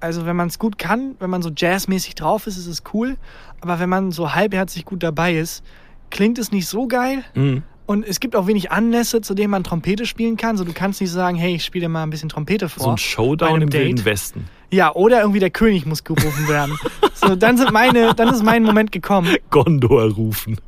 [0.00, 3.16] also wenn man es gut kann, wenn man so jazzmäßig drauf ist, ist es cool.
[3.60, 5.64] Aber wenn man so halbherzig gut dabei ist,
[6.10, 7.24] klingt es nicht so geil.
[7.34, 7.62] Mhm.
[7.88, 10.58] Und es gibt auch wenig Anlässe, zu denen man Trompete spielen kann.
[10.58, 12.84] So, du kannst nicht sagen, hey, ich spiele dir mal ein bisschen Trompete vor.
[12.84, 13.86] So ein Showdown im Date.
[13.86, 14.44] Wilden Westen.
[14.70, 16.76] Ja, oder irgendwie der König muss gerufen werden.
[17.14, 19.34] so, dann sind meine, dann ist mein Moment gekommen.
[19.48, 20.58] Gondor rufen.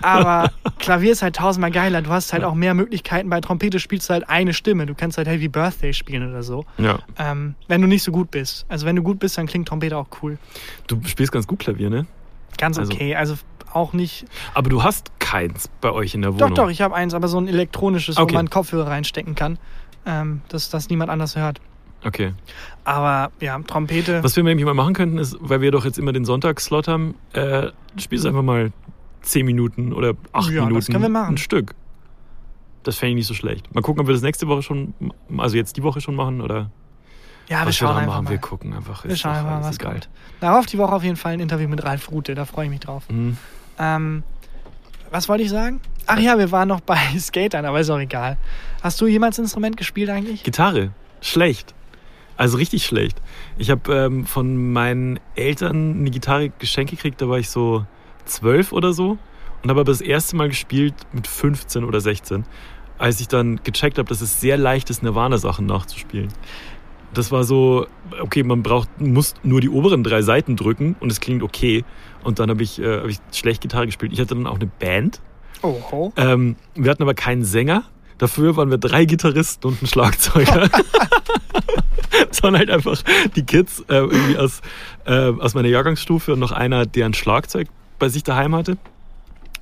[0.00, 2.00] Aber Klavier ist halt tausendmal geiler.
[2.00, 3.28] Du hast halt auch mehr Möglichkeiten.
[3.28, 4.86] Bei Trompete spielst du halt eine Stimme.
[4.86, 6.64] Du kannst halt Heavy Birthday spielen oder so.
[6.78, 7.00] Ja.
[7.18, 8.64] Ähm, wenn du nicht so gut bist.
[8.70, 10.38] Also wenn du gut bist, dann klingt Trompete auch cool.
[10.86, 12.06] Du spielst ganz gut Klavier, ne?
[12.56, 13.14] Ganz Also- okay.
[13.16, 13.34] Also
[13.72, 14.24] auch nicht.
[14.54, 16.54] Aber du hast keins bei euch in der Doch, Wohnung.
[16.54, 18.32] doch, ich habe eins, aber so ein elektronisches, Okay.
[18.32, 19.58] wo man Kopfhörer reinstecken kann.
[20.06, 21.60] Ähm, dass das niemand anders hört.
[22.04, 22.34] Okay.
[22.84, 24.22] Aber ja, Trompete.
[24.22, 27.14] Was wir nämlich mal machen könnten, ist, weil wir doch jetzt immer den Sonntagsslot haben,
[27.32, 27.68] äh,
[27.98, 28.70] spielst einfach mal
[29.22, 31.34] 10 Minuten oder 8 Ja, das Minuten können wir machen.
[31.34, 31.74] ein Stück.
[32.82, 33.74] Das fände ich nicht so schlecht.
[33.74, 34.92] Mal gucken, ob wir das nächste Woche schon,
[35.38, 36.70] also jetzt die Woche schon machen oder
[37.48, 38.24] ja, wir was wir schauen dann einfach machen.
[38.24, 38.30] mal.
[38.30, 39.04] Wir gucken einfach.
[39.06, 39.92] Wir schauen doch einfach mal, was egal.
[39.92, 40.08] kommt.
[40.40, 42.34] Darauf die Woche auf jeden Fall ein Interview mit Ralf Rute.
[42.34, 43.04] Da freue ich mich drauf.
[43.08, 43.38] Mhm.
[43.78, 44.22] Ähm,
[45.14, 45.80] was wollte ich sagen?
[46.06, 48.36] Ach ja, wir waren noch bei Skatern, aber ist auch egal.
[48.82, 50.42] Hast du jemals Instrument gespielt eigentlich?
[50.42, 50.90] Gitarre.
[51.20, 51.72] Schlecht.
[52.36, 53.22] Also richtig schlecht.
[53.56, 57.86] Ich habe ähm, von meinen Eltern eine Gitarre geschenkt gekriegt, da war ich so
[58.24, 59.16] zwölf oder so.
[59.62, 62.44] Und habe aber das erste Mal gespielt mit 15 oder 16,
[62.98, 66.28] als ich dann gecheckt habe, dass es sehr leicht ist, Nirvana-Sachen nachzuspielen.
[67.14, 67.86] Das war so,
[68.20, 71.84] okay, man braucht, muss nur die oberen drei Seiten drücken und es klingt okay.
[72.22, 74.12] Und dann habe ich, äh, hab ich schlecht Gitarre gespielt.
[74.12, 75.20] Ich hatte dann auch eine Band.
[75.62, 75.80] Oh,
[76.16, 77.84] Ähm, wir hatten aber keinen Sänger.
[78.18, 80.68] Dafür waren wir drei Gitarristen und ein Schlagzeuger.
[82.30, 83.02] Es waren halt einfach
[83.34, 84.60] die Kids äh, irgendwie aus,
[85.04, 88.76] äh, aus meiner Jahrgangsstufe und noch einer, der ein Schlagzeug bei sich daheim hatte.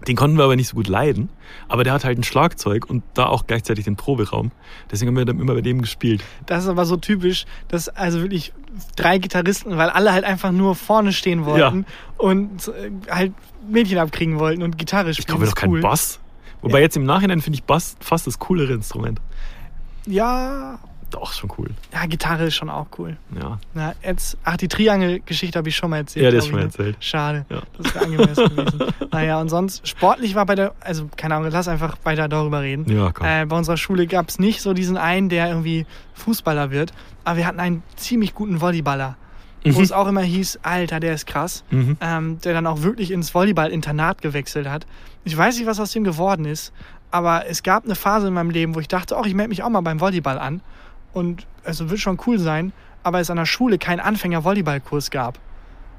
[0.08, 1.28] Den konnten wir aber nicht so gut leiden.
[1.68, 4.50] Aber der hat halt ein Schlagzeug und da auch gleichzeitig den Proberaum.
[4.90, 6.22] Deswegen haben wir dann immer bei dem gespielt.
[6.46, 8.52] Das ist aber so typisch, dass also wirklich
[8.96, 11.86] drei Gitarristen, weil alle halt einfach nur vorne stehen wollten
[12.18, 13.32] und äh, halt
[13.68, 15.26] Mädchen abkriegen wollten und Gitarre Ich spielen.
[15.26, 15.80] glaube ist doch kein cool.
[15.80, 16.18] Bass.
[16.62, 19.20] Wobei jetzt im Nachhinein finde ich Bass fast das coolere Instrument.
[20.06, 20.78] Ja,
[21.12, 21.68] Doch, schon cool.
[21.92, 23.16] ja, Gitarre ist schon auch cool.
[23.40, 23.58] Ja.
[23.74, 26.24] Na, jetzt, ach, die Triangel-Geschichte habe ich schon mal erzählt.
[26.24, 26.64] Ja, das schon mal ne?
[26.64, 26.96] erzählt.
[27.00, 27.44] Schade.
[27.50, 27.62] Ja.
[27.78, 28.80] Das wäre angemessen gewesen.
[29.10, 32.90] Naja, und sonst, sportlich war bei der, also keine Ahnung, lass einfach weiter darüber reden.
[32.90, 33.26] Ja, komm.
[33.26, 36.92] Äh, bei unserer Schule gab es nicht so diesen einen, der irgendwie Fußballer wird,
[37.24, 39.16] aber wir hatten einen ziemlich guten Volleyballer,
[39.64, 39.84] wo Mhm.
[39.84, 41.96] es auch immer hieß, Alter, der ist krass, Mhm.
[42.00, 44.86] ähm, der dann auch wirklich ins Volleyball-Internat gewechselt hat.
[45.24, 46.72] Ich weiß nicht, was aus dem geworden ist,
[47.10, 49.62] aber es gab eine Phase in meinem Leben, wo ich dachte, oh, ich melde mich
[49.62, 50.62] auch mal beim Volleyball an
[51.12, 55.38] und also wird schon cool sein, aber es an der Schule keinen Anfänger-Volleyballkurs gab.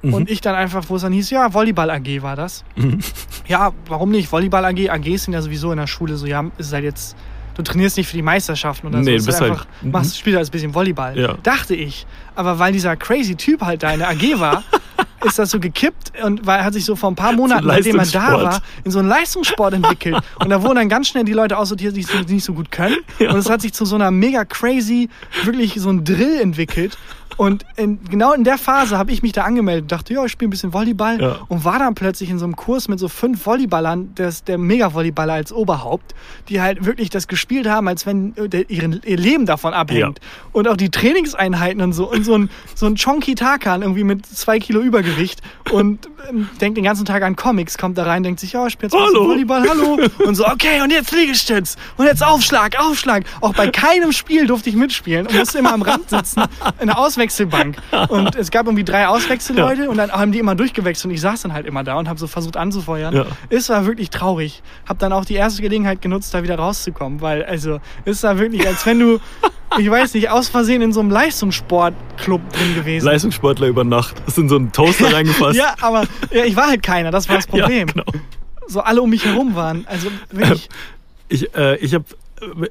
[0.02, 0.14] Mhm.
[0.14, 2.64] Und ich dann einfach, wo es dann hieß, ja, Volleyball AG war das.
[2.76, 3.00] Mhm.
[3.48, 4.32] Ja, warum nicht?
[4.32, 7.16] Volleyball AG, AGs sind ja sowieso in der Schule so, ja, ist halt jetzt,
[7.56, 9.04] du trainierst nicht für die Meisterschaften oder so.
[9.04, 11.18] Nee, Es du ist bist einfach, halt- machst, spielst halt ein bisschen Volleyball.
[11.18, 11.36] Ja.
[11.44, 12.06] Dachte ich.
[12.36, 14.64] Aber weil dieser crazy Typ halt da in der AG war,
[15.26, 18.00] ist das so gekippt und weil er hat sich so vor ein paar Monaten, nachdem
[18.00, 20.18] er da war, in so einen Leistungssport entwickelt.
[20.40, 22.98] Und da wurden dann ganz schnell die Leute aussortiert, die es nicht so gut können.
[23.20, 25.10] Und es hat sich zu so einer mega crazy,
[25.44, 26.98] wirklich so ein Drill entwickelt.
[27.38, 30.50] Und in, genau in der Phase habe ich mich da angemeldet, dachte, ja, ich spiele
[30.50, 31.36] ein bisschen Volleyball Ja.
[31.48, 35.34] und war dann plötzlich in so einem Kurs mit so fünf Volleyballern, des, der Mega-Volleyballer
[35.34, 36.14] als Oberhaupt,
[36.50, 40.20] die halt wirklich das gespielt haben, als wenn äh, der, ihren, ihr Leben davon abhängt.
[40.52, 42.10] Und auch die Trainingseinheiten und so.
[42.12, 46.78] Und so ein, so ein Chonky Takan irgendwie mit zwei Kilo Übergewicht und ähm, denkt
[46.78, 49.28] den ganzen Tag an Comics, kommt da rein, denkt sich, ja, ich spiele jetzt Hallo.
[49.28, 50.00] Volleyball, hallo.
[50.26, 51.76] Und so, okay, und jetzt Liegestütz.
[51.98, 53.24] Und jetzt Aufschlag, Aufschlag.
[53.42, 56.44] Auch bei keinem Spiel durfte ich mitspielen und musste immer am Rand sitzen
[56.80, 57.78] in der Auswechselbank.
[58.10, 61.44] Und es gab irgendwie drei Auswechselleute und dann haben die immer durchgewechselt und ich saß
[61.44, 63.16] dann halt immer da und habe so versucht anzufeuern.
[63.16, 63.26] Ja.
[63.50, 64.62] Es war wirklich traurig.
[64.88, 68.68] Hab dann auch die erste Gelegenheit genutzt, da wieder rauszukommen, weil also es war wirklich,
[68.68, 69.20] als wenn du,
[69.78, 73.06] ich weiß nicht, aus Versehen in so einem Leistungssportclub drin gewesen.
[73.06, 74.16] Leistungssportler über Nacht.
[74.28, 75.58] Ist in so einen Toaster reingefasst.
[75.58, 77.88] ja, aber ja, ich war halt keiner, das war das Problem.
[77.88, 78.06] Ja, genau.
[78.68, 79.86] So alle um mich herum waren.
[79.88, 80.70] Also wirklich.
[81.30, 82.06] Ich, äh, ich habe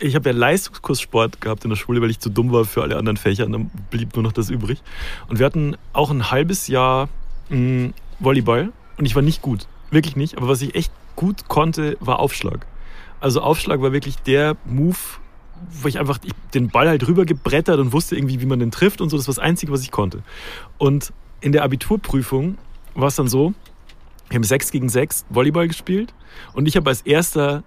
[0.01, 2.97] ich hab ja Leistungskurssport gehabt in der Schule, weil ich zu dumm war für alle
[2.97, 3.47] anderen Fächer.
[3.47, 4.83] Und dann blieb nur noch das übrig.
[5.29, 7.09] Und wir hatten auch ein halbes Jahr
[7.49, 8.73] mh, Volleyball.
[8.99, 9.67] Und ich war nicht gut.
[9.91, 10.37] Wirklich nicht.
[10.37, 12.67] Aber was ich echt gut konnte, war Aufschlag.
[13.21, 14.97] Also Aufschlag war wirklich der Move,
[15.71, 16.19] wo ich einfach
[16.55, 19.17] den Ball halt rüber gebrettert und wusste irgendwie, wie man den trifft und so.
[19.17, 20.23] Das war das Einzige, was ich konnte.
[20.79, 22.59] Und in der Abiturprüfung
[22.95, 23.55] war es dann so,
[24.29, 26.15] wir haben 6 gegen 6 Volleyball gespielt
[26.55, 27.63] und ich habe als erster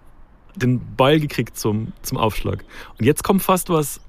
[0.56, 2.64] den Ball gekriegt zum, zum Aufschlag.
[2.98, 4.00] Und jetzt kommt fast was,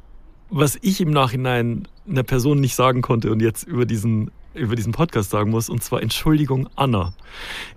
[0.51, 4.93] was ich im Nachhinein einer Person nicht sagen konnte und jetzt über diesen, über diesen
[4.93, 7.13] Podcast sagen muss, und zwar Entschuldigung, Anna.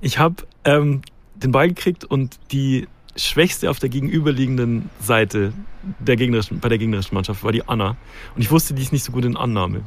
[0.01, 1.01] Ich habe ähm,
[1.35, 5.51] den Ball gekriegt und die Schwächste auf der gegenüberliegenden Seite
[5.99, 7.97] der gegnerischen, bei der gegnerischen Mannschaft war die Anna.
[8.35, 9.81] Und ich wusste, die ist nicht so gut in Annahme.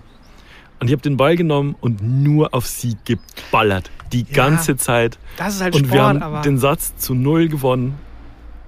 [0.80, 3.90] Und ich habe den Ball genommen und nur auf sie geballert.
[4.12, 4.34] Die Ja.
[4.34, 5.18] ganze Zeit.
[5.36, 7.94] Das ist halt Und Sport, wir haben den Satz zu null gewonnen.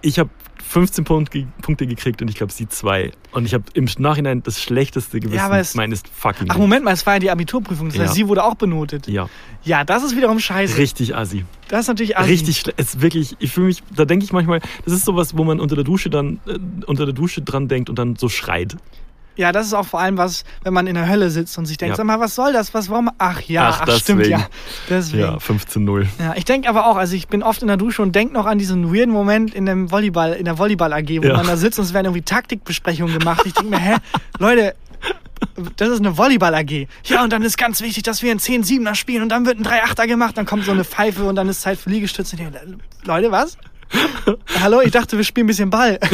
[0.05, 0.29] Ich habe
[0.69, 1.47] 15 Punkte,
[1.87, 3.13] gekriegt und ich glaube sie zwei.
[3.33, 6.93] Und ich habe im Nachhinein das schlechteste Gewissen aber es- meines fucking Ach, Moment mal,
[6.93, 7.89] es war ja die Abiturprüfung.
[7.89, 8.03] Das Ja.
[8.05, 9.07] heißt, sie wurde auch benotet.
[9.09, 9.29] Ja,
[9.63, 10.77] Ja, das ist wiederum scheiße.
[10.77, 11.45] richtig assi.
[11.69, 12.31] Das ist natürlich assi.
[12.31, 12.79] Richtig schlecht.
[12.79, 15.59] Es ist wirklich, ich fühle mich, da denke ich manchmal, das ist sowas, wo man
[15.61, 18.77] unter der Dusche dann, äh, unter der Dusche dran denkt und dann so schreit.
[19.37, 21.77] Ja, das ist auch vor allem was, wenn man in der Hölle sitzt und sich
[21.77, 21.97] denkt, Ja.
[21.97, 22.73] sag mal, was soll das?
[22.73, 23.11] Was, warum?
[23.19, 24.47] Ach ja, Ach, ach, stimmt, ja.
[24.89, 25.23] Deswegen.
[25.25, 26.07] Ja, 15-0.
[26.21, 28.47] Ja, ich denke aber auch, also ich bin oft in der Dusche und denke noch
[28.47, 31.37] an diesen weirden Moment in dem Volleyball, in der Volleyball-AG, wo Ja.
[31.37, 33.43] man da sitzt und es werden irgendwie Taktikbesprechungen gemacht.
[33.45, 33.97] Ich denke mir, hä,
[34.39, 34.75] Leute,
[35.77, 36.87] das ist eine Volleyball-AG.
[37.07, 39.65] Ja, und dann ist ganz wichtig, dass wir ein 10-7er spielen und dann wird ein
[39.65, 42.37] 3-8er gemacht, dann kommt so eine Pfeife und dann ist Zeit für Liegestütze.
[42.37, 43.59] Und ich denke, Leute, was?
[44.63, 45.99] Hallo, ich dachte, wir spielen ein bisschen Ball.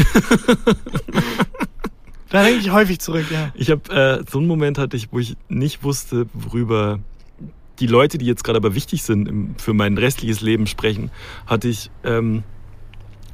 [2.31, 3.51] da denke ich häufig zurück, ja.
[3.55, 7.01] Ich habe äh, so einen Moment hatte ich, wo ich nicht wusste, worüber
[7.81, 11.11] die Leute, die jetzt gerade aber wichtig sind im, für mein restliches Leben sprechen,
[11.47, 12.43] hatte ich, ähm,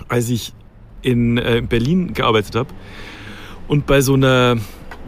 [0.08, 0.52] als ich
[1.02, 2.68] in äh, Berlin gearbeitet habe
[3.68, 4.56] und bei so einer,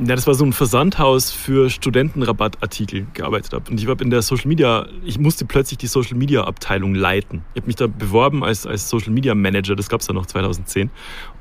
[0.01, 3.71] ja, das war so ein Versandhaus für Studentenrabattartikel gearbeitet habe.
[3.71, 7.43] Und ich war in der Social Media, ich musste plötzlich die Social Media Abteilung leiten.
[7.55, 10.27] Ich habe mich da beworben als, als Social Media Manager, das gab es ja noch
[10.27, 10.91] 2010.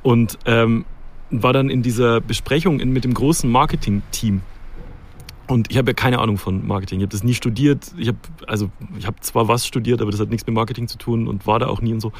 [0.04, 0.86] Und ähm,
[1.30, 4.42] war dann in dieser Besprechung in, mit dem großen Marketing-Team.
[5.48, 7.00] Und ich habe ja keine Ahnung von Marketing.
[7.00, 7.94] Ich habe das nie studiert.
[7.98, 8.18] Ich habe
[8.48, 11.48] also ich habe zwar was studiert, aber das hat nichts mit Marketing zu tun und
[11.48, 12.12] war da auch nie und so.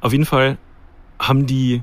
[0.00, 0.58] Auf jeden Fall
[1.20, 1.82] haben die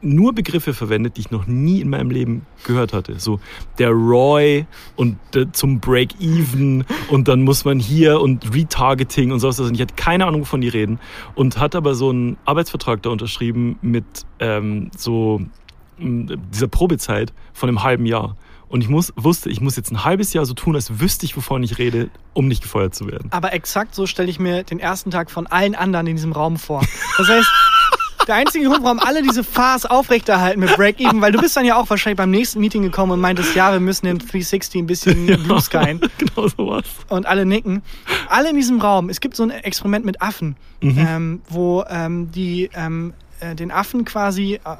[0.00, 3.18] nur Begriffe verwendet, die ich noch nie in meinem Leben gehört hatte.
[3.18, 3.40] So
[3.78, 4.64] der Roy
[4.96, 9.58] und der, zum Break-Even und dann muss man hier und Retargeting und sowas.
[9.60, 11.00] Und ich hatte keine Ahnung, wovon die reden.
[11.34, 14.04] Und hat aber so einen Arbeitsvertrag da unterschrieben mit
[14.38, 15.40] ähm, so
[15.98, 18.36] dieser Probezeit von einem halben Jahr.
[18.68, 21.36] Und ich muss, wusste, ich muss jetzt ein halbes Jahr so tun, als wüsste ich,
[21.36, 23.28] wovon ich rede, um nicht gefeuert zu werden.
[23.32, 26.58] Aber exakt so stelle ich mir den ersten Tag von allen anderen in diesem Raum
[26.58, 26.84] vor.
[27.16, 27.48] Das heißt,
[28.28, 31.76] der einzige Grund, warum alle diese Farce aufrechterhalten mit Break-Even, weil du bist dann ja
[31.76, 35.26] auch wahrscheinlich beim nächsten Meeting gekommen und meintest, ja, wir müssen den 360 ein bisschen
[35.44, 36.00] Blue Skyen.
[36.18, 36.84] genau sowas.
[37.08, 37.82] Und alle nicken.
[38.28, 39.08] Alle in diesem Raum.
[39.08, 44.04] Es gibt so ein Experiment mit Affen, ähm, wo ähm, die ähm, äh, den Affen
[44.04, 44.76] quasi, äh,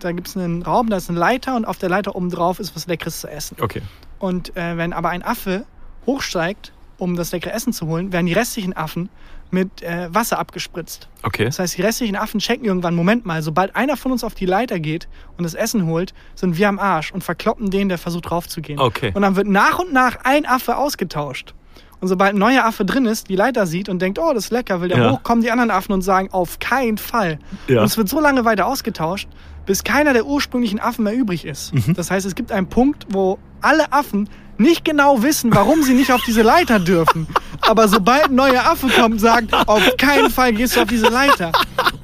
[0.00, 2.60] da gibt es einen Raum, da ist eine Leiter und auf der Leiter oben drauf
[2.60, 3.56] ist was Leckeres zu essen.
[3.60, 3.82] Okay.
[4.18, 5.64] Und äh, wenn aber ein Affe
[6.06, 9.08] hochsteigt, um das leckere Essen zu holen, werden die restlichen Affen
[9.50, 11.08] mit äh, Wasser abgespritzt.
[11.22, 11.44] Okay.
[11.44, 14.46] Das heißt, die restlichen Affen checken irgendwann, Moment mal, sobald einer von uns auf die
[14.46, 18.30] Leiter geht und das Essen holt, sind wir am Arsch und verkloppen den, der versucht
[18.30, 18.80] draufzugehen.
[18.80, 19.12] Okay.
[19.14, 21.54] Und dann wird nach und nach ein Affe ausgetauscht.
[22.02, 24.50] Und sobald ein neuer Affe drin ist, die Leiter sieht und denkt, oh, das ist
[24.50, 25.10] lecker, will der Ja.
[25.12, 27.38] hoch, kommen die anderen Affen und sagen, auf keinen Fall.
[27.68, 27.78] Ja.
[27.80, 29.28] Und es wird so lange weiter ausgetauscht,
[29.66, 31.74] bis keiner der ursprünglichen Affen mehr übrig ist.
[31.74, 31.94] Mhm.
[31.94, 36.12] Das heißt, es gibt einen Punkt, wo alle Affen nicht genau wissen, warum sie nicht
[36.12, 37.26] auf diese Leiter dürfen.
[37.62, 41.52] Aber sobald ein neuer Affe kommt, sagt, auf keinen Fall gehst du auf diese Leiter.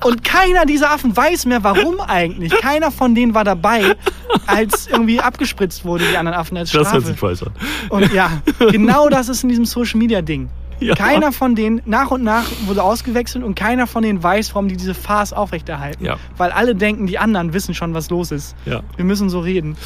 [0.05, 2.53] Und keiner dieser Affen weiß mehr, warum eigentlich.
[2.61, 3.97] Keiner von denen war dabei,
[4.47, 7.07] als irgendwie abgespritzt wurde, die anderen Affen als Das hört Strafe.
[7.07, 7.53] sich falsch an.
[7.89, 8.31] Und ja,
[8.71, 10.49] genau das ist in diesem Social Media Ding.
[10.81, 10.95] Ja.
[10.95, 14.77] Keiner von denen, nach und nach wurde ausgewechselt und keiner von denen weiß, warum die
[14.77, 16.05] diese Farce aufrechterhalten.
[16.05, 16.19] Ja.
[16.37, 18.55] Weil alle denken, die anderen wissen schon, was los ist.
[18.65, 18.83] Ja.
[18.97, 19.77] Wir müssen so reden.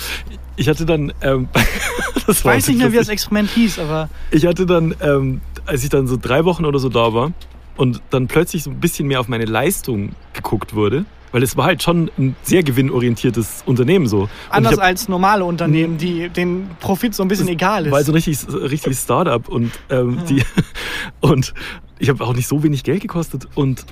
[0.57, 1.49] Ich hatte dann, ähm,
[2.27, 3.09] das Ich weiß nicht mehr, wie das.
[3.09, 6.89] Experiment hieß, aber Ich hatte dann, ähm, als ich dann so drei Wochen oder so
[6.89, 7.33] da war
[7.77, 11.67] und dann plötzlich so ein bisschen mehr auf meine Leistung geguckt wurde, weil es war
[11.67, 14.23] halt schon ein sehr gewinnorientiertes Unternehmen so.
[14.23, 17.91] Und anders hab- als normale Unternehmen, die den Profit so ein bisschen egal ist.
[17.91, 20.43] war also ein richtiges, richtiges Startup und ähm, die
[21.21, 21.55] und
[21.99, 23.85] ich habe auch nicht so wenig Geld gekostet und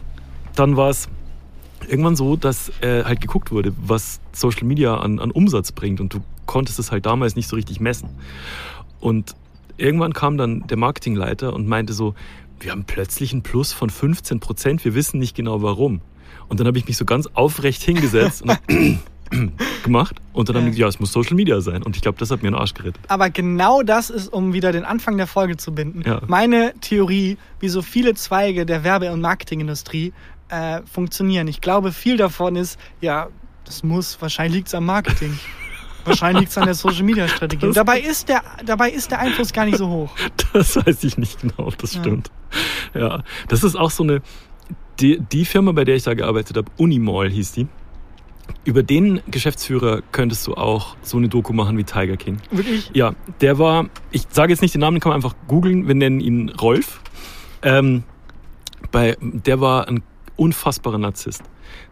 [0.55, 1.09] dann war es
[1.89, 6.13] irgendwann so, dass äh, halt geguckt wurde, was Social Media an, an Umsatz bringt und
[6.15, 8.11] du konntest es halt damals nicht so richtig messen.
[9.01, 9.35] Und
[9.77, 12.15] irgendwann kam dann der Marketingleiter und meinte so,
[12.61, 16.03] wir haben plötzlich einen Plus von 15 Prozent, wir wissen nicht genau warum.
[16.51, 18.59] Und dann habe ich mich so ganz aufrecht hingesetzt und
[19.85, 21.83] gemacht und dann haben die gesagt, ja, es muss Social Media sein.
[21.83, 23.01] Und ich glaube, das hat mir den Arsch gerettet.
[23.09, 26.21] Aber genau das ist, um wieder den Anfang der Folge zu binden, Ja.
[26.27, 30.13] meine Theorie, wie so viele Zweige der Werbe- und Marketingindustrie
[30.49, 31.47] äh, funktionieren.
[31.47, 33.29] Ich glaube, viel davon ist, ja,
[33.65, 35.39] das muss, wahrscheinlich liegt es am Marketing.
[36.05, 37.67] wahrscheinlich liegt es an der Social-Media-Strategie.
[37.67, 40.11] Und Das- Dabei ist, der, dabei ist der Einfluss gar nicht so hoch.
[40.53, 42.01] Das weiß ich nicht genau, ob das Ja.
[42.01, 42.33] stimmt.
[42.95, 44.21] Ja, das ist auch so eine,
[45.01, 47.67] die, die Firma, bei der ich da gearbeitet habe, Unimall hieß die.
[48.65, 52.39] Über den Geschäftsführer könntest du auch so eine Doku machen wie Tiger King.
[52.51, 52.91] Wirklich?
[52.93, 55.95] Ja, der war, ich sage jetzt nicht den Namen, den kann man einfach googeln, wir
[55.95, 57.01] nennen ihn Rolf.
[57.63, 58.03] Ähm,
[58.91, 60.03] bei, der war ein
[60.41, 61.43] unfassbarer Narzisst.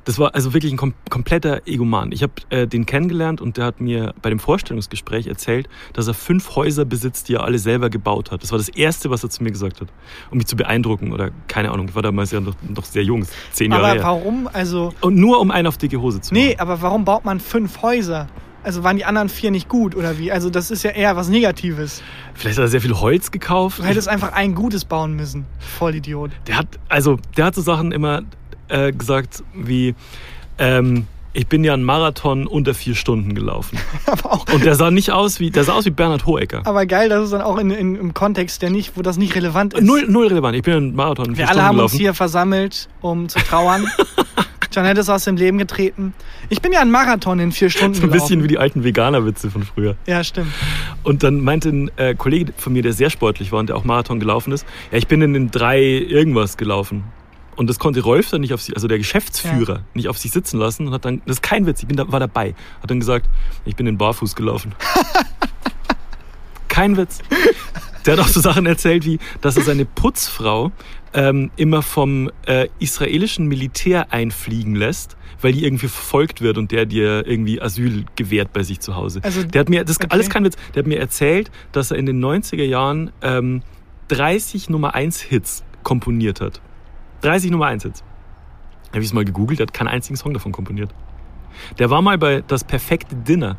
[0.07, 2.13] Das war also wirklich ein kom kompletter Egoman.
[2.13, 6.15] Ich habe äh, den kennengelernt und der hat mir bei dem Vorstellungsgespräch erzählt, dass er
[6.15, 8.43] fünf Häuser besitzt, die er alle selber gebaut hat.
[8.43, 9.89] Das war das Erste, was er zu mir gesagt hat,
[10.31, 11.89] um mich zu beeindrucken oder keine Ahnung.
[11.91, 14.49] Ich war damals ja noch, noch sehr jung, zehn Jahre Aber warum?
[14.51, 16.61] Also, Und nur um einen auf dicke Hose zu nee, machen.
[16.61, 18.29] aber warum baut man fünf Häuser?
[18.65, 20.33] Also waren die anderen vier nicht gut oder wie?
[20.33, 22.03] Also das ist ja eher was Negatives.
[22.35, 23.79] Vielleicht hat er sehr viel Holz gekauft.
[23.79, 25.47] Du hättest einfach ein Gutes bauen müssen.
[25.59, 26.33] Vollidiot.
[26.47, 28.23] Der hat, also, der hat so Sachen immer
[28.69, 29.95] äh, gesagt wie,
[30.59, 33.79] ähm, ich bin ja einen Marathon unter vier Stunden gelaufen.
[34.07, 36.63] Aber auch Und der sah nicht aus wie, der sah aus wie Bernhard Hohecker.
[36.67, 39.35] Aber geil, dass es dann auch in, in, im Kontext, der nicht, wo das nicht
[39.37, 39.85] relevant ist.
[39.85, 40.57] Null, null relevant.
[40.57, 41.99] Ich bin einen Marathon in vier Wir alle Stunden haben uns gelaufen.
[42.03, 43.87] hier versammelt, um zu trauern.
[44.71, 46.15] Janette ist aus dem Leben getreten.
[46.49, 49.51] Ich bin ja einen Marathon in vier Stunden So ein bisschen wie die alten Veganer-Witze
[49.51, 49.97] von früher.
[50.07, 50.53] Ja, stimmt.
[51.03, 53.85] Und dann meinte ein äh, Kollege von mir, der sehr sportlich war und der auch
[53.85, 57.05] Marathon gelaufen ist, ja, ich bin in den drei irgendwas gelaufen.
[57.57, 60.61] Und das konnte Rolf dann nicht auf sich, also der Geschäftsführer, nicht auf sich sitzen
[60.61, 63.01] lassen und hat dann, das ist kein Witz, ich bin da, war dabei, hat dann
[63.01, 63.29] gesagt,
[63.65, 64.77] ich bin in Barfuß gelaufen.
[66.69, 67.19] kein Witz.
[68.07, 70.71] Der hat auch so Sachen erzählt, wie, dass er seine Putzfrau
[71.15, 76.87] ähm, immer vom äh, israelischen Militär einfliegen lässt, weil die irgendwie verfolgt wird und der
[76.87, 79.21] dir irgendwie Asyl gewährt bei sich zu Hause.
[79.23, 80.09] Also- der hat mir, das okay.
[80.11, 83.63] alles kein Witz, der hat mir erzählt, dass er in den 90er Jahren ähm,
[84.09, 86.61] 30 Nummer 1 Hits komponiert hat.
[87.23, 88.05] 30 Nummer 1 Hits.
[88.89, 90.95] Habe ich es mal gegoogelt, der hat keinen einzigen Song davon komponiert.
[91.79, 93.57] Der war mal bei Das perfekte Dinner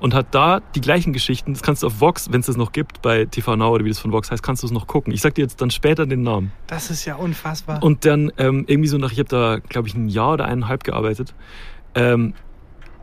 [0.00, 2.72] und hat da die gleichen Geschichten, das kannst du auf Vox, wenn es das noch
[2.72, 5.12] gibt, bei TV Now oder wie das von Vox heißt, kannst du es noch gucken.
[5.12, 6.52] Ich sag dir jetzt dann später den Namen.
[6.66, 7.82] Das ist ja unfassbar.
[7.82, 10.84] Und dann ähm, irgendwie so nach, ich habe da, glaube ich, ein Jahr oder eineinhalb
[10.84, 11.34] gearbeitet,
[11.94, 12.34] ähm,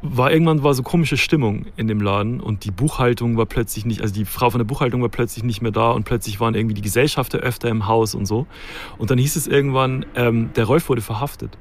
[0.05, 4.01] war irgendwann war so komische Stimmung in dem Laden und die Buchhaltung war plötzlich nicht,
[4.01, 6.73] also die Frau von der Buchhaltung war plötzlich nicht mehr da und plötzlich waren irgendwie
[6.73, 8.45] die Gesellschafter öfter im Haus und so.
[8.97, 11.57] Und dann hieß es irgendwann, ähm, der Rolf wurde verhaftet.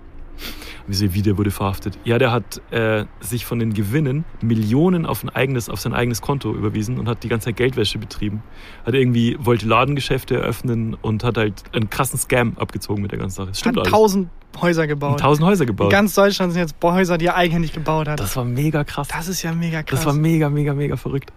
[0.87, 1.99] Wieso, wie der wurde verhaftet?
[2.05, 6.21] Ja, der hat äh, sich von den Gewinnen Millionen auf, ein eigenes, auf sein eigenes
[6.23, 8.43] Konto überwiesen und hat die ganze Zeit Geldwäsche betrieben.
[8.85, 13.37] Hat irgendwie, wollte Ladengeschäfte eröffnen und hat halt einen krassen Scam abgezogen mit der ganzen
[13.37, 13.49] Sache.
[13.49, 13.93] Das stimmt hat alles.
[13.93, 14.29] tausend
[14.61, 15.13] Häuser gebaut.
[15.13, 15.91] Und tausend Häuser In gebaut.
[15.91, 18.19] ganz Deutschland sind jetzt Häuser, die er eigenhändig gebaut hat.
[18.21, 19.09] Das war mega krass.
[19.09, 20.01] Das ist ja mega krass.
[20.01, 21.33] Das war mega, mega, mega verrückt.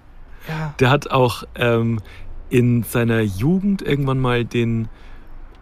[0.50, 0.74] ja.
[0.80, 2.00] Der hat auch ähm,
[2.50, 4.88] in seiner Jugend irgendwann mal den,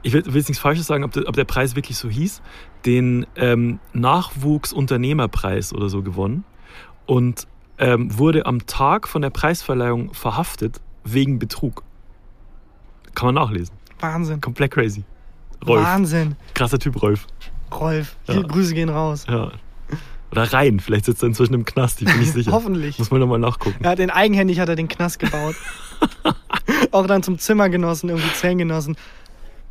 [0.04, 2.42] ich will, will jetzt nichts Falsches sagen, ob der, ob der Preis wirklich so hieß,
[2.86, 6.44] den ähm, Nachwuchsunternehmerpreis oder so gewonnen
[7.06, 7.48] und
[7.78, 11.84] ähm, wurde am Tag von der Preisverleihung verhaftet wegen Betrug.
[13.16, 13.76] Kann man nachlesen.
[14.00, 14.42] Wahnsinn.
[14.42, 15.04] Komplett crazy.
[15.66, 15.84] Rolf.
[15.84, 16.36] Wahnsinn.
[16.54, 17.28] Krasser Typ, Rolf.
[17.74, 18.16] Rolf.
[18.28, 18.42] Ja.
[18.42, 19.26] Grüße gehen raus.
[19.28, 19.52] Ja.
[20.32, 20.80] Oder rein.
[20.80, 22.52] Vielleicht sitzt er inzwischen im Knast, ich bin nicht sicher.
[22.52, 23.00] Hoffentlich.
[23.00, 23.84] Muss man nochmal nachgucken.
[23.84, 25.56] Ja, den eigenhändig hat er den Knast gebaut.
[26.92, 28.98] Auch dann zum Zimmergenossen, irgendwie Zellengenossen.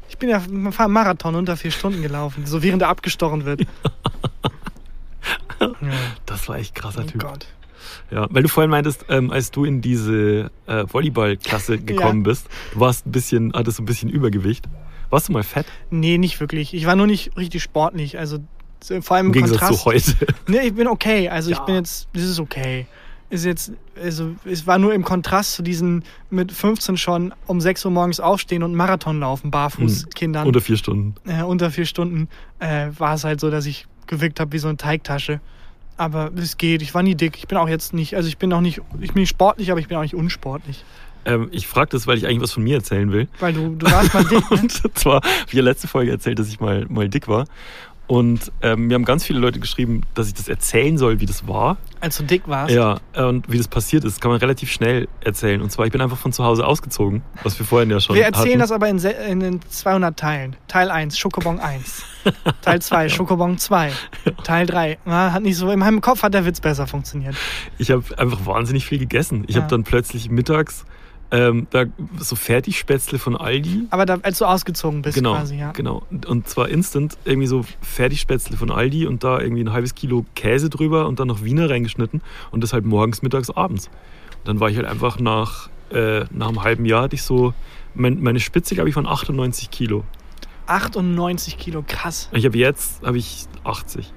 [0.08, 3.62] Ich bin ja im Marathon unter vier Stunden gelaufen, so während er abgestochen wird.
[5.60, 5.68] ja.
[6.26, 7.20] Das war echt krasser Oh Typ.
[7.22, 7.46] Gott.
[8.10, 12.80] Ja, weil du vorhin meintest, ähm, als du in diese äh, Volleyballklasse gekommen bist, du
[12.80, 14.66] warst ein bisschen, hattest ein bisschen Übergewicht.
[15.10, 15.66] Warst du mal fett?
[15.90, 16.74] Nee, nicht wirklich.
[16.74, 18.18] Ich war nur nicht richtig sportlich.
[18.18, 18.38] Also
[18.82, 19.80] so- vor allem Im im Gegensatz Kontrast.
[19.80, 20.34] zu heute.
[20.48, 21.28] Nee, ich bin okay.
[21.28, 21.64] Also ich Ja.
[21.64, 22.86] bin jetzt, das ist okay.
[23.32, 27.84] Ist jetzt, also es war nur im Kontrast zu diesen mit 15 schon um 6
[27.86, 30.10] Uhr morgens aufstehen und Marathon laufen, barfuß Hm.
[30.10, 30.46] Kindern.
[30.46, 31.14] Unter vier Stunden.
[31.26, 32.28] äh, unter vier Stunden
[32.58, 35.40] äh, war es halt so, dass ich gewirkt habe wie so eine Teigtasche.
[35.96, 36.82] Aber es geht.
[36.82, 37.36] Ich war nie dick.
[37.38, 39.80] Ich bin auch jetzt nicht, also ich bin auch nicht, ich bin nicht sportlich, aber
[39.80, 40.84] ich bin auch nicht unsportlich.
[41.24, 43.28] Ähm, ich frage das, weil ich eigentlich was von mir erzählen will.
[43.40, 44.50] Weil du, du warst mal dick.
[44.50, 44.58] Ne?
[44.62, 47.46] Und zwar, wie in der letzten Folge erzählt, dass ich mal, mal dick war.
[48.08, 51.46] Und ähm, mir haben ganz viele Leute geschrieben, dass ich das erzählen soll, wie das
[51.48, 51.78] war.
[52.00, 52.74] Als du dick warst.
[52.74, 55.62] Ja, äh, und wie das passiert ist, kann man relativ schnell erzählen.
[55.62, 58.24] Und zwar, ich bin einfach von zu Hause ausgezogen, was wir vorhin ja schon Wir
[58.24, 58.58] erzählen hatten.
[58.58, 60.56] das aber in, in den 200 Teilen.
[60.68, 62.02] Teil 1, Schokobon 1.
[62.60, 63.92] Teil 2, Schokobon 2.
[64.44, 64.98] Teil 3.
[65.06, 67.34] Na, hat nicht so, in meinem Kopf hat der Witz besser funktioniert.
[67.78, 69.44] Ich habe einfach wahnsinnig viel gegessen.
[69.46, 69.62] Ich Ja.
[69.62, 70.84] habe dann plötzlich mittags
[71.32, 71.84] ähm, da
[72.18, 73.86] so Fertigspätzle von Aldi.
[73.90, 75.72] Aber da, als du ausgezogen bist Genau, quasi, ja.
[75.72, 76.02] genau.
[76.28, 80.68] Und- zwar instant irgendwie so Fertigspätzle von Aldi und da irgendwie ein halbes Kilo Käse
[80.68, 82.20] drüber und dann noch Wiener reingeschnitten
[82.50, 83.88] und das halt morgens, mittags, abends.
[84.40, 87.54] Und dann war ich halt einfach nach, äh, nach einem halben Jahr hatte ich so,
[87.94, 90.04] mein, meine Spitze, glaube ich, waren 98 Kilo.
[90.66, 92.28] 98 Kilo, krass.
[92.32, 94.12] Ich habe jetzt, habe ich 80.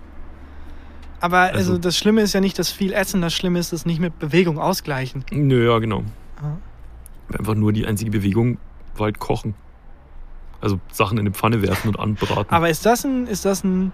[1.22, 3.86] Aber also, Also- das Schlimme ist ja nicht das viel Essen, das Schlimme ist das
[3.86, 5.24] nicht mit Bewegung ausgleichen.
[5.32, 6.04] Nö, ja, genau.
[6.42, 6.58] Ja.
[7.38, 8.58] Einfach nur die einzige Bewegung
[8.96, 9.56] war halt kochen.
[10.62, 12.48] Also Sachen in eine Pfanne werfen und anbraten.
[12.50, 13.92] Aber ist das, ein, ist, das ein,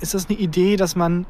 [0.00, 1.26] ist das eine Idee, dass man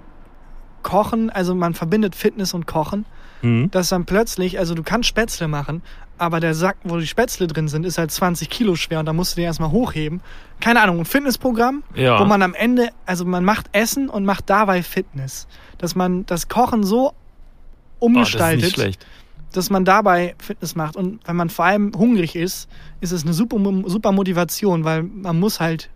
[0.82, 3.05] Kochen, also man verbindet Fitness und Kochen,
[3.42, 3.70] Mhm.
[3.70, 5.80] dass dann plötzlich, also du kannst Spätzle machen,
[6.18, 9.14] aber der Sack, wo die Spätzle drin sind, ist halt 20 Kilo schwer und da
[9.14, 10.20] musst du den erstmal hochheben.
[10.61, 12.20] Keine Ahnung, ein Fitnessprogramm, Ja.
[12.20, 15.46] wo man am Ende, also man macht Essen und macht dabei Fitness.
[15.78, 19.07] Dass man das Kochen so Ah, das ist umgestaltet, nicht schlecht.
[19.53, 20.96] Dass man dabei Fitness macht.
[20.96, 22.68] Und wenn man vor allem hungrig ist,
[23.01, 25.90] ist es eine super, super Motivation, weil man muss halt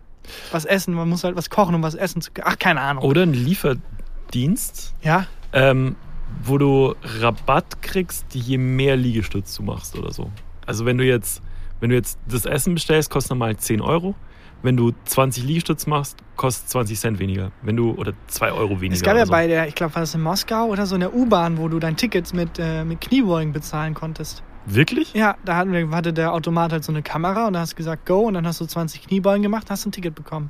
[0.51, 2.47] was essen, man muss halt was kochen, um was essen zu können.
[2.49, 3.03] Ach, keine Ahnung.
[3.03, 5.27] Oder ein Lieferdienst, Ja?
[5.53, 5.95] ähm,
[6.43, 10.29] wo du Rabatt kriegst, je mehr Liegestütz du machst oder so.
[10.65, 11.41] Also wenn du jetzt,
[11.79, 14.15] wenn du jetzt das Essen bestellst, kostet normal 10 Euro.
[14.63, 17.51] Wenn du 20 Liegestütz machst, kostet 20 Cent weniger.
[17.61, 18.95] Wenn du, oder 2 Euro weniger.
[18.95, 19.31] Es gab ja so.
[19.31, 21.77] bei der, ich glaube, war das in Moskau oder so in der U-Bahn, wo du
[21.79, 24.41] dein Ticket mit, äh, mit Kniebeugen bezahlen konntest.
[24.65, 25.13] Wirklich?
[25.13, 28.07] Ja, da wir, hatte der Automat halt so eine Kamera und da hast du gesagt,
[28.07, 30.49] go, und dann hast du 20 Kniebeugen gemacht, hast ein Ticket bekommen.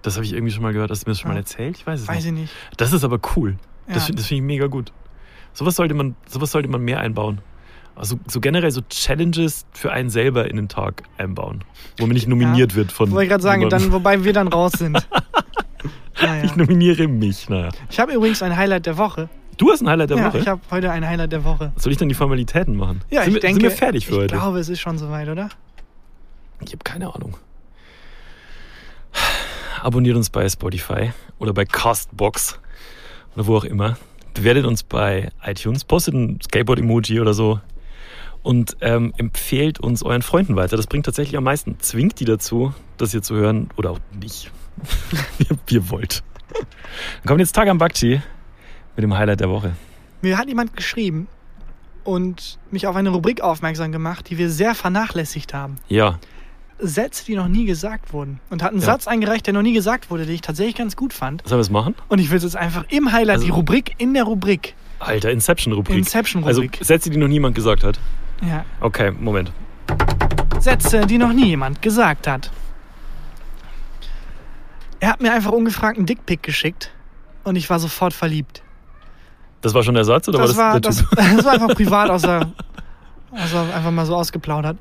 [0.00, 0.90] Das habe ich irgendwie schon mal gehört.
[0.90, 1.34] Hast du mir das schon Ja.
[1.34, 1.76] mal erzählt?
[1.76, 2.26] Ich weiß es Weiß nicht.
[2.26, 2.54] ich nicht.
[2.78, 3.56] Das ist aber cool.
[3.88, 4.00] Das, Ja.
[4.06, 4.92] find- das finde ich mega gut.
[5.52, 7.40] Sowas sollte man, sowas sollte man mehr einbauen.
[7.96, 11.64] Also so generell so Challenges für einen selber in den Tag einbauen,
[11.98, 13.10] wo man nicht nominiert wird von.
[13.10, 14.92] Wollte ich gerade sagen, dann, wobei wir dann raus sind.
[16.22, 16.44] naja.
[16.44, 17.48] Ich nominiere mich.
[17.48, 17.70] Naja.
[17.90, 19.30] Ich habe übrigens ein Highlight der Woche.
[19.56, 20.38] Du hast ein Highlight der ja, Woche.
[20.38, 21.72] ich habe heute ein Highlight der Woche.
[21.76, 23.00] Soll ich dann die Formalitäten machen?
[23.08, 23.60] Ja, sind ich wir, denke.
[23.62, 24.34] Sind wir fertig für ich heute?
[24.34, 25.48] glaube, es ist schon soweit, oder?
[26.60, 27.38] Ich habe keine Ahnung.
[29.82, 32.60] Abonniert uns bei Spotify oder bei Castbox
[33.34, 33.96] oder wo auch immer.
[34.34, 37.58] Bewertet uns bei iTunes, postet ein Skateboard-Emoji oder so
[38.46, 40.76] und ähm, empfehlt uns euren Freunden weiter.
[40.76, 41.78] Das bringt tatsächlich am meisten.
[41.80, 44.50] Zwingt die dazu, das hier zu hören oder auch nicht.
[45.66, 46.22] wie ihr wollt.
[46.52, 48.20] Dann kommt jetzt Tag am Bakchi
[48.94, 49.72] mit dem Highlight der Woche.
[50.22, 51.26] Mir hat jemand geschrieben
[52.04, 55.76] und mich auf eine Rubrik aufmerksam gemacht, die wir sehr vernachlässigt haben.
[55.88, 56.18] Ja,
[56.78, 58.38] Sätze, die noch nie gesagt wurden.
[58.50, 58.86] Und hat einen Ja.
[58.86, 61.42] Satz eingereicht, der noch nie gesagt wurde, den ich tatsächlich ganz gut fand.
[61.48, 61.94] sollen wir es machen?
[62.08, 64.74] Und ich will es jetzt einfach im Highlight, Also- die Rubrik in der Rubrik.
[64.98, 65.96] Alter, Inception-Rubrik.
[65.96, 66.78] Also Inception-Rubrik.
[66.82, 67.98] Sätze, die noch niemand gesagt hat.
[68.42, 68.64] Ja.
[68.80, 69.52] Okay, Moment.
[70.58, 72.50] Sätze, die noch nie jemand gesagt hat.
[75.00, 76.90] Er hat mir einfach ungefragt einen Dickpick geschickt
[77.44, 78.62] und ich war sofort verliebt.
[79.60, 82.10] Das war schon der Satz oder Das war war, das das, das war einfach privat
[82.10, 82.52] aus der,
[83.32, 84.76] also einfach mal so ausgeplaudert.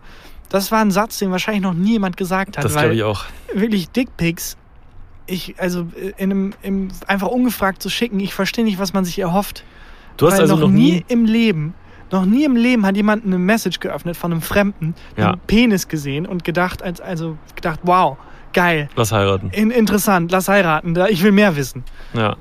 [0.49, 2.63] Das war ein Satz, den wahrscheinlich noch nie jemand gesagt hat.
[2.63, 3.25] Das glaube ich auch.
[3.53, 4.57] wirklich Dickpics,
[5.27, 9.05] ich, also äh, in einem, im, einfach ungefragt zu schicken, ich verstehe nicht, was man
[9.05, 9.63] sich erhofft.
[10.17, 11.73] Du hast also noch, nie im Leben,
[12.11, 15.31] noch nie im Leben hat jemand eine Message geöffnet von einem Fremden, Ja.
[15.31, 18.17] einen Penis gesehen und gedacht, als, also gedacht, wow,
[18.53, 19.49] geil, Lass heiraten.
[19.51, 21.83] in, interessant, lass heiraten, da, ich will mehr wissen.
[22.13, 22.35] Ja.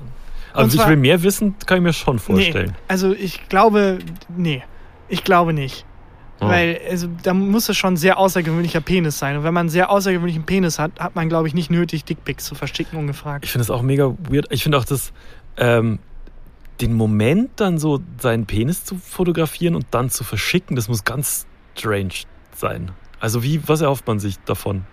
[0.53, 2.67] Also ich zwar- will mehr wissen, kann ich mir schon vorstellen.
[2.69, 3.99] Nee, also ich glaube,
[4.37, 4.63] nee,
[5.09, 5.85] ich glaube nicht.
[6.41, 6.47] Oh.
[6.49, 9.37] Weil also, da muss es schon ein sehr außergewöhnlicher Penis sein.
[9.37, 12.43] Und wenn man einen sehr außergewöhnlichen Penis hat, hat man, glaube ich, nicht nötig, Dickpics
[12.43, 13.45] zu verschicken, ungefragt.
[13.45, 14.47] Ich finde das auch mega weird.
[14.49, 15.13] Ich finde auch das,
[15.57, 15.99] ähm,
[16.81, 21.45] den Moment dann so seinen Penis zu fotografieren und dann zu verschicken, das muss ganz
[21.77, 22.13] strange
[22.55, 22.91] sein.
[23.19, 24.83] Also wie, was erhofft man sich davon?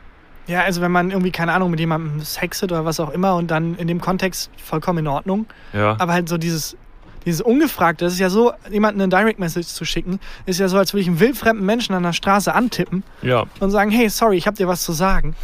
[0.46, 3.50] Ja, also wenn man irgendwie, keine Ahnung, mit jemandem sexet oder was auch immer und
[3.50, 5.46] dann in dem Kontext vollkommen in Ordnung.
[5.72, 5.96] Ja.
[6.00, 6.76] Aber halt so dieses,
[7.24, 10.78] dieses Ungefragte, das ist ja so, jemanden eine Direct Message zu schicken, ist ja so,
[10.78, 13.44] als würde ich einen wildfremden Menschen an der Straße antippen ja.
[13.60, 15.36] und sagen, hey, sorry, ich habe dir was zu sagen.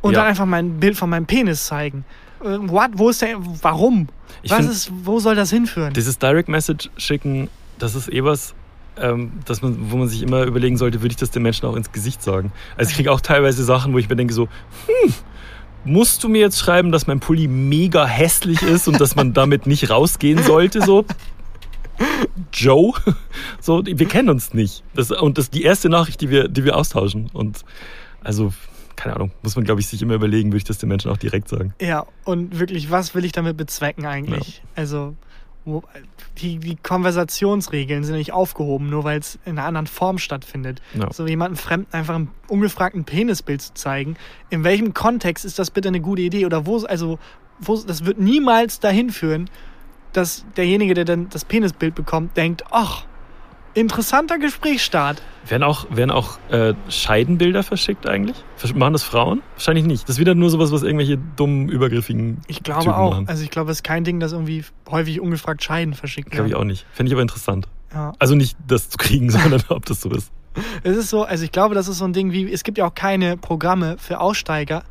[0.00, 0.20] Und Ja.
[0.20, 2.04] dann einfach mein Bild von meinem Penis zeigen.
[2.44, 2.90] What?
[2.94, 3.36] Wo ist der?
[3.62, 4.08] Warum?
[4.42, 5.92] Ich was find- ist, wo soll das hinführen?
[5.94, 7.48] Dieses Direct Message schicken,
[7.78, 8.54] das ist eh was,
[9.00, 11.74] ähm, dass man, wo man sich immer überlegen sollte, würde ich das den Menschen auch
[11.76, 12.52] ins Gesicht sagen.
[12.76, 14.48] Also ich kriege auch teilweise Sachen, wo ich mir denke so,
[15.04, 15.14] hm,
[15.84, 19.66] musst du mir jetzt schreiben, dass mein Pulli mega hässlich ist und dass man damit
[19.66, 21.04] nicht rausgehen sollte, so?
[22.52, 22.92] Joe?
[23.60, 24.82] So, wir kennen uns nicht.
[24.94, 27.30] Das, und das ist die erste Nachricht, die wir, die wir austauschen.
[27.32, 27.64] Und
[28.22, 28.52] also,
[28.96, 31.16] keine Ahnung, muss man, glaube ich, sich immer überlegen, würde ich das den Menschen auch
[31.16, 31.74] direkt sagen.
[31.80, 34.62] Ja, und wirklich, was will ich damit bezwecken eigentlich?
[34.74, 35.14] Also,
[35.64, 35.82] wo,
[36.38, 40.82] die, die Konversationsregeln sind ja nicht aufgehoben, nur weil es in einer anderen Form stattfindet.
[40.94, 41.12] Ja.
[41.12, 44.16] So jemanden Fremden einfach ein ungefragten Penisbild zu zeigen.
[44.50, 46.44] In welchem Kontext ist das bitte eine gute Idee?
[46.46, 47.18] Oder wo, also,
[47.60, 49.48] wo, das wird niemals dahin führen,
[50.12, 53.06] dass derjenige, der dann das Penisbild bekommt, denkt, ach,
[53.74, 55.22] interessanter Gesprächsstart.
[55.46, 58.36] Werden auch, werden auch äh, Scheidenbilder verschickt eigentlich?
[58.74, 59.42] Machen das Frauen?
[59.54, 60.04] Wahrscheinlich nicht.
[60.04, 63.10] Das ist wieder nur sowas, was irgendwelche dummen, übergriffigen Ich glaube Typen auch.
[63.10, 63.28] machen.
[63.28, 66.52] Also ich glaube, es ist kein Ding, das irgendwie häufig ungefragt Scheiden verschickt Glaube ich
[66.52, 66.60] wird.
[66.60, 66.86] auch nicht.
[66.92, 67.68] Fände ich aber interessant.
[67.92, 68.12] Ja.
[68.18, 70.30] Also nicht das zu kriegen, sondern ob das so ist.
[70.82, 72.86] Es ist so, also ich glaube, das ist so ein Ding wie, es gibt ja
[72.86, 74.84] auch keine Programme für Aussteiger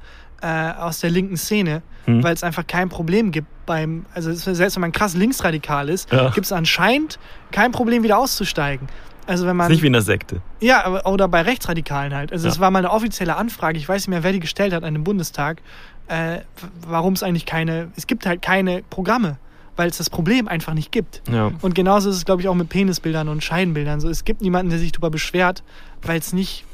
[0.43, 2.21] äh, aus der linken Szene, Hm.
[2.21, 6.11] weil es einfach kein Problem gibt beim, also es selbst wenn man krass linksradikal ist,
[6.11, 6.29] Ja.
[6.31, 7.17] gibt es anscheinend
[7.51, 8.87] kein Problem wieder auszusteigen.
[9.25, 10.41] Also wenn Ist man, nicht wie in der Sekte.
[10.59, 12.33] ja, aber- oder bei Rechtsradikalen halt.
[12.33, 12.61] Also es Ja.
[12.61, 15.05] war mal eine offizielle Anfrage, ich weiß nicht mehr, wer die gestellt hat an den
[15.05, 15.61] Bundestag,
[16.09, 16.39] äh,
[16.85, 19.37] warum es eigentlich keine, es gibt halt keine Programme,
[19.77, 21.21] weil es das Problem einfach nicht gibt.
[21.31, 21.51] Ja.
[21.61, 24.01] Und genauso ist es, glaube ich, auch mit Penisbildern und Scheidenbildern.
[24.01, 25.63] So, es gibt niemanden, der sich darüber beschwert,
[26.01, 26.65] weil es nicht.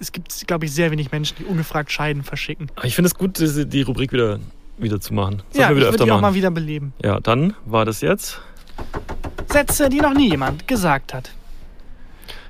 [0.00, 2.70] Es gibt, glaube ich, sehr wenig Menschen, die ungefragt Scheiden verschicken.
[2.74, 4.40] Aber ich finde es gut, diese, die Rubrik wieder,
[4.78, 5.42] wieder zu machen.
[5.50, 6.22] Sollten ja, wir ich wieder würde die auch machen.
[6.22, 6.92] mal wieder beleben.
[7.04, 8.40] ja, dann war das jetzt.
[9.48, 11.30] Sätze, die noch nie jemand gesagt hat.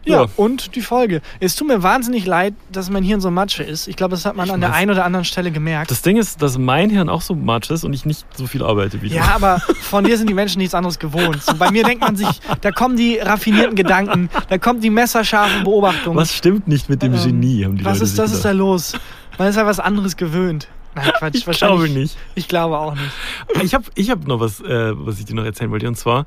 [0.05, 0.29] Ja, Ja.
[0.37, 1.21] und die Folge.
[1.41, 3.87] Es tut mir wahnsinnig leid, dass mein Hirn so Matsche ist.
[3.87, 5.91] Ich glaube, das hat man an der einen oder anderen Stelle gemerkt.
[5.91, 8.63] Das Ding ist, dass mein Hirn auch so matsch ist und ich nicht so viel
[8.63, 9.15] arbeite wie du.
[9.17, 11.43] Ja, aber von dir sind die Menschen nichts anderes gewohnt.
[11.43, 12.29] So, bei mir denkt man sich,
[12.63, 16.17] da kommen die raffinierten Gedanken, da kommt die messerscharfe Beobachtung.
[16.17, 18.53] Was stimmt nicht mit dem Ähm, Genie, haben die was Leute ist, das ist da
[18.53, 18.95] los?
[19.39, 20.69] Man ist ja was anderes gewöhnt.
[20.95, 22.17] Nein, Quatsch, Ich glaube nicht.
[22.35, 23.11] Ich glaube auch nicht.
[23.63, 25.87] Ich habe ich hab noch was, äh, was ich dir noch erzählen wollte.
[25.87, 26.27] Und zwar,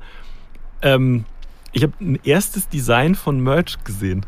[0.80, 1.24] ähm,
[1.74, 4.24] ich habe ein erstes Design von Merch gesehen.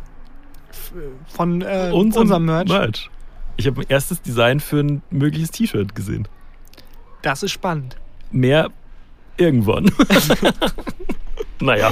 [1.28, 3.10] Von äh, Unserem unserem Merch.
[3.56, 6.28] Ich habe ein erstes Design für ein mögliches T-Shirt gesehen.
[7.22, 7.96] Das ist spannend.
[8.30, 8.68] Mehr
[9.38, 9.90] irgendwann.
[11.60, 11.90] naja.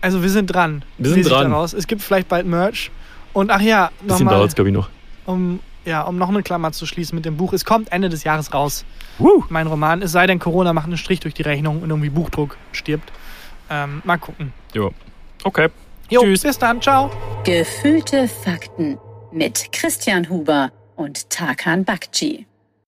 [0.00, 0.84] Also wir sind dran.
[0.98, 1.50] Wir sind dran.
[1.50, 1.72] Daraus.
[1.72, 2.90] Es gibt vielleicht bald Merch.
[3.32, 4.88] Und ach ja, Bisschen nochmal, dauert es, glaube ich, noch.
[5.26, 7.52] um, ja, um noch eine Klammer zu schließen mit dem Buch.
[7.52, 8.84] Es kommt Ende des Jahres raus,
[9.18, 9.44] Woo.
[9.50, 10.02] mein Roman.
[10.02, 13.12] Es sei denn, Corona macht einen Strich durch die Rechnung und irgendwie Buchdruck stirbt.
[13.70, 14.52] Ähm, mal gucken.
[14.74, 14.88] Ja.
[15.44, 15.68] Okay.
[16.10, 16.42] Jo, Tschüss.
[16.42, 16.82] bis dann.
[16.82, 17.10] Ciao.
[17.44, 18.98] Gefühlte Fakten
[19.32, 22.46] mit Christian Huber und Tarkan Bakci.